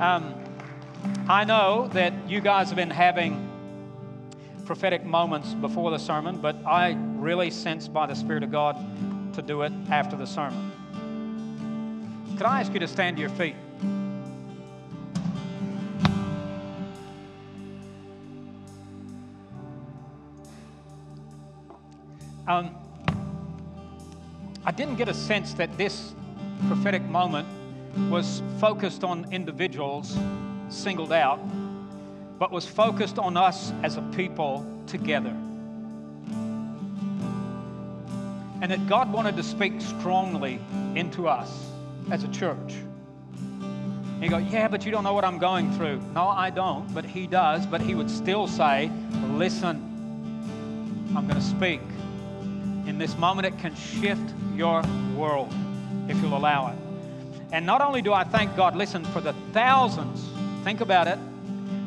Um, 0.00 0.34
I 1.28 1.44
know 1.44 1.88
that 1.94 2.12
you 2.28 2.42
guys 2.42 2.68
have 2.68 2.76
been 2.76 2.90
having 2.90 3.45
prophetic 4.66 5.04
moments 5.04 5.54
before 5.54 5.92
the 5.92 5.98
sermon, 5.98 6.38
but 6.38 6.56
I 6.66 6.98
really 7.14 7.50
sense 7.50 7.86
by 7.86 8.06
the 8.06 8.14
Spirit 8.14 8.42
of 8.42 8.50
God 8.50 8.76
to 9.34 9.40
do 9.40 9.62
it 9.62 9.72
after 9.90 10.16
the 10.16 10.26
sermon. 10.26 10.72
Could 12.36 12.46
I 12.46 12.60
ask 12.60 12.74
you 12.74 12.80
to 12.80 12.88
stand 12.88 13.16
to 13.16 13.20
your 13.20 13.30
feet? 13.30 13.54
Um, 22.48 22.76
I 24.64 24.72
didn't 24.72 24.96
get 24.96 25.08
a 25.08 25.14
sense 25.14 25.54
that 25.54 25.76
this 25.78 26.12
prophetic 26.68 27.02
moment 27.02 27.48
was 28.10 28.42
focused 28.58 29.04
on 29.04 29.32
individuals 29.32 30.18
singled 30.68 31.12
out 31.12 31.40
but 32.38 32.50
was 32.50 32.66
focused 32.66 33.18
on 33.18 33.36
us 33.36 33.72
as 33.82 33.96
a 33.96 34.02
people 34.02 34.66
together. 34.86 35.34
And 38.62 38.70
that 38.70 38.86
God 38.86 39.12
wanted 39.12 39.36
to 39.36 39.42
speak 39.42 39.80
strongly 39.80 40.58
into 40.94 41.28
us 41.28 41.50
as 42.10 42.24
a 42.24 42.28
church. 42.28 42.74
And 43.40 44.22
you 44.22 44.30
go, 44.30 44.38
yeah, 44.38 44.66
but 44.66 44.86
you 44.86 44.90
don't 44.90 45.04
know 45.04 45.12
what 45.12 45.24
I'm 45.24 45.38
going 45.38 45.70
through. 45.72 46.00
No, 46.14 46.28
I 46.28 46.48
don't, 46.48 46.92
but 46.94 47.04
He 47.04 47.26
does. 47.26 47.66
But 47.66 47.82
He 47.82 47.94
would 47.94 48.10
still 48.10 48.46
say, 48.46 48.90
listen, 49.32 49.76
I'm 51.14 51.26
going 51.26 51.38
to 51.38 51.46
speak. 51.46 51.80
In 52.86 52.98
this 52.98 53.16
moment, 53.18 53.46
it 53.46 53.58
can 53.58 53.74
shift 53.74 54.32
your 54.54 54.82
world 55.14 55.52
if 56.08 56.20
you'll 56.22 56.36
allow 56.36 56.68
it. 56.68 56.76
And 57.52 57.66
not 57.66 57.80
only 57.82 58.00
do 58.00 58.12
I 58.12 58.24
thank 58.24 58.56
God, 58.56 58.74
listen, 58.74 59.04
for 59.06 59.20
the 59.20 59.34
thousands, 59.52 60.24
think 60.64 60.80
about 60.80 61.08
it, 61.08 61.18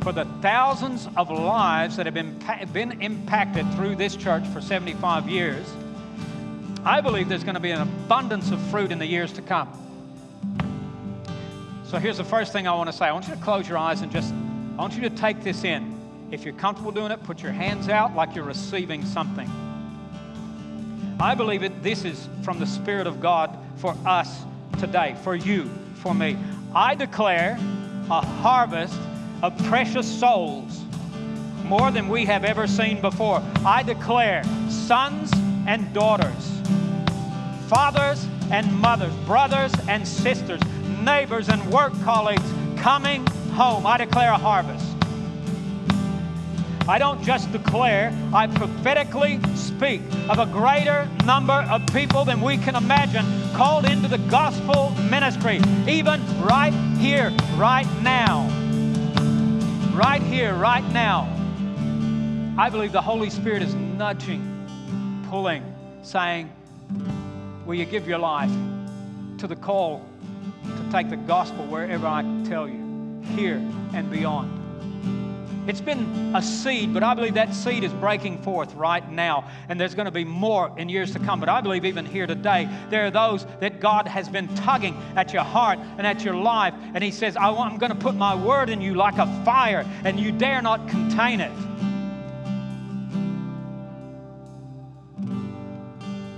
for 0.02 0.12
the 0.12 0.26
thousands 0.42 1.08
of 1.18 1.30
lives 1.30 1.98
that 1.98 2.06
have 2.06 2.14
been, 2.14 2.40
been 2.72 3.02
impacted 3.02 3.72
through 3.74 3.96
this 3.96 4.16
church 4.16 4.46
for 4.48 4.62
75 4.62 5.28
years, 5.28 5.66
I 6.86 7.02
believe 7.02 7.28
there's 7.28 7.44
going 7.44 7.56
to 7.56 7.60
be 7.60 7.72
an 7.72 7.82
abundance 7.82 8.52
of 8.52 8.62
fruit 8.70 8.92
in 8.92 9.00
the 9.00 9.06
years 9.06 9.34
to 9.34 9.42
come. 9.42 9.68
So 11.86 11.98
here's 11.98 12.18
the 12.18 12.24
first 12.24 12.54
thing 12.54 12.68
I 12.68 12.74
want 12.74 12.90
to 12.90 12.96
say. 12.96 13.06
I 13.06 13.12
want 13.12 13.28
you 13.28 13.36
to 13.36 13.42
close 13.42 13.68
your 13.68 13.78
eyes 13.78 14.02
and 14.02 14.12
just, 14.12 14.34
I 14.34 14.82
want 14.82 14.94
you 14.94 15.02
to 15.02 15.10
take 15.10 15.44
this 15.44 15.64
in. 15.64 15.98
If 16.32 16.46
you're 16.46 16.54
comfortable 16.54 16.92
doing 16.92 17.12
it, 17.12 17.22
put 17.24 17.42
your 17.42 17.52
hands 17.52 17.90
out 17.90 18.16
like 18.16 18.36
you're 18.36 18.46
receiving 18.46 19.04
something. 19.04 19.50
I 21.20 21.36
believe 21.36 21.64
it, 21.64 21.84
this 21.84 22.06
is 22.06 22.30
from 22.44 22.60
the 22.60 22.68
Spirit 22.68 23.08
of 23.08 23.20
God 23.20 23.58
for 23.78 23.98
us 24.06 24.44
today, 24.80 25.18
for 25.24 25.36
you, 25.36 25.70
for 25.96 26.14
me. 26.14 26.38
I 26.74 26.96
declare 26.96 27.58
a 28.10 28.22
harvest 28.22 28.98
of 29.42 29.58
precious 29.66 30.08
souls, 30.08 30.84
more 31.64 31.92
than 31.92 32.10
we 32.10 32.26
have 32.26 32.44
ever 32.44 32.68
seen 32.68 33.00
before. 33.00 33.42
I 33.66 33.84
declare 33.84 34.44
sons 34.70 35.32
and 35.68 35.94
daughters, 35.94 36.62
fathers 37.68 38.28
and 38.52 38.72
mothers, 38.80 39.14
brothers 39.26 39.72
and 39.88 40.08
sisters, 40.08 40.62
neighbors 41.04 41.50
and 41.50 41.64
work 41.72 41.94
colleagues 42.02 42.44
coming 42.78 43.26
home. 43.52 43.86
I 43.86 43.98
declare 43.98 44.32
a 44.32 44.38
harvest. 44.38 44.86
I 46.88 46.98
don't 46.98 47.24
just 47.24 47.52
declare, 47.52 48.12
I 48.34 48.48
prophetically 48.48 49.40
speak 49.54 50.02
of 50.28 50.40
a 50.40 50.48
greater 50.48 51.08
number 51.24 51.54
of 51.54 51.86
people 51.94 52.26
than 52.26 52.42
we 52.42 52.58
can 52.58 52.76
imagine 52.76 53.26
called 53.54 53.86
into 53.86 54.08
the 54.08 54.18
gospel 54.18 54.90
ministry, 55.12 55.62
even 55.88 56.20
right 56.42 56.74
here, 56.98 57.32
right 57.58 57.88
now 58.02 58.59
right 59.94 60.22
here, 60.22 60.54
right 60.54 60.84
now. 60.92 61.28
I 62.58 62.70
believe 62.70 62.92
the 62.92 63.02
Holy 63.02 63.30
Spirit 63.30 63.62
is 63.62 63.74
nudging, 63.74 65.26
pulling, 65.30 65.64
saying, 66.02 66.52
Will 67.66 67.76
you 67.76 67.86
give 67.86 68.08
your 68.08 68.20
life 68.20 68.52
to 69.38 69.48
the 69.48 69.56
call 69.56 70.06
to 70.64 70.92
take 70.92 71.10
the 71.10 71.18
gospel 71.18 71.66
wherever 71.66 72.08
I 72.08 72.22
tell 72.46 72.68
you, 72.68 73.22
here 73.36 73.62
and 73.94 74.12
beyond? 74.12 74.59
It's 75.70 75.82
been 75.82 76.36
a 76.36 76.42
seed, 76.42 76.96
but 76.96 77.04
I 77.04 77.14
believe 77.14 77.36
that 77.36 77.54
seed 77.54 77.84
is 77.84 77.94
breaking 77.94 78.42
forth 78.42 78.74
right 78.74 79.08
now. 79.12 79.48
And 79.70 79.80
there's 79.80 79.94
going 79.94 80.08
to 80.08 80.12
be 80.12 80.26
more 80.26 80.74
in 80.80 80.90
years 80.90 81.14
to 81.14 81.20
come. 81.20 81.40
But 81.40 81.48
I 81.48 81.62
believe 81.62 81.86
even 81.86 82.08
here 82.08 82.26
today, 82.26 82.68
there 82.90 83.06
are 83.06 83.12
those 83.12 83.46
that 83.60 83.80
God 83.80 84.08
has 84.08 84.28
been 84.28 84.48
tugging 84.56 85.00
at 85.16 85.32
your 85.32 85.44
heart 85.44 85.78
and 86.00 86.08
at 86.08 86.24
your 86.24 86.34
life. 86.34 86.74
And 86.96 87.04
He 87.04 87.12
says, 87.12 87.38
I'm 87.38 87.78
going 87.78 87.92
to 87.92 87.98
put 87.98 88.16
my 88.16 88.34
word 88.34 88.72
in 88.72 88.82
you 88.82 88.96
like 88.96 89.20
a 89.20 89.28
fire, 89.46 89.86
and 90.04 90.20
you 90.20 90.32
dare 90.32 90.64
not 90.64 90.90
contain 90.90 91.40
it. 91.40 91.52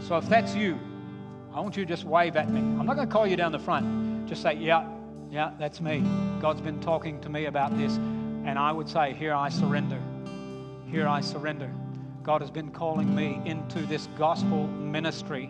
So 0.09 0.17
if 0.17 0.27
that's 0.27 0.53
you, 0.55 0.77
I 1.53 1.61
want 1.61 1.77
you 1.77 1.85
to 1.85 1.89
just 1.89 2.03
wave 2.03 2.35
at 2.35 2.49
me. 2.49 2.59
I'm 2.59 2.85
not 2.85 2.97
going 2.97 3.07
to 3.07 3.13
call 3.13 3.25
you 3.25 3.37
down 3.37 3.53
the 3.53 3.59
front. 3.59 4.27
Just 4.27 4.41
say, 4.41 4.55
yeah, 4.55 4.89
yeah, 5.29 5.51
that's 5.57 5.79
me. 5.79 6.03
God's 6.41 6.59
been 6.59 6.81
talking 6.81 7.21
to 7.21 7.29
me 7.29 7.45
about 7.45 7.77
this. 7.77 7.97
And 8.45 8.57
I 8.57 8.71
would 8.71 8.89
say, 8.89 9.13
here 9.13 9.33
I 9.33 9.49
surrender. 9.49 9.99
Here 10.89 11.07
I 11.07 11.21
surrender. 11.21 11.71
God 12.23 12.41
has 12.41 12.51
been 12.51 12.71
calling 12.71 13.13
me 13.15 13.41
into 13.45 13.79
this 13.81 14.07
gospel 14.17 14.67
ministry 14.67 15.47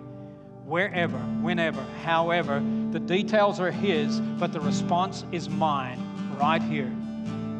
wherever, 0.66 1.18
whenever, 1.18 1.82
however. 2.04 2.62
The 2.92 3.00
details 3.00 3.60
are 3.60 3.72
His, 3.72 4.20
but 4.20 4.54
the 4.54 4.60
response 4.60 5.26
is 5.32 5.50
mine 5.50 6.00
right 6.40 6.62
here, 6.62 6.92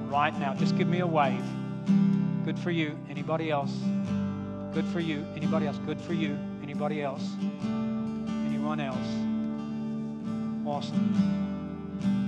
right 0.08 0.38
now. 0.40 0.54
Just 0.54 0.78
give 0.78 0.88
me 0.88 1.00
a 1.00 1.08
wave. 1.08 1.44
Good 2.46 2.58
for 2.58 2.72
you. 2.72 2.98
Anybody 3.10 3.52
else? 3.52 3.72
Good 4.74 4.86
for 4.86 5.00
you. 5.00 5.26
Anybody 5.36 5.68
else? 5.68 5.78
Good 5.86 6.00
for 6.00 6.14
you. 6.14 6.38
Anybody 6.64 7.02
else? 7.02 7.28
Anyone 8.46 8.80
else? 8.80 8.98
Awesome. 10.66 11.51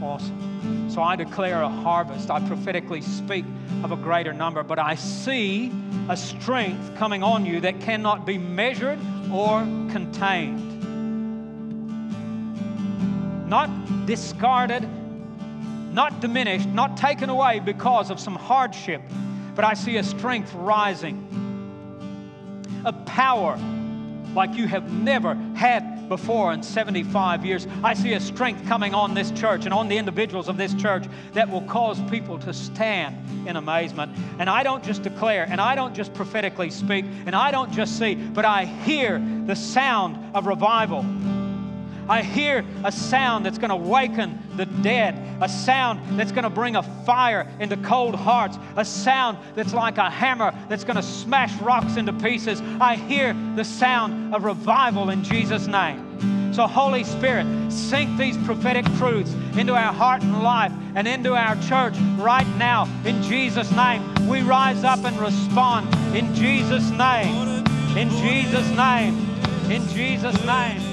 Awesome. 0.03 0.89
So 0.89 1.01
I 1.01 1.15
declare 1.15 1.61
a 1.61 1.69
harvest. 1.69 2.29
I 2.29 2.45
prophetically 2.45 2.99
speak 3.01 3.45
of 3.83 3.93
a 3.93 3.95
greater 3.95 4.33
number, 4.33 4.61
but 4.61 4.77
I 4.77 4.95
see 4.95 5.71
a 6.09 6.17
strength 6.17 6.95
coming 6.97 7.23
on 7.23 7.45
you 7.45 7.61
that 7.61 7.79
cannot 7.79 8.25
be 8.25 8.37
measured 8.37 8.99
or 9.31 9.61
contained. 9.89 10.81
Not 13.47 13.69
discarded, 14.05 14.85
not 15.93 16.19
diminished, 16.19 16.67
not 16.67 16.97
taken 16.97 17.29
away 17.29 17.61
because 17.61 18.09
of 18.11 18.19
some 18.19 18.35
hardship, 18.35 19.01
but 19.55 19.63
I 19.63 19.73
see 19.73 19.95
a 19.97 20.03
strength 20.03 20.53
rising, 20.53 21.17
a 22.83 22.91
power 22.91 23.57
like 24.33 24.53
you 24.55 24.67
have 24.67 24.91
never 24.91 25.35
had 25.55 25.92
before 26.09 26.53
in 26.53 26.63
75 26.63 27.45
years. 27.45 27.67
I 27.83 27.93
see 27.93 28.13
a 28.13 28.19
strength 28.19 28.67
coming 28.67 28.93
on 28.93 29.13
this 29.13 29.31
church 29.31 29.65
and 29.65 29.73
on 29.73 29.87
the 29.87 29.97
individuals 29.97 30.47
of 30.47 30.57
this 30.57 30.73
church 30.73 31.05
that 31.33 31.49
will 31.49 31.61
cause 31.63 32.01
people 32.09 32.37
to 32.39 32.53
stand 32.53 33.17
in 33.47 33.55
amazement. 33.55 34.15
And 34.39 34.49
I 34.49 34.63
don't 34.63 34.83
just 34.83 35.03
declare, 35.03 35.45
and 35.49 35.59
I 35.59 35.75
don't 35.75 35.93
just 35.93 36.13
prophetically 36.13 36.69
speak, 36.69 37.05
and 37.25 37.35
I 37.35 37.51
don't 37.51 37.71
just 37.71 37.97
see, 37.97 38.15
but 38.15 38.45
I 38.45 38.65
hear 38.65 39.21
the 39.45 39.55
sound 39.55 40.35
of 40.35 40.47
revival. 40.47 41.05
I 42.09 42.21
hear 42.21 42.65
a 42.83 42.91
sound 42.91 43.45
that's 43.45 43.57
going 43.57 43.69
to 43.69 43.75
waken 43.75 44.39
the 44.55 44.65
dead, 44.65 45.15
a 45.41 45.49
sound 45.49 46.19
that's 46.19 46.31
going 46.31 46.43
to 46.43 46.49
bring 46.49 46.75
a 46.75 46.83
fire 47.05 47.47
into 47.59 47.77
cold 47.77 48.15
hearts, 48.15 48.57
a 48.75 48.85
sound 48.85 49.37
that's 49.55 49.73
like 49.73 49.97
a 49.97 50.09
hammer 50.09 50.53
that's 50.69 50.83
going 50.83 50.97
to 50.97 51.03
smash 51.03 51.53
rocks 51.61 51.97
into 51.97 52.13
pieces. 52.13 52.61
I 52.79 52.95
hear 52.95 53.35
the 53.55 53.63
sound 53.63 54.35
of 54.35 54.43
revival 54.43 55.09
in 55.09 55.23
Jesus' 55.23 55.67
name. 55.67 56.53
So, 56.53 56.67
Holy 56.67 57.03
Spirit, 57.03 57.71
sink 57.71 58.15
these 58.15 58.37
prophetic 58.45 58.85
truths 58.97 59.33
into 59.57 59.73
our 59.73 59.91
heart 59.91 60.21
and 60.21 60.43
life 60.43 60.71
and 60.93 61.07
into 61.07 61.33
our 61.33 61.55
church 61.63 61.95
right 62.17 62.47
now 62.57 62.87
in 63.05 63.23
Jesus' 63.23 63.71
name. 63.71 64.27
We 64.27 64.43
rise 64.43 64.83
up 64.83 65.03
and 65.03 65.17
respond 65.17 65.91
in 66.15 66.33
Jesus' 66.35 66.91
name. 66.91 67.65
In 67.97 68.09
Jesus' 68.11 68.69
name. 68.77 69.17
In 69.71 69.87
Jesus' 69.87 70.45
name. 70.45 70.92